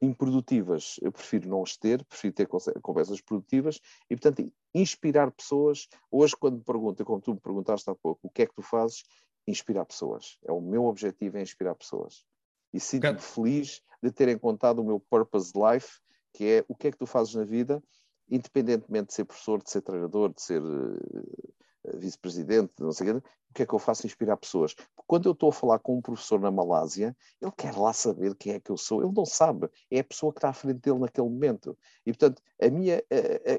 improdutivas 0.03 0.99
eu 1.01 1.11
prefiro 1.11 1.49
não 1.49 1.63
as 1.63 1.77
ter, 1.77 2.03
prefiro 2.03 2.33
ter 2.33 2.47
conversas 2.81 3.21
produtivas 3.21 3.79
e, 4.09 4.15
portanto, 4.15 4.51
inspirar 4.73 5.31
pessoas. 5.31 5.87
Hoje, 6.11 6.35
quando 6.35 6.57
me 6.57 6.63
perguntam, 6.63 7.05
como 7.05 7.21
tu 7.21 7.33
me 7.33 7.39
perguntaste 7.39 7.89
há 7.89 7.95
pouco, 7.95 8.27
o 8.27 8.29
que 8.29 8.41
é 8.41 8.45
que 8.45 8.53
tu 8.53 8.61
fazes? 8.61 9.03
Inspirar 9.47 9.85
pessoas. 9.85 10.37
É 10.45 10.51
o 10.51 10.59
meu 10.59 10.85
objetivo, 10.85 11.37
é 11.37 11.41
inspirar 11.41 11.75
pessoas. 11.75 12.25
E 12.73 12.79
sinto-me 12.79 13.19
feliz 13.19 13.81
de 14.01 14.11
ter 14.11 14.27
encontrado 14.27 14.79
o 14.79 14.83
meu 14.83 14.99
purpose 14.99 15.53
life, 15.55 15.99
que 16.33 16.45
é 16.45 16.65
o 16.67 16.75
que 16.75 16.87
é 16.87 16.91
que 16.91 16.97
tu 16.97 17.05
fazes 17.05 17.33
na 17.35 17.43
vida, 17.43 17.81
independentemente 18.29 19.07
de 19.07 19.13
ser 19.13 19.25
professor, 19.25 19.63
de 19.63 19.69
ser 19.69 19.81
treinador, 19.81 20.33
de 20.33 20.41
ser 20.41 20.61
uh, 20.61 21.53
vice-presidente, 21.95 22.73
não 22.79 22.91
sei 22.91 23.11
o 23.11 23.21
quê, 23.21 23.27
o 23.49 23.53
que 23.53 23.63
é 23.63 23.65
que 23.65 23.73
eu 23.73 23.79
faço? 23.79 24.07
Inspirar 24.07 24.37
pessoas. 24.37 24.75
Quando 25.05 25.27
eu 25.27 25.33
estou 25.33 25.49
a 25.49 25.53
falar 25.53 25.79
com 25.79 25.97
um 25.97 26.01
professor 26.01 26.39
na 26.39 26.49
Malásia, 26.49 27.15
ele 27.39 27.51
quer 27.55 27.75
lá 27.75 27.93
saber 27.93 28.35
quem 28.35 28.53
é 28.53 28.59
que 28.59 28.71
eu 28.71 28.77
sou. 28.77 29.03
Ele 29.03 29.13
não 29.15 29.25
sabe. 29.25 29.69
É 29.91 29.99
a 29.99 30.03
pessoa 30.03 30.33
que 30.33 30.39
está 30.39 30.49
à 30.49 30.53
frente 30.53 30.79
dele 30.79 30.99
naquele 30.99 31.29
momento. 31.29 31.77
E, 32.05 32.11
portanto, 32.11 32.41
a 32.59 32.69
minha, 32.69 33.03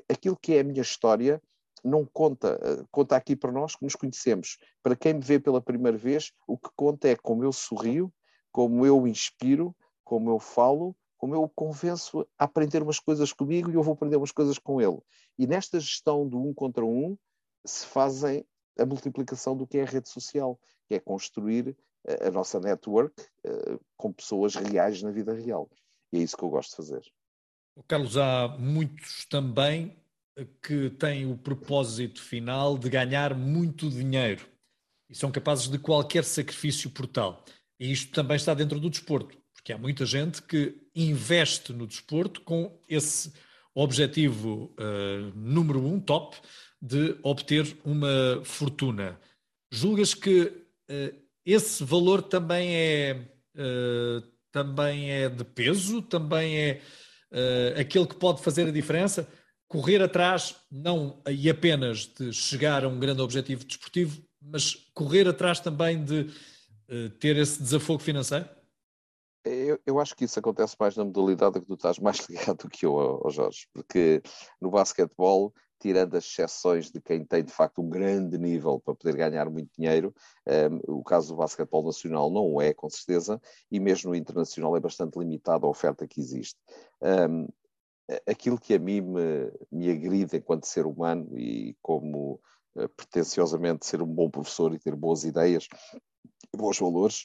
aquilo 0.09 0.37
que 0.37 0.55
é 0.55 0.61
a 0.61 0.65
minha 0.65 0.83
história 0.83 1.41
não 1.85 2.05
conta. 2.05 2.59
Conta 2.91 3.15
aqui 3.15 3.37
para 3.37 3.53
nós 3.53 3.77
que 3.77 3.85
nos 3.85 3.95
conhecemos. 3.95 4.59
Para 4.83 4.97
quem 4.97 5.15
me 5.15 5.21
vê 5.21 5.39
pela 5.39 5.61
primeira 5.61 5.97
vez, 5.97 6.33
o 6.47 6.59
que 6.59 6.71
conta 6.75 7.09
é 7.09 7.15
como 7.15 7.45
eu 7.45 7.53
sorrio, 7.53 8.13
como 8.51 8.85
eu 8.85 9.07
inspiro, 9.07 9.77
como 10.03 10.31
eu 10.31 10.41
falo, 10.41 10.97
como 11.19 11.35
eu 11.35 11.43
o 11.43 11.49
convenço 11.49 12.27
a 12.39 12.45
aprender 12.45 12.83
umas 12.83 12.99
coisas 12.99 13.33
comigo 13.33 13.71
e 13.71 13.75
eu 13.75 13.83
vou 13.83 13.95
aprender 13.95 14.17
umas 14.17 14.33
coisas 14.33 14.59
com 14.59 14.81
ele. 14.81 14.99
E 15.39 15.47
nesta 15.47 15.79
gestão 15.79 16.29
do 16.29 16.39
um 16.39 16.53
contra 16.53 16.85
um, 16.85 17.17
se 17.65 17.87
fazem 17.87 18.45
a 18.79 18.85
multiplicação 18.85 19.57
do 19.57 19.67
que 19.67 19.79
é 19.79 19.83
a 19.83 19.87
rede 19.87 20.09
social, 20.09 20.59
que 20.87 20.95
é 20.95 21.01
construir 21.01 21.77
a, 22.21 22.31
nossa 22.31 22.61
network 22.61 23.15
uh, 23.47 23.81
com 23.97 24.13
pessoas 24.13 24.55
reais 24.55 25.03
na 25.03 25.11
vida 25.11 25.33
real. 25.33 25.71
E 26.13 26.19
é 26.19 26.21
isso 26.21 26.37
que 26.37 26.43
eu 26.43 26.51
gosto 26.51 26.71
de 26.71 26.77
fazer. 26.77 27.03
Carlos, 27.89 28.17
há 28.17 28.49
muitos 28.59 29.27
também 29.27 29.97
que 30.63 30.91
têm 30.91 31.31
o 31.31 31.37
propósito 31.37 32.23
final 32.23 32.77
de 32.77 32.89
ganhar 32.89 33.35
muito 33.35 33.89
dinheiro 33.89 34.47
e 35.09 35.15
são 35.15 35.31
capazes 35.31 35.69
de 35.69 35.79
qualquer 35.79 36.25
sacrifício 36.25 36.91
por 36.91 37.07
tal. 37.07 37.45
E 37.79 37.91
isto 37.91 38.13
também 38.13 38.37
está 38.37 38.55
dentro 38.55 38.81
do 38.81 38.91
desporto, 38.91 39.37
porque 39.53 39.73
há 39.73 39.79
muita 39.79 40.07
gente 40.07 40.43
que 40.43 40.77
investe 40.95 41.73
no 41.73 41.87
desporto 41.87 42.41
com 42.43 42.77
esse 42.89 43.33
objetivo 43.75 44.73
uh, 44.79 45.33
número 45.35 45.85
um, 45.85 45.99
top, 45.99 46.37
de 46.81 47.17
obter 47.23 47.77
uma 47.85 48.41
fortuna. 48.45 49.19
Julgas 49.71 50.15
que 50.15 50.43
uh, 50.43 51.25
esse 51.45 51.83
valor 51.83 52.23
também 52.23 52.75
é, 52.75 53.29
uh, 53.57 54.23
também 54.53 55.11
é 55.11 55.29
de 55.29 55.45
peso, 55.45 56.01
também 56.01 56.57
é 56.57 56.81
aquele 57.77 58.07
que 58.07 58.15
pode 58.15 58.41
fazer 58.41 58.69
a 58.69 58.71
diferença? 58.71 59.29
Correr 59.67 60.01
atrás, 60.01 60.55
não 60.71 61.21
e 61.29 61.51
apenas 61.51 62.07
de 62.07 62.33
chegar 62.33 62.85
a 62.85 62.89
um 62.89 62.97
grande 62.97 63.21
objetivo 63.21 63.65
desportivo, 63.65 64.23
mas 64.41 64.77
correr 64.95 65.27
atrás 65.27 65.59
também 65.59 66.05
de 66.05 66.29
ter 67.19 67.37
esse 67.37 67.61
desafogo 67.61 68.01
financeiro? 68.01 68.49
Eu, 69.75 69.81
eu, 69.87 70.01
acho 70.01 70.15
que 70.15 70.25
isso 70.25 70.39
acontece 70.39 70.77
mais 70.79 70.97
na 70.97 71.05
modalidade 71.05 71.61
que 71.61 71.67
tu 71.67 71.75
estás 71.75 71.99
mais 71.99 72.19
ligado 72.29 72.65
do 72.65 72.69
que 72.69 72.87
eu, 72.87 72.99
ao 72.99 73.31
Jorge, 73.31 73.67
porque 73.73 74.23
no 74.61 74.71
basquetebol 74.71 75.53
tirando 75.81 76.17
as 76.17 76.25
exceções 76.25 76.91
de 76.91 76.99
quem 76.99 77.25
tem 77.27 77.45
de 77.45 77.53
facto 77.53 77.83
um 77.83 77.91
grande 77.91 78.39
nível 78.39 78.81
para 78.81 78.95
poder 78.95 79.17
ganhar 79.17 79.51
muito 79.51 79.71
dinheiro, 79.77 80.15
um, 80.89 81.01
o 81.01 81.05
caso 81.05 81.29
do 81.29 81.37
basquetebol 81.37 81.85
nacional 81.85 82.31
não 82.31 82.59
é, 82.59 82.73
com 82.73 82.89
certeza, 82.89 83.39
e 83.71 83.79
mesmo 83.79 84.11
no 84.11 84.17
internacional 84.17 84.75
é 84.77 84.81
bastante 84.81 85.19
limitada 85.19 85.67
a 85.67 85.69
oferta 85.69 86.07
que 86.07 86.21
existe. 86.21 86.59
Um, 87.03 87.47
aquilo 88.27 88.59
que 88.59 88.73
a 88.73 88.79
mim 88.79 89.03
me, 89.03 89.53
me 89.71 89.91
agride 89.91 90.39
enquanto 90.39 90.65
ser 90.65 90.87
humano 90.87 91.39
e 91.39 91.77
como 91.83 92.41
uh, 92.77 92.89
pretenciosamente 92.97 93.85
ser 93.85 94.01
um 94.01 94.07
bom 94.07 94.31
professor 94.31 94.73
e 94.73 94.79
ter 94.79 94.97
boas 94.97 95.25
ideias, 95.25 95.69
bons 96.57 96.79
valores, 96.79 97.25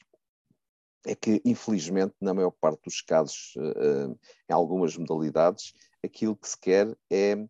é 1.05 1.15
que, 1.15 1.41
infelizmente, 1.45 2.13
na 2.19 2.33
maior 2.33 2.51
parte 2.51 2.83
dos 2.83 3.01
casos, 3.01 3.53
uh, 3.55 4.11
uh, 4.11 4.19
em 4.49 4.53
algumas 4.53 4.97
modalidades, 4.97 5.73
aquilo 6.03 6.35
que 6.35 6.49
se 6.49 6.59
quer 6.59 6.97
é 7.09 7.35
uh, 7.35 7.49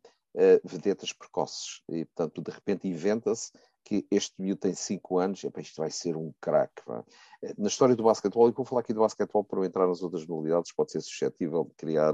vedetas 0.64 1.12
precoces. 1.12 1.82
E, 1.90 2.06
portanto, 2.06 2.42
de 2.42 2.52
repente 2.52 2.88
inventa-se 2.88 3.52
que 3.84 4.06
este 4.12 4.40
miúdo 4.40 4.60
tem 4.60 4.74
5 4.74 5.18
anos, 5.18 5.44
e, 5.44 5.52
isto 5.62 5.78
vai 5.78 5.90
ser 5.90 6.16
um 6.16 6.32
craque. 6.40 6.82
Eh, 7.42 7.54
na 7.58 7.68
história 7.68 7.96
do 7.96 8.04
basquetebol, 8.04 8.48
e 8.50 8.52
vou 8.52 8.66
falar 8.66 8.82
aqui 8.82 8.94
do 8.94 9.00
basquetebol 9.00 9.44
para 9.44 9.66
entrar 9.66 9.88
nas 9.88 10.04
outras 10.04 10.26
modalidades, 10.28 10.72
pode 10.72 10.92
ser 10.92 11.02
suscetível 11.02 11.64
de 11.64 11.74
criar 11.74 12.14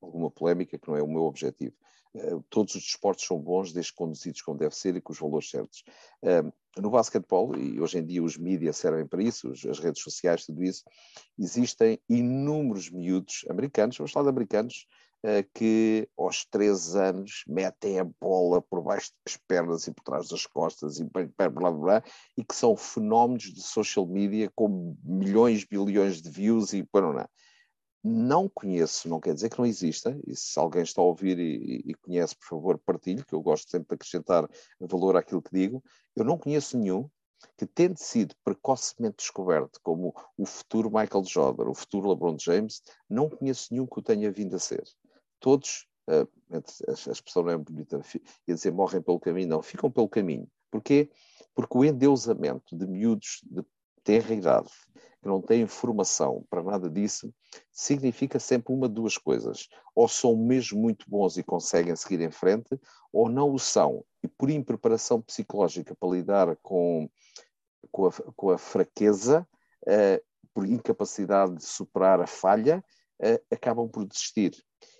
alguma 0.00 0.30
polémica, 0.30 0.78
que 0.78 0.88
não 0.88 0.96
é 0.96 1.02
o 1.02 1.08
meu 1.08 1.22
objetivo. 1.22 1.74
Todos 2.50 2.74
os 2.74 2.82
desportos 2.82 3.24
são 3.24 3.38
bons, 3.38 3.72
desde 3.72 3.94
conduzidos 3.94 4.42
como 4.42 4.58
deve 4.58 4.76
ser 4.76 4.94
e 4.94 5.00
com 5.00 5.12
os 5.12 5.18
valores 5.18 5.48
certos. 5.48 5.82
No 6.78 6.90
basquetebol, 6.90 7.54
e 7.56 7.78
hoje 7.80 7.98
em 7.98 8.06
dia 8.06 8.22
os 8.22 8.38
mídias 8.38 8.78
servem 8.78 9.06
para 9.06 9.22
isso, 9.22 9.52
as 9.68 9.78
redes 9.78 10.02
sociais, 10.02 10.46
tudo 10.46 10.62
isso, 10.62 10.82
existem 11.38 11.98
inúmeros 12.08 12.90
miúdos 12.90 13.44
americanos, 13.50 13.98
vamos 13.98 14.12
falar 14.12 14.24
de 14.24 14.30
americanos, 14.30 14.86
eh, 15.24 15.44
que 15.54 16.08
aos 16.18 16.44
três 16.46 16.96
anos 16.96 17.44
metem 17.46 18.00
a 18.00 18.04
bola 18.04 18.60
por 18.60 18.82
baixo 18.82 19.12
das 19.24 19.36
pernas 19.36 19.86
e 19.86 19.92
por 19.92 20.02
trás 20.02 20.28
das 20.28 20.46
costas 20.46 20.98
e 20.98 21.04
blá, 21.04 21.48
blá, 21.48 21.70
blá, 21.70 22.02
e 22.36 22.44
que 22.44 22.56
são 22.56 22.76
fenómenos 22.76 23.44
de 23.44 23.62
social 23.62 24.04
media 24.04 24.50
com 24.54 24.96
milhões, 25.04 25.64
bilhões 25.64 26.20
de 26.20 26.28
views 26.28 26.72
e 26.72 26.84
não 26.92 27.24
Não 28.04 28.48
conheço, 28.48 29.08
não 29.08 29.20
quer 29.20 29.34
dizer 29.34 29.48
que 29.48 29.58
não 29.58 29.66
exista, 29.66 30.18
e 30.26 30.34
se 30.34 30.58
alguém 30.58 30.82
está 30.82 31.00
a 31.00 31.04
ouvir 31.04 31.38
e, 31.38 31.82
e 31.86 31.94
conhece, 31.94 32.34
por 32.36 32.46
favor, 32.48 32.78
partilhe, 32.78 33.24
que 33.24 33.34
eu 33.34 33.40
gosto 33.40 33.70
sempre 33.70 33.88
de 33.88 33.94
acrescentar 33.94 34.48
valor 34.80 35.16
àquilo 35.16 35.42
que 35.42 35.52
digo. 35.52 35.82
Eu 36.16 36.24
não 36.24 36.36
conheço 36.36 36.76
nenhum 36.76 37.08
que 37.56 37.66
tendo 37.66 37.96
sido 37.98 38.34
precocemente 38.44 39.16
descoberto 39.18 39.80
como 39.82 40.14
o 40.36 40.46
futuro 40.46 40.90
Michael 40.90 41.24
Jordan, 41.24 41.68
o 41.68 41.74
futuro 41.74 42.08
LeBron 42.08 42.36
James, 42.38 42.82
não 43.08 43.28
conheço 43.28 43.68
nenhum 43.70 43.86
que 43.86 43.98
o 43.98 44.02
tenha 44.02 44.30
vindo 44.30 44.56
a 44.56 44.58
ser 44.58 44.84
todos, 45.42 45.86
uh, 46.08 46.28
a 46.52 47.10
expressão 47.10 47.42
não 47.42 47.50
é 47.50 47.58
bonita, 47.58 48.00
ia 48.46 48.54
dizer 48.54 48.72
morrem 48.72 49.02
pelo 49.02 49.20
caminho, 49.20 49.48
não, 49.48 49.62
ficam 49.62 49.90
pelo 49.90 50.08
caminho. 50.08 50.48
Porquê? 50.70 51.10
Porque 51.54 51.76
o 51.76 51.84
endeusamento 51.84 52.76
de 52.76 52.86
miúdos 52.86 53.40
de 53.44 53.62
terra 54.02 54.34
idade, 54.34 54.70
que 55.22 55.28
não 55.28 55.40
têm 55.40 55.66
formação 55.66 56.44
para 56.50 56.62
nada 56.62 56.90
disso, 56.90 57.32
significa 57.70 58.40
sempre 58.40 58.74
uma 58.74 58.88
de 58.88 58.94
duas 58.94 59.16
coisas. 59.16 59.68
Ou 59.94 60.08
são 60.08 60.36
mesmo 60.36 60.80
muito 60.80 61.08
bons 61.08 61.36
e 61.36 61.44
conseguem 61.44 61.94
seguir 61.94 62.20
em 62.20 62.30
frente, 62.30 62.78
ou 63.12 63.28
não 63.28 63.52
o 63.52 63.58
são. 63.58 64.04
E 64.22 64.26
por 64.26 64.50
impreparação 64.50 65.22
psicológica 65.22 65.94
para 65.94 66.08
lidar 66.10 66.56
com, 66.56 67.08
com, 67.90 68.06
a, 68.06 68.12
com 68.34 68.50
a 68.50 68.58
fraqueza, 68.58 69.46
uh, 69.82 70.24
por 70.52 70.66
incapacidade 70.66 71.54
de 71.54 71.64
superar 71.64 72.20
a 72.20 72.26
falha, 72.26 72.84
uh, 73.20 73.54
acabam 73.54 73.88
por 73.88 74.04
desistir. 74.04 74.52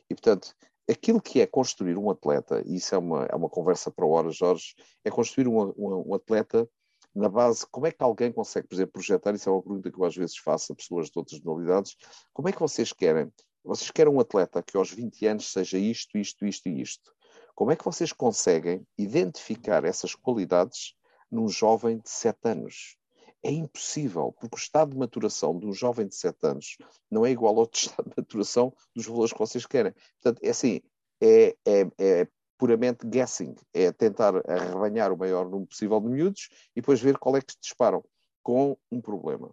E, 0.09 0.15
portanto, 0.15 0.55
aquilo 0.89 1.21
que 1.21 1.41
é 1.41 1.47
construir 1.47 1.99
um 1.99 2.11
atleta, 2.11 2.63
e 2.65 2.77
isso 2.77 2.95
é 2.95 2.99
uma, 2.99 3.25
é 3.25 3.35
uma 3.35 3.49
conversa 3.49 3.91
para 3.91 4.07
horas, 4.07 4.37
Jorge, 4.37 4.75
é 5.05 5.11
construir 5.11 5.49
um, 5.49 5.73
um, 5.77 6.11
um, 6.11 6.15
atleta 6.15 6.69
na 7.15 7.29
base, 7.29 7.67
como 7.71 7.87
é 7.87 7.93
que 7.93 8.03
alguém 8.03 8.33
consegue, 8.33 8.67
por 8.69 8.75
exemplo, 8.75 8.93
projetar, 8.95 9.35
isso 9.35 9.49
é 9.49 9.53
uma 9.53 9.63
pergunta 9.63 9.91
que 9.91 9.99
eu 9.99 10.05
às 10.05 10.17
vezes 10.17 10.37
faço 10.39 10.73
a 10.73 10.77
pessoas 10.77 11.11
de 11.11 11.19
outras 11.19 11.41
modalidades, 11.41 11.97
como 12.33 12.49
é 12.49 12.53
que 12.53 12.61
vocês 12.61 12.93
querem? 12.93 13.31
Vocês 13.65 13.91
querem 13.91 14.13
um 14.13 14.21
atleta 14.21 14.63
que 14.63 14.77
aos 14.77 14.91
20 14.91 15.27
anos 15.27 15.53
seja 15.53 15.79
isto, 15.79 16.19
isto, 16.19 16.45
isto 16.45 16.69
e 16.69 16.81
isto. 16.81 17.13
Como 17.55 17.71
é 17.71 17.77
que 17.77 17.85
vocês 17.85 18.13
conseguem 18.13 18.87
identificar 18.99 19.85
essas 19.85 20.15
qualidades 20.15 20.95
num 21.31 21.49
jovem 21.49 21.99
de 21.99 22.09
7 22.09 22.39
anos? 22.45 22.97
É 23.43 23.51
impossível, 23.51 24.33
porque 24.41 24.57
o 24.57 24.59
estado 24.59 24.93
de 24.93 24.99
maturação 24.99 25.59
de 25.59 25.67
um 25.67 25.73
jovem 25.73 26.07
de 26.07 26.15
7 26.15 26.39
anos 26.45 26.77
não 27.11 27.27
é 27.27 27.31
igual 27.31 27.59
ao 27.59 27.69
estado 27.73 28.09
de 28.09 28.15
maturação 28.17 28.73
dos 28.95 29.07
valores 29.07 29.33
que 29.33 29.39
vocês 29.39 29.67
querem. 29.67 29.93
Portanto, 30.21 30.41
é 30.43 30.51
assim, 30.51 30.81
é, 31.21 31.57
é, 31.67 31.87
é 31.99 32.29
puramente 32.63 33.05
guessing, 33.09 33.57
é 33.75 33.91
tentar 33.91 34.37
arrebanhar 34.49 35.13
o 35.13 35.19
maior 35.19 35.47
número 35.51 35.67
possível 35.67 36.01
de 36.01 36.07
miúdos 36.07 36.49
e 36.77 36.81
depois 36.81 37.01
ver 37.01 37.19
qual 37.19 37.37
é 37.37 37.43
que 37.43 37.55
se 37.55 37.59
disparam 37.61 38.05
com 38.41 38.79
um 38.89 39.01
problema. 39.01 39.53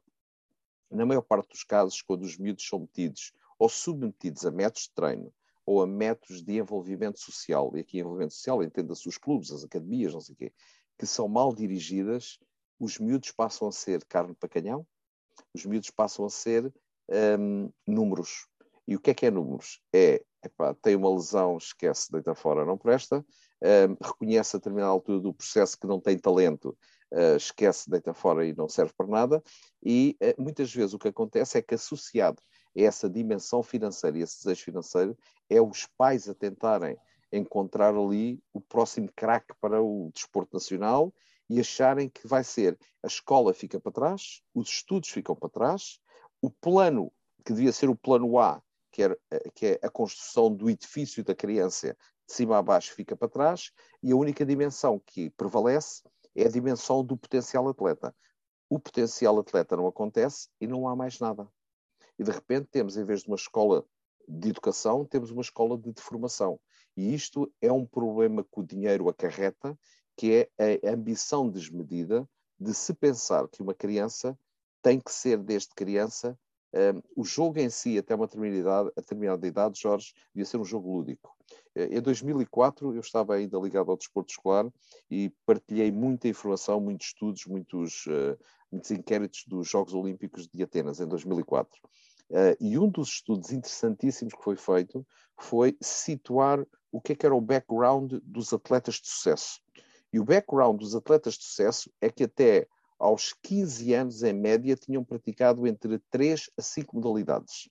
Na 0.91 1.07
maior 1.07 1.23
parte 1.23 1.49
dos 1.49 1.63
casos, 1.63 2.03
quando 2.03 2.21
os 2.21 2.37
miúdos 2.37 2.67
são 2.67 2.81
metidos 2.81 3.33
ou 3.57 3.67
submetidos 3.67 4.45
a 4.45 4.51
métodos 4.51 4.83
de 4.83 4.91
treino 4.91 5.33
ou 5.65 5.81
a 5.81 5.87
métodos 5.87 6.43
de 6.43 6.59
envolvimento 6.59 7.19
social, 7.19 7.75
e 7.75 7.79
aqui 7.79 7.97
envolvimento 7.97 8.35
social 8.35 8.61
entenda-se 8.61 9.09
os 9.09 9.17
clubes, 9.17 9.51
as 9.51 9.63
academias, 9.63 10.13
não 10.13 10.21
sei 10.21 10.33
o 10.33 10.37
quê, 10.37 10.53
que 10.95 11.07
são 11.07 11.27
mal 11.27 11.51
dirigidas, 11.51 12.37
os 12.79 12.99
miúdos 12.99 13.31
passam 13.31 13.67
a 13.67 13.71
ser 13.71 14.05
carne 14.05 14.35
para 14.35 14.47
canhão, 14.47 14.85
os 15.51 15.65
miúdos 15.65 15.89
passam 15.89 16.25
a 16.25 16.29
ser 16.29 16.71
um, 17.39 17.71
números. 17.87 18.45
E 18.89 18.95
o 18.95 18.99
que 18.99 19.11
é 19.11 19.13
que 19.13 19.27
é 19.27 19.29
números? 19.29 19.79
É, 19.93 20.25
epá, 20.43 20.73
tem 20.73 20.95
uma 20.95 21.13
lesão, 21.13 21.57
esquece, 21.57 22.11
deita 22.11 22.33
fora, 22.33 22.65
não 22.65 22.75
presta, 22.75 23.19
uh, 23.19 23.97
reconhece 24.03 24.55
a 24.55 24.59
determinada 24.59 24.91
altura 24.91 25.19
do 25.19 25.31
processo 25.31 25.77
que 25.79 25.85
não 25.85 25.99
tem 25.99 26.17
talento, 26.17 26.75
uh, 27.13 27.35
esquece, 27.37 27.87
deita 27.87 28.15
fora 28.15 28.43
e 28.47 28.51
não 28.51 28.67
serve 28.67 28.91
para 28.97 29.05
nada, 29.05 29.43
e 29.85 30.17
uh, 30.23 30.41
muitas 30.41 30.73
vezes 30.73 30.95
o 30.95 30.97
que 30.97 31.07
acontece 31.07 31.59
é 31.59 31.61
que 31.61 31.75
associado 31.75 32.41
a 32.75 32.81
essa 32.81 33.07
dimensão 33.07 33.61
financeira 33.61 34.17
e 34.17 34.21
esse 34.23 34.43
desejo 34.43 34.63
financeiro, 34.63 35.15
é 35.47 35.61
os 35.61 35.85
pais 35.95 36.27
a 36.27 36.33
tentarem 36.33 36.97
encontrar 37.31 37.93
ali 37.93 38.41
o 38.51 38.59
próximo 38.59 39.07
craque 39.15 39.53
para 39.61 39.79
o 39.79 40.09
desporto 40.15 40.55
nacional 40.55 41.13
e 41.47 41.59
acharem 41.59 42.09
que 42.09 42.27
vai 42.27 42.43
ser 42.43 42.75
a 43.03 43.07
escola 43.07 43.53
fica 43.53 43.79
para 43.79 43.91
trás, 43.91 44.41
os 44.51 44.67
estudos 44.67 45.09
ficam 45.09 45.35
para 45.35 45.47
trás, 45.47 45.99
o 46.41 46.49
plano 46.49 47.13
que 47.45 47.53
devia 47.53 47.71
ser 47.71 47.87
o 47.87 47.95
plano 47.95 48.39
A, 48.39 48.59
que, 48.99 49.03
era, 49.03 49.17
eh, 49.31 49.49
que 49.55 49.65
é 49.67 49.79
a 49.81 49.89
construção 49.89 50.53
do 50.53 50.69
edifício 50.69 51.23
da 51.23 51.33
criança 51.33 51.95
de 52.27 52.33
cima 52.33 52.57
a 52.57 52.61
baixo 52.61 52.93
fica 52.93 53.15
para 53.15 53.29
trás 53.29 53.71
e 54.03 54.11
a 54.11 54.15
única 54.15 54.45
dimensão 54.45 55.01
que 55.05 55.29
prevalece 55.29 56.03
é 56.35 56.45
a 56.45 56.49
dimensão 56.49 57.01
do 57.01 57.15
potencial 57.15 57.69
atleta. 57.69 58.13
O 58.69 58.77
potencial 58.77 59.39
atleta 59.39 59.77
não 59.77 59.87
acontece 59.87 60.49
e 60.59 60.67
não 60.67 60.85
há 60.85 60.97
mais 60.97 61.17
nada. 61.17 61.47
E 62.19 62.23
de 62.25 62.29
repente 62.29 62.67
temos, 62.69 62.97
em 62.97 63.05
vez 63.05 63.21
de 63.21 63.29
uma 63.29 63.37
escola 63.37 63.85
de 64.27 64.49
educação, 64.49 65.05
temos 65.05 65.31
uma 65.31 65.41
escola 65.41 65.77
de 65.77 65.93
deformação. 65.93 66.59
E 66.97 67.13
isto 67.13 67.49
é 67.61 67.71
um 67.71 67.85
problema 67.85 68.43
que 68.43 68.59
o 68.59 68.63
dinheiro 68.63 69.07
acarreta, 69.07 69.79
que 70.17 70.49
é 70.57 70.85
a 70.85 70.91
ambição 70.91 71.49
desmedida 71.49 72.29
de 72.59 72.73
se 72.73 72.93
pensar 72.93 73.47
que 73.47 73.61
uma 73.61 73.73
criança 73.73 74.37
tem 74.81 74.99
que 74.99 75.11
ser, 75.11 75.37
desde 75.37 75.69
criança, 75.73 76.37
um, 76.73 77.01
o 77.15 77.23
jogo 77.23 77.59
em 77.59 77.69
si, 77.69 77.97
até 77.97 78.13
uma 78.13 78.27
determinada 78.27 78.91
determinada 78.95 79.47
idade, 79.47 79.79
Jorge, 79.79 80.13
devia 80.33 80.45
ser 80.45 80.57
um 80.57 80.65
jogo 80.65 80.91
lúdico. 80.91 81.35
Eh, 81.75 81.97
em 81.97 82.01
2004, 82.01 82.93
eu 82.93 82.99
estava 82.99 83.35
ainda 83.35 83.57
ligado 83.57 83.89
ao 83.89 83.97
desporto 83.97 84.31
escolar 84.31 84.71
e 85.09 85.31
partilhei 85.45 85.91
muita 85.91 86.27
informação, 86.27 86.79
muitos 86.79 87.07
estudos, 87.07 87.45
muitos, 87.45 88.05
uh, 88.05 88.37
muitos 88.71 88.91
inquéritos 88.91 89.45
dos 89.47 89.67
Jogos 89.67 89.93
Olímpicos 89.93 90.47
de 90.47 90.61
Atenas, 90.61 90.99
em 90.99 91.07
2004. 91.07 91.79
Uh, 92.29 92.55
e 92.59 92.77
um 92.77 92.87
dos 92.87 93.09
estudos 93.09 93.51
interessantíssimos 93.51 94.33
que 94.35 94.43
foi 94.43 94.55
feito 94.55 95.05
foi 95.39 95.75
situar 95.81 96.63
o 96.91 97.01
que, 97.01 97.13
é 97.13 97.15
que 97.15 97.25
era 97.25 97.35
o 97.35 97.41
background 97.41 98.13
dos 98.23 98.53
atletas 98.53 98.95
de 98.95 99.07
sucesso. 99.09 99.59
E 100.13 100.19
o 100.19 100.25
background 100.25 100.79
dos 100.79 100.95
atletas 100.95 101.35
de 101.35 101.43
sucesso 101.43 101.91
é 102.01 102.09
que 102.09 102.23
até 102.23 102.67
aos 102.99 103.33
15 103.41 103.93
anos, 103.93 104.23
em 104.23 104.33
média, 104.33 104.75
tinham 104.75 105.03
praticado 105.03 105.65
entre 105.65 105.99
3 106.11 106.49
a 106.57 106.61
5 106.61 106.95
modalidades. 106.95 107.69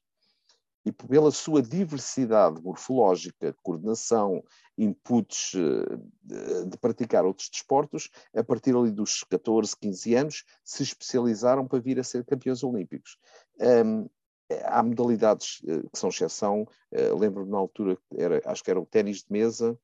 E 0.85 0.93
pela 0.93 1.31
sua 1.31 1.61
diversidade 1.61 2.62
morfológica, 2.62 3.55
coordenação, 3.62 4.43
inputs 4.79 5.53
eh, 5.55 6.64
de 6.64 6.79
praticar 6.79 7.26
outros 7.26 7.51
desportos, 7.51 8.09
a 8.35 8.43
partir 8.43 8.74
ali 8.74 8.91
dos 8.91 9.22
14, 9.24 9.76
15 9.76 10.14
anos, 10.14 10.45
se 10.64 10.83
especializaram 10.83 11.66
para 11.66 11.81
vir 11.81 12.01
a 12.01 12.05
ser 12.05 12.24
campeões 12.24 12.62
olímpicos. 12.62 13.18
Um, 13.61 14.09
há 14.64 14.83
modalidades 14.83 15.61
eh, 15.66 15.83
que 15.93 15.99
são 15.99 16.09
exceção. 16.09 16.66
Eh, 16.91 17.12
lembro-me 17.12 17.51
na 17.51 17.59
altura, 17.59 17.99
era, 18.16 18.41
acho 18.47 18.64
que 18.64 18.70
era 18.70 18.81
o 18.81 18.87
ténis 18.87 19.18
de 19.18 19.31
mesa, 19.31 19.79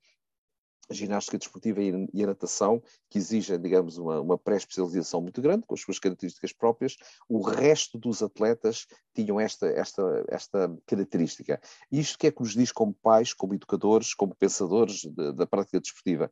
a 0.91 0.95
ginástica 0.95 1.39
desportiva 1.39 1.81
e 1.83 2.23
a 2.23 2.27
natação, 2.27 2.83
que 3.09 3.19
exigem, 3.19 3.61
digamos, 3.61 3.99
uma, 3.99 4.21
uma 4.21 4.39
pré-especialização 4.39 5.21
muito 5.21 5.41
grande, 5.41 5.65
com 5.67 5.75
as 5.75 5.81
suas 5.81 5.99
características 5.99 6.53
próprias. 6.53 6.97
O 7.29 7.41
resto 7.43 7.99
dos 7.99 8.23
atletas 8.23 8.87
tinham 9.15 9.41
esta, 9.41 9.67
esta, 9.69 10.25
esta 10.29 10.77
característica. 10.87 11.61
Isto 11.91 12.19
que 12.19 12.27
é 12.27 12.31
que 12.31 12.41
nos 12.41 12.53
diz 12.53 12.73
como 12.73 12.95
pais, 12.95 13.33
como 13.33 13.55
educadores, 13.55 14.15
como 14.15 14.35
pensadores 14.35 15.03
de, 15.03 15.33
da 15.33 15.47
prática 15.47 15.81
desportiva? 15.81 16.31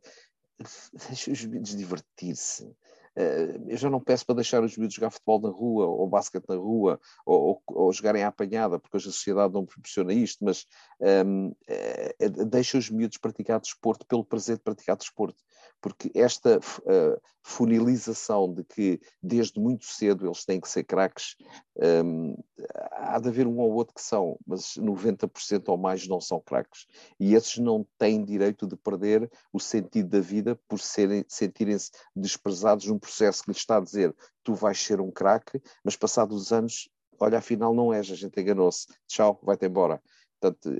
Deixa 1.07 1.31
os 1.31 1.45
miúdos 1.45 1.75
divertir-se. 1.75 2.71
Eh, 3.15 3.59
eu 3.67 3.77
já 3.77 3.89
não 3.89 3.99
peço 3.99 4.25
para 4.25 4.35
deixar 4.35 4.63
os 4.63 4.75
miúdos 4.77 4.95
jogar 4.95 5.11
futebol 5.11 5.39
na 5.41 5.49
rua, 5.49 5.85
ou 5.85 6.07
basquete 6.07 6.47
na 6.49 6.55
rua, 6.55 6.99
ou, 7.25 7.61
ou, 7.67 7.83
ou 7.85 7.93
jogarem 7.93 8.23
à 8.23 8.27
apanhada, 8.27 8.79
porque 8.79 8.97
hoje 8.97 9.09
a 9.09 9.11
sociedade 9.11 9.53
não 9.53 9.65
proporciona 9.65 10.13
isto, 10.13 10.43
mas 10.43 10.65
um, 10.99 11.07
ehm, 11.07 11.51
é, 11.67 12.15
é, 12.19 12.29
deixa 12.29 12.77
os 12.77 12.89
miúdos 12.89 13.17
praticar 13.17 13.59
desporto 13.59 14.05
pelo 14.05 14.25
prazer 14.25 14.57
de 14.57 14.63
praticar 14.63 14.97
desporto. 14.97 15.41
Porque 15.81 16.11
esta 16.15 16.59
uh, 16.59 17.21
funilização 17.41 18.51
de 18.53 18.63
que 18.63 19.01
desde 19.21 19.59
muito 19.59 19.85
cedo 19.85 20.25
eles 20.25 20.45
têm 20.45 20.59
que 20.59 20.69
ser 20.69 20.85
craques, 20.85 21.35
um, 22.05 22.35
há 22.91 23.19
de 23.19 23.27
haver 23.27 23.45
um 23.45 23.57
ou 23.59 23.73
outro 23.73 23.93
que 23.93 24.01
são, 24.01 24.39
mas 24.47 24.75
90% 24.77 25.67
ou 25.67 25.77
mais 25.77 26.07
não 26.07 26.21
são 26.21 26.39
craques. 26.39 26.87
E 27.19 27.33
esses 27.35 27.57
não 27.57 27.85
têm 27.97 28.23
direito 28.23 28.65
de 28.65 28.77
perder 28.77 29.29
o 29.51 29.59
sentido 29.59 30.09
da 30.09 30.21
vida 30.21 30.57
por 30.69 30.79
serem, 30.79 31.25
sentirem-se 31.27 31.91
desprezados 32.15 32.87
num 32.87 32.97
processo 33.03 33.43
que 33.43 33.51
lhes 33.51 33.57
está 33.57 33.77
a 33.77 33.81
dizer 33.81 34.15
tu 34.43 34.53
vais 34.53 34.79
ser 34.79 34.99
um 34.99 35.11
craque, 35.11 35.61
mas 35.83 35.95
passados 35.95 36.41
os 36.41 36.51
anos, 36.51 36.89
olha, 37.19 37.37
afinal 37.37 37.73
não 37.73 37.93
és, 37.93 38.09
a 38.11 38.15
gente 38.15 38.39
enganou-se, 38.39 38.87
tchau, 39.07 39.39
vai-te 39.43 39.65
embora. 39.65 40.01
Portanto, 40.39 40.75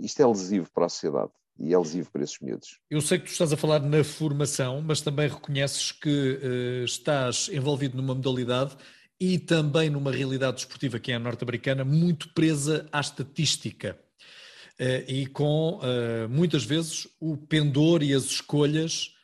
isto 0.00 0.20
é 0.20 0.26
lesivo 0.26 0.70
para 0.72 0.86
a 0.86 0.88
sociedade 0.88 1.30
e 1.58 1.72
é 1.72 1.78
lesivo 1.78 2.10
para 2.10 2.22
esses 2.22 2.38
miúdos. 2.40 2.78
Eu 2.90 3.00
sei 3.00 3.18
que 3.18 3.24
tu 3.24 3.32
estás 3.32 3.52
a 3.52 3.56
falar 3.56 3.80
na 3.80 4.04
formação, 4.04 4.82
mas 4.82 5.00
também 5.00 5.28
reconheces 5.28 5.90
que 5.90 6.38
uh, 6.42 6.84
estás 6.84 7.48
envolvido 7.50 7.96
numa 7.96 8.14
modalidade 8.14 8.76
e 9.18 9.38
também 9.38 9.88
numa 9.88 10.12
realidade 10.12 10.56
desportiva 10.56 10.98
que 10.98 11.10
é 11.10 11.14
a 11.14 11.18
norte-americana, 11.18 11.84
muito 11.84 12.28
presa 12.34 12.86
à 12.92 13.00
estatística. 13.00 13.98
Uh, 14.78 15.08
e 15.08 15.26
com 15.26 15.78
uh, 15.78 16.28
muitas 16.28 16.64
vezes 16.64 17.08
o 17.18 17.38
pendor 17.38 18.02
e 18.02 18.12
as 18.12 18.24
escolhas 18.24 19.14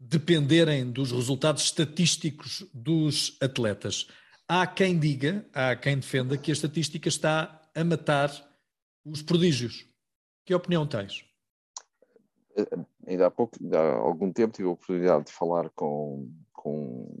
dependerem 0.00 0.90
dos 0.90 1.12
resultados 1.12 1.62
estatísticos 1.64 2.66
dos 2.72 3.36
atletas. 3.40 4.08
Há 4.48 4.66
quem 4.66 4.98
diga, 4.98 5.46
há 5.52 5.76
quem 5.76 5.96
defenda 5.96 6.38
que 6.38 6.50
a 6.50 6.54
estatística 6.54 7.08
está 7.08 7.70
a 7.74 7.84
matar 7.84 8.30
os 9.04 9.20
prodígios. 9.20 9.86
Que 10.44 10.54
opinião 10.54 10.86
tens? 10.86 11.24
Eh, 12.56 12.78
ainda 13.06 13.26
há 13.26 13.30
pouco, 13.30 13.56
há 13.74 13.98
algum 13.98 14.32
tempo, 14.32 14.54
tive 14.54 14.68
a 14.68 14.72
oportunidade 14.72 15.26
de 15.26 15.32
falar 15.32 15.68
com, 15.70 16.32
com 16.52 17.20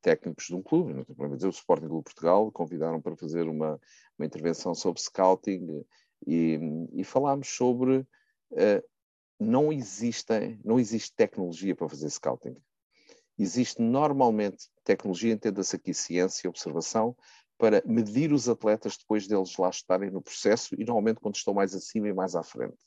técnicos 0.00 0.46
de 0.46 0.54
um 0.54 0.62
clube, 0.62 0.94
não 0.94 1.04
tenho 1.04 1.36
dizer, 1.36 1.46
o 1.46 1.50
Sporting 1.50 1.88
Clube 1.88 2.04
Portugal, 2.04 2.50
convidaram 2.50 3.00
para 3.00 3.16
fazer 3.16 3.46
uma, 3.48 3.78
uma 4.18 4.26
intervenção 4.26 4.74
sobre 4.74 5.00
scouting 5.00 5.84
e, 6.26 6.58
e 6.94 7.04
falámos 7.04 7.48
sobre 7.48 7.98
uh, 7.98 8.93
não 9.38 9.70
não 10.64 10.78
existe 10.78 11.12
tecnologia 11.14 11.74
para 11.74 11.88
fazer 11.88 12.10
scouting. 12.10 12.56
Existe 13.38 13.82
normalmente 13.82 14.68
tecnologia, 14.84 15.32
entenda-se 15.32 15.74
aqui 15.74 15.92
ciência, 15.92 16.48
observação, 16.48 17.16
para 17.58 17.82
medir 17.86 18.32
os 18.32 18.48
atletas 18.48 18.96
depois 18.96 19.26
deles 19.26 19.56
lá 19.56 19.70
estarem 19.70 20.10
no 20.10 20.22
processo 20.22 20.74
e 20.74 20.84
normalmente 20.84 21.20
quando 21.20 21.36
estão 21.36 21.54
mais 21.54 21.74
acima 21.74 22.08
e 22.08 22.12
mais 22.12 22.34
à 22.34 22.42
frente. 22.42 22.78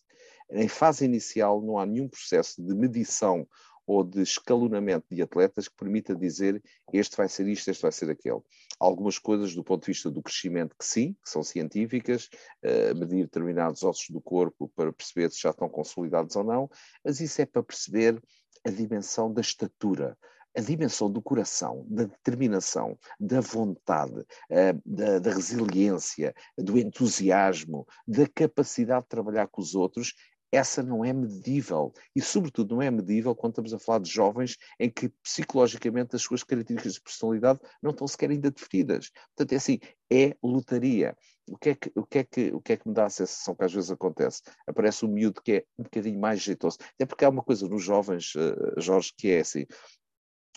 Em 0.50 0.68
fase 0.68 1.06
inicial 1.06 1.62
não 1.62 1.78
há 1.78 1.86
nenhum 1.86 2.08
processo 2.08 2.62
de 2.64 2.74
medição 2.74 3.48
ou 3.88 4.04
de 4.04 4.22
escalonamento 4.22 5.08
de 5.10 5.22
atletas 5.22 5.70
que 5.70 5.76
permita 5.78 6.14
dizer 6.14 6.62
este 6.92 7.16
vai 7.16 7.30
ser 7.30 7.48
isto, 7.48 7.72
este 7.72 7.82
vai 7.82 7.92
ser 7.92 8.10
aquele. 8.10 8.42
algumas 8.78 9.18
coisas 9.18 9.56
do 9.56 9.64
ponto 9.64 9.86
de 9.86 9.92
vista 9.94 10.12
do 10.12 10.22
crescimento 10.22 10.76
que 10.78 10.86
sim, 10.86 11.14
que 11.14 11.30
são 11.30 11.42
científicas, 11.42 12.30
uh, 12.64 12.96
medir 12.96 13.24
determinados 13.24 13.84
ossos 13.84 14.10
do 14.10 14.20
corpo 14.20 14.70
para 14.76 14.92
perceber 14.92 15.32
se 15.32 15.42
já 15.42 15.52
estão 15.52 15.70
consolidados 15.70 16.36
ou 16.36 16.44
não, 16.44 16.70
mas 17.04 17.22
isso 17.22 17.42
é 17.42 17.46
para 17.46 17.64
perceber 17.64 18.22
a 18.66 18.70
dimensão 18.70 19.32
da 19.32 19.40
estatura, 19.40 20.18
a 20.56 20.60
dimensão 20.60 21.10
do 21.10 21.22
coração, 21.22 21.86
da 21.88 22.04
determinação, 22.04 22.98
da 23.20 23.40
vontade, 23.40 24.26
eh, 24.50 24.74
da, 24.84 25.20
da, 25.20 25.32
resiliência, 25.32 26.34
do 26.58 26.78
entusiasmo, 26.80 27.86
da 28.08 28.28
capacidade 28.28 29.04
de 29.04 29.10
trabalhar 29.10 29.48
com 29.48 29.62
os 29.62 29.76
outros 29.76 30.16
essa 30.52 30.82
não 30.82 31.04
é 31.04 31.12
medível. 31.12 31.94
E, 32.16 32.22
sobretudo, 32.22 32.76
não 32.76 32.82
é 32.82 32.90
medível 32.90 33.36
quando 33.36 33.54
estamos 33.54 33.74
a 33.74 33.80
falar 33.80 34.00
de 34.00 34.10
jovens 34.10 34.58
em 34.80 34.90
que 34.90 35.10
psicologicamente 35.24 36.16
as 36.16 36.22
suas 36.22 36.44
características 36.44 36.94
de 36.94 37.02
personalidade 37.02 37.60
não 37.82 37.92
estão 37.92 38.08
sequer 38.08 38.30
ainda 38.30 38.52
definidas. 38.52 39.10
Portanto, 39.36 39.54
é 39.54 39.56
assim, 39.56 39.80
é 40.12 40.36
lotaria. 40.42 41.16
O 41.50 41.58
que 41.58 41.70
é 41.70 41.76
que, 41.76 41.92
o 41.96 42.06
que, 42.06 42.18
é 42.20 42.24
que, 42.24 42.54
o 42.54 42.62
que, 42.62 42.74
é 42.74 42.78
que 42.78 42.88
me 42.88 42.94
dá 42.94 43.06
a 43.06 43.10
sensação 43.10 43.56
que 43.56 43.64
às 43.64 43.74
vezes 43.74 43.92
acontece? 43.92 44.42
Aparece 44.68 45.06
um 45.06 45.10
miúdo 45.10 45.42
que 45.42 45.52
é 45.54 45.64
um 45.78 45.84
bocadinho 45.84 46.20
mais 46.20 46.42
jeitoso. 46.42 46.78
É 47.00 47.06
porque 47.06 47.24
há 47.24 47.30
uma 47.30 47.44
coisa 47.44 47.68
nos 47.68 47.84
jovens, 47.84 48.34
uh, 48.36 48.80
Jorge, 48.82 49.14
que 49.18 49.32
é 49.32 49.40
assim: 49.40 49.66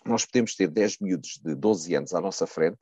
nós 0.05 0.24
podemos 0.24 0.55
ter 0.55 0.68
10 0.68 0.99
miúdos 0.99 1.41
de 1.45 1.55
12 1.55 1.95
anos 1.95 2.14
à 2.14 2.20
nossa 2.20 2.47
frente 2.47 2.80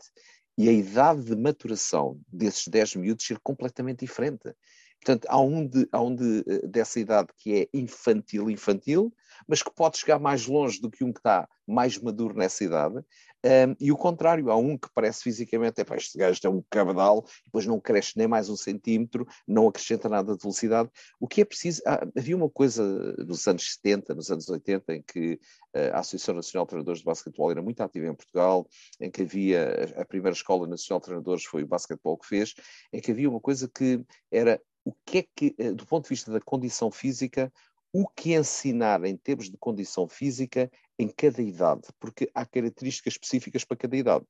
e 0.57 0.69
a 0.69 0.73
idade 0.73 1.23
de 1.23 1.37
maturação 1.37 2.21
desses 2.27 2.67
10 2.67 2.97
miúdos 2.97 3.25
ser 3.25 3.39
completamente 3.41 4.01
diferente. 4.01 4.53
Portanto, 5.01 5.27
há 5.29 5.41
um, 5.41 5.67
de, 5.67 5.89
há 5.93 6.01
um 6.01 6.15
de, 6.15 6.45
eh, 6.47 6.67
dessa 6.67 6.99
idade 6.99 7.29
que 7.37 7.55
é 7.55 7.69
infantil, 7.73 8.51
infantil, 8.51 9.13
mas 9.47 9.63
que 9.63 9.73
pode 9.75 9.99
chegar 9.99 10.19
mais 10.19 10.47
longe 10.47 10.81
do 10.81 10.91
que 10.91 11.05
um 11.05 11.13
que 11.13 11.21
está 11.21 11.49
mais 11.67 11.99
maduro 11.99 12.35
nessa 12.35 12.65
idade. 12.65 12.97
Um, 13.45 13.77
e 13.79 13.93
o 13.93 13.97
contrário, 13.97 14.51
há 14.51 14.57
um 14.57 14.77
que 14.77 14.89
parece 14.93 15.23
fisicamente, 15.23 15.81
é 15.81 15.85
pá, 15.85 15.97
este 15.97 16.19
gajo 16.19 16.41
é 16.43 16.49
um 16.49 16.63
cabedal, 16.69 17.25
depois 17.45 17.67
não 17.67 17.79
cresce 17.79 18.15
nem 18.17 18.27
mais 18.27 18.49
um 18.49 18.57
centímetro, 18.57 19.27
não 19.47 19.69
acrescenta 19.69 20.09
nada 20.09 20.35
de 20.35 20.43
velocidade. 20.43 20.91
O 21.21 21.29
que 21.29 21.43
é 21.43 21.45
preciso, 21.45 21.81
ah, 21.87 22.05
havia 22.17 22.37
uma 22.37 22.51
coisa 22.51 22.83
nos 23.19 23.47
anos 23.47 23.75
70, 23.75 24.15
nos 24.15 24.31
anos 24.31 24.49
80, 24.49 24.95
em 24.95 25.03
que 25.03 25.35
uh, 25.75 25.95
a 25.95 26.01
Associação 26.01 26.35
Nacional 26.35 26.65
de 26.65 26.71
Treinadores 26.71 26.99
de 27.01 27.05
Basquetebol 27.05 27.51
era 27.51 27.63
muito 27.63 27.81
ativa 27.81 28.07
em 28.07 28.15
Portugal, 28.15 28.67
em 29.01 29.11
que 29.11 29.23
havia, 29.23 29.95
a 29.97 30.05
primeira 30.05 30.35
escola 30.35 30.67
nacional 30.67 30.99
de 30.99 31.07
treinadores 31.07 31.45
foi 31.45 31.63
o 31.63 31.67
basquetebol 31.67 32.19
que 32.19 32.27
fez, 32.27 32.55
em 32.93 33.01
que 33.01 33.13
havia 33.13 33.31
uma 33.31 33.41
coisa 33.41 33.69
que 33.69 34.05
era 34.33 34.61
o 34.89 34.95
que 35.05 35.19
é 35.19 35.23
que, 35.23 35.55
eh, 35.59 35.73
do 35.73 35.85
ponto 35.85 36.05
de 36.05 36.09
vista 36.09 36.33
da 36.33 36.41
condição 36.41 36.91
física, 36.91 37.53
o 37.93 38.09
que 38.09 38.35
ensinar 38.35 39.05
em 39.05 39.15
termos 39.19 39.51
de 39.51 39.57
condição 39.59 40.09
física 40.09 40.71
em 40.99 41.09
cada 41.09 41.43
idade, 41.43 41.83
porque 42.01 42.31
há 42.35 42.47
características 42.47 43.13
específicas 43.13 43.65
para 43.65 43.77
cada 43.77 43.95
idade. 43.95 44.25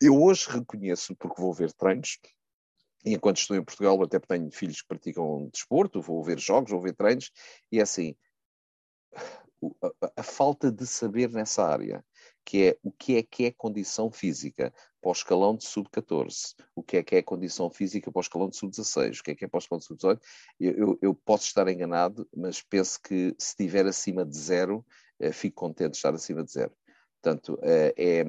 Eu 0.00 0.22
hoje 0.22 0.48
reconheço, 0.48 1.16
porque 1.16 1.42
vou 1.42 1.52
ver 1.52 1.72
treinos, 1.72 2.20
e 3.04 3.14
enquanto 3.14 3.38
estou 3.38 3.56
em 3.56 3.64
Portugal, 3.64 4.00
até 4.00 4.20
tenho 4.20 4.48
filhos 4.52 4.80
que 4.80 4.86
praticam 4.86 5.48
desporto, 5.52 6.00
vou 6.00 6.22
ver 6.22 6.38
jogos, 6.38 6.70
vou 6.70 6.80
ver 6.80 6.94
treinos, 6.94 7.32
e 7.72 7.80
é 7.80 7.82
assim, 7.82 8.14
a, 9.82 10.12
a 10.18 10.22
falta 10.22 10.70
de 10.70 10.86
saber 10.86 11.30
nessa 11.30 11.66
área, 11.66 12.04
que 12.44 12.68
é 12.68 12.78
o 12.80 12.92
que 12.92 13.16
é 13.16 13.24
que 13.24 13.46
é 13.46 13.50
condição 13.50 14.08
física 14.08 14.72
para 15.02 15.08
o 15.08 15.12
escalão 15.12 15.56
de 15.56 15.64
sub-14, 15.64 16.54
o 16.76 16.82
que 16.82 16.96
é 16.96 17.02
que 17.02 17.16
é 17.16 17.22
condição 17.22 17.68
física 17.68 18.10
para 18.10 18.20
o 18.20 18.22
escalão 18.22 18.48
de 18.48 18.56
sub-16, 18.56 19.18
o 19.18 19.22
que 19.24 19.32
é 19.32 19.34
que 19.34 19.44
é 19.44 19.48
para 19.48 19.58
o 19.58 19.60
escalão 19.60 19.80
de 19.80 19.86
sub-18, 19.86 20.20
eu, 20.60 20.72
eu, 20.72 20.98
eu, 21.02 21.14
posso 21.14 21.46
estar 21.46 21.66
enganado, 21.68 22.26
mas 22.34 22.62
penso 22.62 23.00
que 23.02 23.34
se 23.36 23.48
estiver 23.48 23.84
acima 23.84 24.24
de 24.24 24.38
zero, 24.38 24.86
eh, 25.18 25.32
fico 25.32 25.56
contente 25.56 25.90
de 25.90 25.96
estar 25.96 26.14
acima 26.14 26.44
de 26.44 26.52
zero. 26.52 26.72
Portanto, 27.20 27.58
eh, 27.62 27.92
é, 27.98 28.24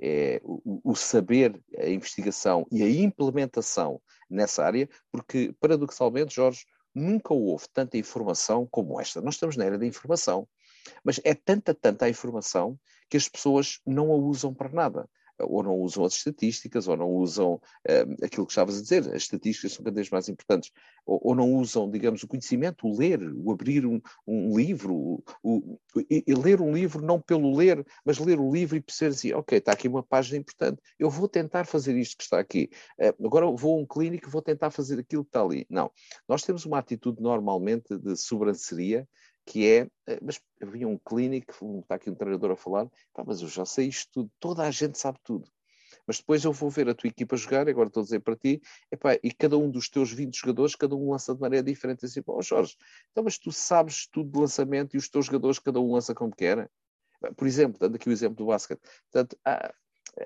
é 0.00 0.40
o, 0.44 0.80
o, 0.84 0.94
saber, 0.94 1.58
a 1.78 1.88
investigação 1.88 2.66
e 2.70 2.82
a 2.82 2.90
implementação 2.90 4.00
nessa 4.28 4.64
área, 4.64 4.88
porque 5.10 5.54
paradoxalmente, 5.58 6.34
Jorge, 6.34 6.66
nunca 6.94 7.32
houve 7.32 7.64
tanta 7.72 7.96
informação 7.96 8.68
como 8.70 9.00
esta. 9.00 9.22
Nós 9.22 9.34
estamos 9.34 9.56
na 9.56 9.64
era 9.64 9.78
da 9.78 9.86
informação. 9.86 10.46
Mas 11.02 11.20
é 11.24 11.32
tanta, 11.32 11.72
tanta 11.72 12.04
a 12.04 12.10
informação 12.10 12.78
que 13.08 13.16
as 13.16 13.28
pessoas 13.28 13.80
não 13.86 14.10
a 14.10 14.16
usam 14.16 14.52
para 14.52 14.68
nada 14.68 15.08
ou 15.40 15.62
não 15.62 15.76
usam 15.76 16.04
as 16.04 16.14
estatísticas, 16.14 16.88
ou 16.88 16.96
não 16.96 17.08
usam 17.10 17.54
uh, 17.54 18.24
aquilo 18.24 18.46
que 18.46 18.52
estavas 18.52 18.78
a 18.78 18.82
dizer, 18.82 19.08
as 19.08 19.22
estatísticas 19.22 19.72
são 19.72 19.84
cada 19.84 19.94
vez 19.94 20.10
mais 20.10 20.28
importantes, 20.28 20.70
ou, 21.06 21.20
ou 21.22 21.34
não 21.34 21.52
usam, 21.54 21.90
digamos, 21.90 22.22
o 22.22 22.28
conhecimento, 22.28 22.86
o 22.86 22.96
ler, 22.96 23.20
o 23.22 23.50
abrir 23.50 23.86
um, 23.86 24.00
um 24.26 24.56
livro, 24.56 24.94
o, 24.94 25.22
o, 25.42 25.78
e, 26.10 26.24
e, 26.26 26.34
ler 26.34 26.60
um 26.60 26.72
livro 26.72 27.04
não 27.04 27.20
pelo 27.20 27.56
ler, 27.56 27.84
mas 28.04 28.18
ler 28.18 28.38
o 28.38 28.52
livro 28.52 28.76
e 28.76 28.80
perceber 28.80 29.14
assim, 29.14 29.32
ok, 29.32 29.58
está 29.58 29.72
aqui 29.72 29.88
uma 29.88 30.02
página 30.02 30.38
importante, 30.38 30.80
eu 30.98 31.10
vou 31.10 31.28
tentar 31.28 31.64
fazer 31.64 31.96
isto 31.96 32.16
que 32.16 32.24
está 32.24 32.38
aqui, 32.38 32.70
uh, 33.00 33.26
agora 33.26 33.46
vou 33.50 33.78
a 33.78 33.80
um 33.80 33.86
clínico 33.86 34.30
vou 34.30 34.42
tentar 34.42 34.70
fazer 34.70 34.98
aquilo 34.98 35.24
que 35.24 35.28
está 35.28 35.42
ali. 35.42 35.66
Não, 35.68 35.90
nós 36.28 36.42
temos 36.42 36.64
uma 36.64 36.78
atitude 36.78 37.20
normalmente 37.20 37.96
de 37.98 38.16
sobranceria, 38.16 39.06
que 39.44 39.66
é, 39.66 39.88
eh, 40.06 40.18
mas 40.22 40.40
havia 40.60 40.86
um 40.86 40.98
clínico, 40.98 41.80
está 41.80 41.96
aqui 41.96 42.10
um 42.10 42.14
treinador 42.14 42.52
a 42.52 42.56
falar, 42.56 42.88
mas 43.26 43.42
eu 43.42 43.48
já 43.48 43.64
sei 43.64 43.88
isto 43.88 44.10
tudo, 44.12 44.30
toda 44.38 44.62
a 44.62 44.70
gente 44.70 44.98
sabe 44.98 45.18
tudo. 45.24 45.48
Mas 46.06 46.18
depois 46.18 46.44
eu 46.44 46.52
vou 46.52 46.70
ver 46.70 46.88
a 46.88 46.94
tua 46.94 47.08
equipa 47.08 47.36
jogar, 47.36 47.68
agora 47.68 47.88
estou 47.88 48.00
a 48.00 48.04
dizer 48.04 48.20
para 48.20 48.36
ti, 48.36 48.60
epá, 48.90 49.14
e 49.22 49.30
cada 49.32 49.56
um 49.56 49.70
dos 49.70 49.88
teus 49.88 50.12
20 50.12 50.34
jogadores, 50.36 50.74
cada 50.74 50.96
um 50.96 51.10
lança 51.10 51.34
de 51.34 51.40
maneira 51.40 51.64
diferente. 51.64 52.04
Assim, 52.04 52.22
pô, 52.22 52.40
Jorge, 52.42 52.76
então, 53.10 53.22
mas 53.22 53.38
tu 53.38 53.52
sabes 53.52 54.06
tudo 54.06 54.30
de 54.30 54.38
lançamento 54.38 54.94
e 54.94 54.98
os 54.98 55.08
teus 55.08 55.26
jogadores, 55.26 55.58
cada 55.58 55.80
um 55.80 55.92
lança 55.92 56.14
como 56.14 56.34
quer? 56.34 56.68
Por 57.36 57.46
exemplo, 57.46 57.78
dando 57.78 57.96
aqui 57.96 58.08
o 58.08 58.12
exemplo 58.12 58.36
do 58.36 58.46
basquete. 58.46 58.80
Portanto, 59.10 59.38
ah, 59.44 59.72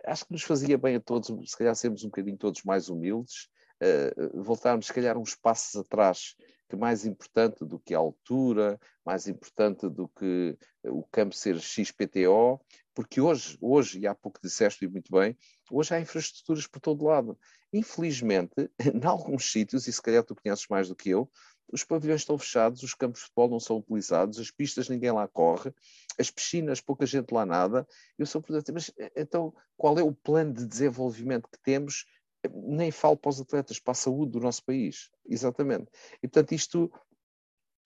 acho 0.06 0.26
que 0.26 0.32
nos 0.32 0.42
fazia 0.42 0.78
bem 0.78 0.96
a 0.96 1.00
todos, 1.00 1.28
se 1.50 1.56
calhar 1.56 1.74
sermos 1.74 2.04
um 2.04 2.08
bocadinho 2.08 2.36
todos 2.36 2.62
mais 2.62 2.88
humildes, 2.88 3.48
uh, 3.82 4.42
voltarmos, 4.42 4.86
se 4.86 4.92
calhar, 4.92 5.18
uns 5.18 5.34
passos 5.34 5.76
atrás 5.76 6.34
que 6.68 6.76
mais 6.76 7.06
importante 7.06 7.64
do 7.64 7.78
que 7.78 7.94
a 7.94 7.98
altura, 7.98 8.78
mais 9.04 9.28
importante 9.28 9.88
do 9.88 10.08
que 10.08 10.58
o 10.84 11.02
campo 11.04 11.34
ser 11.34 11.60
XPTO, 11.60 12.60
porque 12.94 13.20
hoje, 13.20 13.58
hoje, 13.60 14.00
e 14.00 14.06
há 14.06 14.14
pouco 14.14 14.40
disseste 14.42 14.84
e 14.84 14.88
muito 14.88 15.12
bem, 15.12 15.36
hoje 15.70 15.94
há 15.94 16.00
infraestruturas 16.00 16.66
por 16.66 16.80
todo 16.80 17.04
lado. 17.04 17.38
Infelizmente, 17.72 18.70
em 18.80 19.04
alguns 19.04 19.50
sítios, 19.50 19.86
e 19.86 19.92
se 19.92 20.02
calhar 20.02 20.24
tu 20.24 20.34
conheces 20.34 20.66
mais 20.68 20.88
do 20.88 20.96
que 20.96 21.10
eu, 21.10 21.30
os 21.72 21.84
pavilhões 21.84 22.20
estão 22.20 22.38
fechados, 22.38 22.82
os 22.82 22.94
campos 22.94 23.20
de 23.20 23.26
futebol 23.26 23.50
não 23.50 23.60
são 23.60 23.78
utilizados, 23.78 24.38
as 24.38 24.50
pistas 24.50 24.88
ninguém 24.88 25.10
lá 25.10 25.26
corre, 25.26 25.74
as 26.18 26.30
piscinas 26.30 26.80
pouca 26.80 27.04
gente 27.04 27.32
lá 27.32 27.44
nada. 27.44 27.86
Eu 28.16 28.24
sou 28.24 28.40
portanto, 28.40 28.72
mas 28.72 28.90
então 29.16 29.52
qual 29.76 29.98
é 29.98 30.02
o 30.02 30.12
plano 30.12 30.52
de 30.52 30.64
desenvolvimento 30.64 31.48
que 31.48 31.58
temos 31.62 32.06
nem 32.54 32.90
falo 32.90 33.16
para 33.16 33.30
os 33.30 33.40
atletas, 33.40 33.78
para 33.78 33.92
a 33.92 33.94
saúde 33.94 34.32
do 34.32 34.40
nosso 34.40 34.64
país. 34.64 35.10
Exatamente. 35.28 35.86
E, 36.22 36.28
portanto, 36.28 36.52
isto 36.52 36.90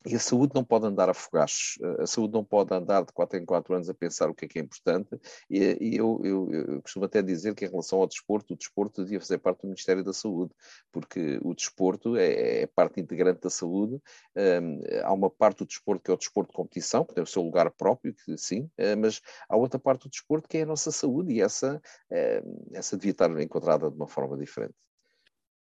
e 0.07 0.15
a 0.15 0.19
saúde 0.19 0.53
não 0.55 0.65
pode 0.65 0.87
andar 0.87 1.11
a 1.11 1.15
fogachos, 1.15 1.79
a 1.99 2.07
saúde 2.07 2.33
não 2.33 2.43
pode 2.43 2.73
andar 2.75 3.05
de 3.05 3.13
4 3.13 3.39
em 3.39 3.45
4 3.45 3.75
anos 3.75 3.89
a 3.91 3.95
pensar 3.95 4.31
o 4.31 4.35
que 4.35 4.47
é 4.47 4.49
que 4.49 4.59
é 4.59 4.63
importante, 4.63 5.11
e, 5.49 5.97
eu, 5.97 6.21
eu, 6.25 6.51
eu, 6.51 6.83
costumo 6.83 7.05
até 7.05 7.21
dizer 7.21 7.55
que 7.55 7.67
em 7.67 7.69
relação 7.69 8.01
ao 8.01 8.07
desporto, 8.07 8.55
o 8.55 8.57
desporto 8.57 9.05
devia 9.05 9.21
fazer 9.21 9.39
parte 9.39 9.63
do 9.63 9.69
Ministério 9.69 10.03
da 10.03 10.13
Saúde, 10.13 10.53
porque 10.91 11.39
o 11.43 11.55
desporto 11.55 12.17
é, 12.17 12.63
é 12.63 12.67
parte 12.67 13.01
integrante 13.01 13.41
da 13.41 13.51
saúde, 13.51 14.01
um, 14.37 14.81
há 15.05 15.13
uma 15.13 15.29
parte 15.29 15.59
do 15.59 15.67
desporto 15.67 16.03
que 16.03 16.11
é 16.11 16.15
o 16.15 16.19
desporto 16.19 16.51
de 16.51 16.57
competição, 16.57 17.05
que 17.05 17.15
tem 17.15 17.23
o 17.23 17.27
seu 17.27 17.43
lugar 17.43 17.71
próprio, 17.71 18.15
que, 18.15 18.39
sim, 18.39 18.71
uh, 18.79 18.97
mas 18.99 19.21
há 19.49 19.57
outra 19.57 19.79
parte 19.79 20.05
do 20.05 20.11
desporto 20.11 20.49
que 20.49 20.59
é 20.59 20.63
a 20.63 20.67
nossa 20.67 20.91
saúde, 20.91 21.35
e 21.35 21.43
essa, 21.43 21.77
uh, 22.11 22.71
essa 22.73 22.97
devia 22.97 23.13
estar 23.13 23.31
encontrada 23.41 23.91
de 23.91 23.97
uma 23.97 24.09
forma 24.09 24.37
diferente 24.37 24.75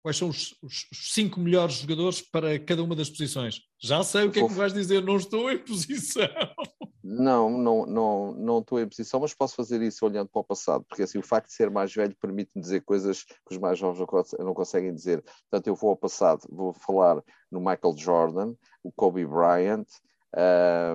quais 0.06 0.18
são 0.18 0.28
os, 0.28 0.56
os, 0.62 0.86
cinco 0.92 1.40
melhores 1.40 1.74
jogadores 1.78 2.22
para 2.22 2.60
cada 2.60 2.80
uma 2.80 2.94
das 2.94 3.10
posições. 3.10 3.62
Já 3.82 4.04
sei 4.04 4.26
o 4.26 4.30
que 4.30 4.38
Vou... 4.38 4.48
é 4.48 4.52
que 4.52 4.56
vais 4.56 4.72
dizer, 4.72 5.02
não 5.02 5.16
estou 5.16 5.50
em 5.50 5.58
posição. 5.58 6.28
Não, 7.02 7.50
não, 7.50 7.86
não, 7.86 8.32
não 8.34 8.58
estou 8.60 8.80
em 8.80 8.88
posição, 8.88 9.18
mas 9.18 9.34
posso 9.34 9.56
fazer 9.56 9.82
isso 9.82 10.06
olhando 10.06 10.28
para 10.28 10.40
o 10.40 10.44
passado, 10.44 10.84
porque 10.88 11.02
assim 11.02 11.18
o 11.18 11.24
facto 11.24 11.48
de 11.48 11.54
ser 11.54 11.70
mais 11.70 11.92
velho 11.92 12.16
permite-me 12.20 12.62
dizer 12.62 12.82
coisas 12.82 13.24
que 13.24 13.52
os 13.52 13.58
mais 13.58 13.80
jovens 13.80 14.06
não 14.38 14.54
conseguem 14.54 14.94
dizer. 14.94 15.24
Portanto, 15.50 15.66
eu 15.66 15.74
vou 15.74 15.90
ao 15.90 15.96
passado, 15.96 16.46
vou 16.48 16.72
falar 16.72 17.20
no 17.50 17.58
Michael 17.58 17.96
Jordan, 17.96 18.54
o 18.84 18.92
Kobe 18.92 19.26
Bryant, 19.26 19.86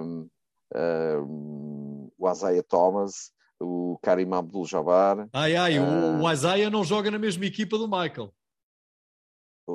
um, 0.02 0.30
um, 0.74 2.10
o 2.18 2.32
Isaiah 2.32 2.64
Thomas, 2.64 3.34
o 3.60 4.00
Karim 4.02 4.34
Abdul-Jabbar. 4.34 5.28
Ai, 5.34 5.58
ai, 5.58 5.80
um, 5.80 6.22
o 6.22 6.32
Isaiah 6.32 6.70
não 6.70 6.86
joga 6.86 7.12
na 7.12 7.20
mesma 7.20 7.46
equipa 7.46 7.78
do 7.78 7.90
Michael. 7.90 8.34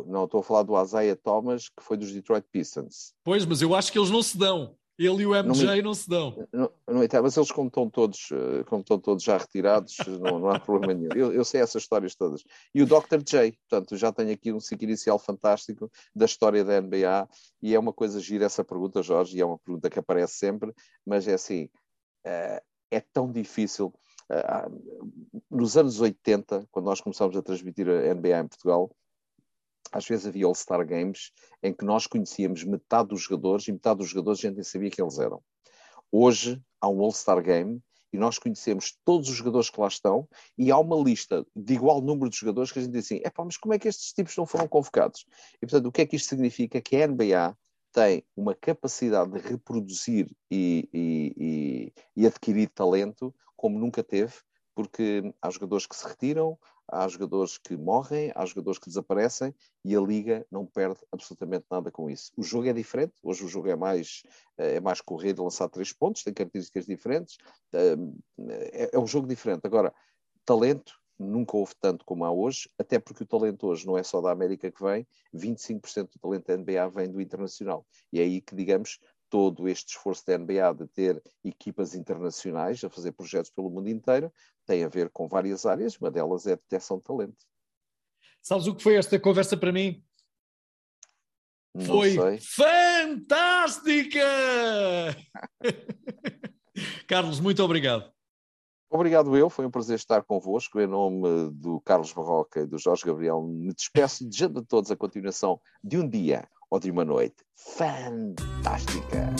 Não, 0.07 0.25
estou 0.25 0.41
a 0.41 0.43
falar 0.43 0.63
do 0.63 0.81
Isaiah 0.81 1.17
Thomas, 1.17 1.69
que 1.69 1.83
foi 1.83 1.97
dos 1.97 2.13
Detroit 2.13 2.47
Pistons. 2.51 3.15
Pois, 3.25 3.45
mas 3.45 3.63
eu 3.63 3.75
acho 3.75 3.93
que 3.93 3.99
eles 3.99 4.11
não 4.11 4.23
se 4.23 4.37
dão. 4.37 4.77
Ele 4.99 5.25
e 5.25 5.27
o 5.27 5.35
MJ 5.35 5.83
não, 5.83 5.91
não 5.91 5.95
se 5.95 6.09
dão. 6.09 6.49
Não, 6.51 6.71
não, 6.89 7.23
mas 7.23 7.37
eles, 7.37 7.51
como 7.51 7.69
estão 7.69 7.89
todos, 7.91 8.31
eh, 8.33 8.65
como 8.65 8.81
estão 8.81 8.99
todos 8.99 9.23
já 9.23 9.37
retirados, 9.37 9.99
não, 10.21 10.39
não 10.39 10.49
há 10.49 10.59
problema 10.59 10.95
nenhum. 10.95 11.13
Eu, 11.15 11.33
eu, 11.35 11.45
sei 11.45 11.61
essas 11.61 11.83
histórias 11.83 12.15
todas. 12.15 12.43
E 12.75 12.83
o 12.83 12.87
Dr. 12.87 13.23
J, 13.23 13.53
portanto, 13.69 13.95
já 13.95 14.11
tenho 14.11 14.33
aqui 14.33 14.53
um 14.53 14.61
ciclo 14.61 14.85
inicial 14.85 15.19
fantástico 15.19 15.91
da 16.15 16.25
história 16.25 16.65
da 16.65 16.81
NBA. 16.81 17.29
E 17.63 17.75
é 17.75 17.79
uma 17.79 17.93
coisa 17.93 18.19
gira 18.21 18.47
essa 18.47 18.65
pergunta, 18.65 19.03
Jorge, 19.03 19.37
e 19.37 19.41
é 19.43 19.45
uma 19.45 19.59
pergunta 19.59 19.91
que 19.91 19.99
aparece 19.99 20.39
sempre, 20.39 20.73
mas 21.05 21.29
é 21.29 21.35
assim: 21.35 21.69
eh, 22.25 22.63
é 22.91 23.01
tão 23.01 23.31
difícil. 23.31 23.93
Eh, 24.31 24.69
nos 25.51 25.77
anos 25.77 26.01
80, 26.01 26.69
quando 26.71 26.87
nós 26.87 27.03
começámos 27.03 27.37
a 27.37 27.43
transmitir 27.43 27.87
a 27.87 28.15
NBA 28.15 28.41
em 28.41 28.49
Portugal, 28.49 28.91
às 29.93 30.07
vezes 30.07 30.27
havia 30.27 30.47
All-Star 30.47 30.87
Games 30.87 31.33
em 31.63 31.73
que 31.73 31.85
nós 31.85 32.07
conhecíamos 32.07 32.65
metade 32.65 33.09
dos 33.09 33.23
jogadores 33.23 33.67
e 33.69 33.73
metade 33.73 33.99
dos 33.99 34.09
jogadores 34.09 34.41
a 34.41 34.49
gente 34.49 34.57
nem 34.57 34.65
sabia 34.65 34.91
que 34.91 35.01
eles 35.01 35.19
eram. 35.19 35.43
Hoje 36.11 36.61
há 36.81 36.89
um 36.89 37.01
All-Star 37.01 37.43
Game 37.43 37.81
e 38.13 38.19
nós 38.19 38.39
conhecemos 38.39 38.97
todos 39.05 39.29
os 39.29 39.37
jogadores 39.37 39.69
que 39.69 39.81
lá 39.81 39.89
estão 39.89 40.29
e 40.57 40.71
há 40.71 40.79
uma 40.79 40.97
lista 40.97 41.45
de 41.55 41.75
igual 41.75 42.01
número 42.01 42.31
de 42.31 42.37
jogadores 42.37 42.73
que 42.73 42.79
a 42.79 42.83
gente 42.83 42.93
diz 42.93 43.05
assim, 43.05 43.21
epá, 43.25 43.45
mas 43.45 43.57
como 43.57 43.75
é 43.75 43.79
que 43.79 43.89
estes 43.89 44.13
tipos 44.13 44.37
não 44.37 44.47
foram 44.47 44.67
convocados? 44.67 45.27
E 45.57 45.67
portanto, 45.67 45.87
o 45.87 45.93
que 45.93 46.03
é 46.03 46.07
que 46.07 46.17
isto 46.17 46.29
significa? 46.29 46.81
Que 46.81 46.97
a 46.97 47.07
NBA 47.07 47.57
tem 47.93 48.25
uma 48.37 48.55
capacidade 48.55 49.33
de 49.33 49.39
reproduzir 49.39 50.31
e, 50.51 50.89
e, 50.93 51.35
e, 51.37 51.93
e 52.23 52.27
adquirir 52.27 52.69
talento 52.69 53.35
como 53.57 53.79
nunca 53.79 54.03
teve, 54.03 54.35
porque 54.75 55.33
há 55.41 55.51
jogadores 55.51 55.87
que 55.87 55.97
se 55.97 56.07
retiram, 56.07 56.59
há 56.89 57.07
jogadores 57.09 57.59
que 57.59 57.77
morrem, 57.77 58.33
há 58.35 58.45
jogadores 58.45 58.79
que 58.79 58.87
desaparecem 58.87 59.55
e 59.85 59.95
a 59.97 60.01
Liga 60.01 60.47
não 60.51 60.67
perde 60.67 61.01
absolutamente 61.11 61.67
nada 61.71 61.91
com 61.91 62.09
isso. 62.09 62.33
O 62.37 62.43
jogo 62.43 62.69
é 62.69 62.73
diferente, 62.73 63.15
hoje 63.23 63.45
o 63.45 63.49
jogo 63.49 63.69
é 63.69 63.77
mais, 63.77 64.23
eh, 64.59 64.77
é 64.77 64.81
mais 64.81 65.01
corrido, 65.01 65.43
lançar 65.43 65.69
três 65.69 65.93
pontos, 65.93 66.23
tem 66.23 66.33
características 66.33 66.87
diferentes, 66.87 67.37
eh, 67.73 67.97
é, 68.73 68.91
é 68.93 68.99
um 68.99 69.07
jogo 69.07 69.27
diferente. 69.27 69.67
Agora, 69.67 69.93
talento 70.45 70.95
nunca 71.19 71.57
houve 71.57 71.75
tanto 71.81 72.05
como 72.05 72.25
há 72.25 72.31
hoje, 72.31 72.69
até 72.79 72.99
porque 72.99 73.23
o 73.23 73.27
talento 73.27 73.67
hoje 73.67 73.87
não 73.87 73.97
é 73.97 74.03
só 74.03 74.21
da 74.21 74.31
América 74.31 74.71
que 74.71 74.83
vem, 74.83 75.07
25% 75.35 76.13
do 76.13 76.19
talento 76.21 76.47
da 76.47 76.57
NBA 76.57 76.89
vem 76.89 77.11
do 77.11 77.21
internacional. 77.21 77.87
E 78.13 78.21
é 78.21 78.23
aí 78.23 78.41
que, 78.41 78.55
digamos, 78.55 78.99
todo 79.29 79.69
este 79.69 79.97
esforço 79.97 80.25
da 80.27 80.39
NBA 80.39 80.75
de 80.75 80.87
ter 80.89 81.23
equipas 81.45 81.95
internacionais 81.95 82.83
a 82.85 82.91
fazer 82.91 83.13
projetos 83.13 83.51
pelo 83.51 83.71
mundo 83.71 83.89
inteiro 83.89 84.33
tem 84.65 84.85
a 84.85 84.89
ver 84.89 85.11
com 85.11 85.29
várias 85.29 85.65
áreas, 85.65 85.97
uma 85.97 86.11
delas 86.11 86.47
é 86.47 86.53
a 86.53 86.57
detecção 86.57 86.99
de 86.99 87.05
talento. 87.05 87.47
Sabes 88.43 88.67
o 88.67 88.75
que 88.75 88.83
foi 88.83 88.97
esta 88.97 89.19
conversa 89.19 89.57
para 89.57 89.73
mim? 89.73 90.05
Não 91.75 91.85
foi 91.85 92.13
sei. 92.13 92.39
fantástica! 92.41 94.21
Carlos, 97.07 97.41
muito 97.41 97.63
obrigado. 97.63 98.11
Obrigado 98.89 99.37
eu, 99.37 99.51
foi 99.51 99.67
um 99.67 99.71
prazer 99.71 99.97
estar 99.97 100.23
convosco. 100.23 100.81
Em 100.81 100.87
nome 100.87 101.51
do 101.51 101.81
Carlos 101.81 102.13
Barroca 102.13 102.61
e 102.61 102.67
do 102.67 102.79
Jorge 102.79 103.05
Gabriel, 103.05 103.43
me 103.43 103.75
despeço, 103.75 104.25
desejando 104.25 104.61
a 104.61 104.65
todos 104.65 104.91
a 104.91 104.97
continuação 104.97 105.61
de 105.83 105.99
um 105.99 106.09
dia 106.09 106.49
ou 106.71 106.79
de 106.81 106.91
uma 106.91 107.05
noite 107.05 107.37
fantástica. 107.77 109.35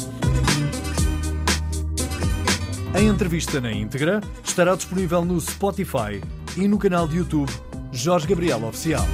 A 2.95 3.01
entrevista 3.01 3.61
na 3.61 3.73
íntegra 3.73 4.21
estará 4.43 4.75
disponível 4.75 5.25
no 5.25 5.41
Spotify 5.41 6.23
e 6.57 6.67
no 6.67 6.79
canal 6.79 7.07
de 7.07 7.19
YouTube 7.19 7.53
Jorge 7.93 8.27
Gabriel 8.27 8.65
Oficial. 8.65 9.05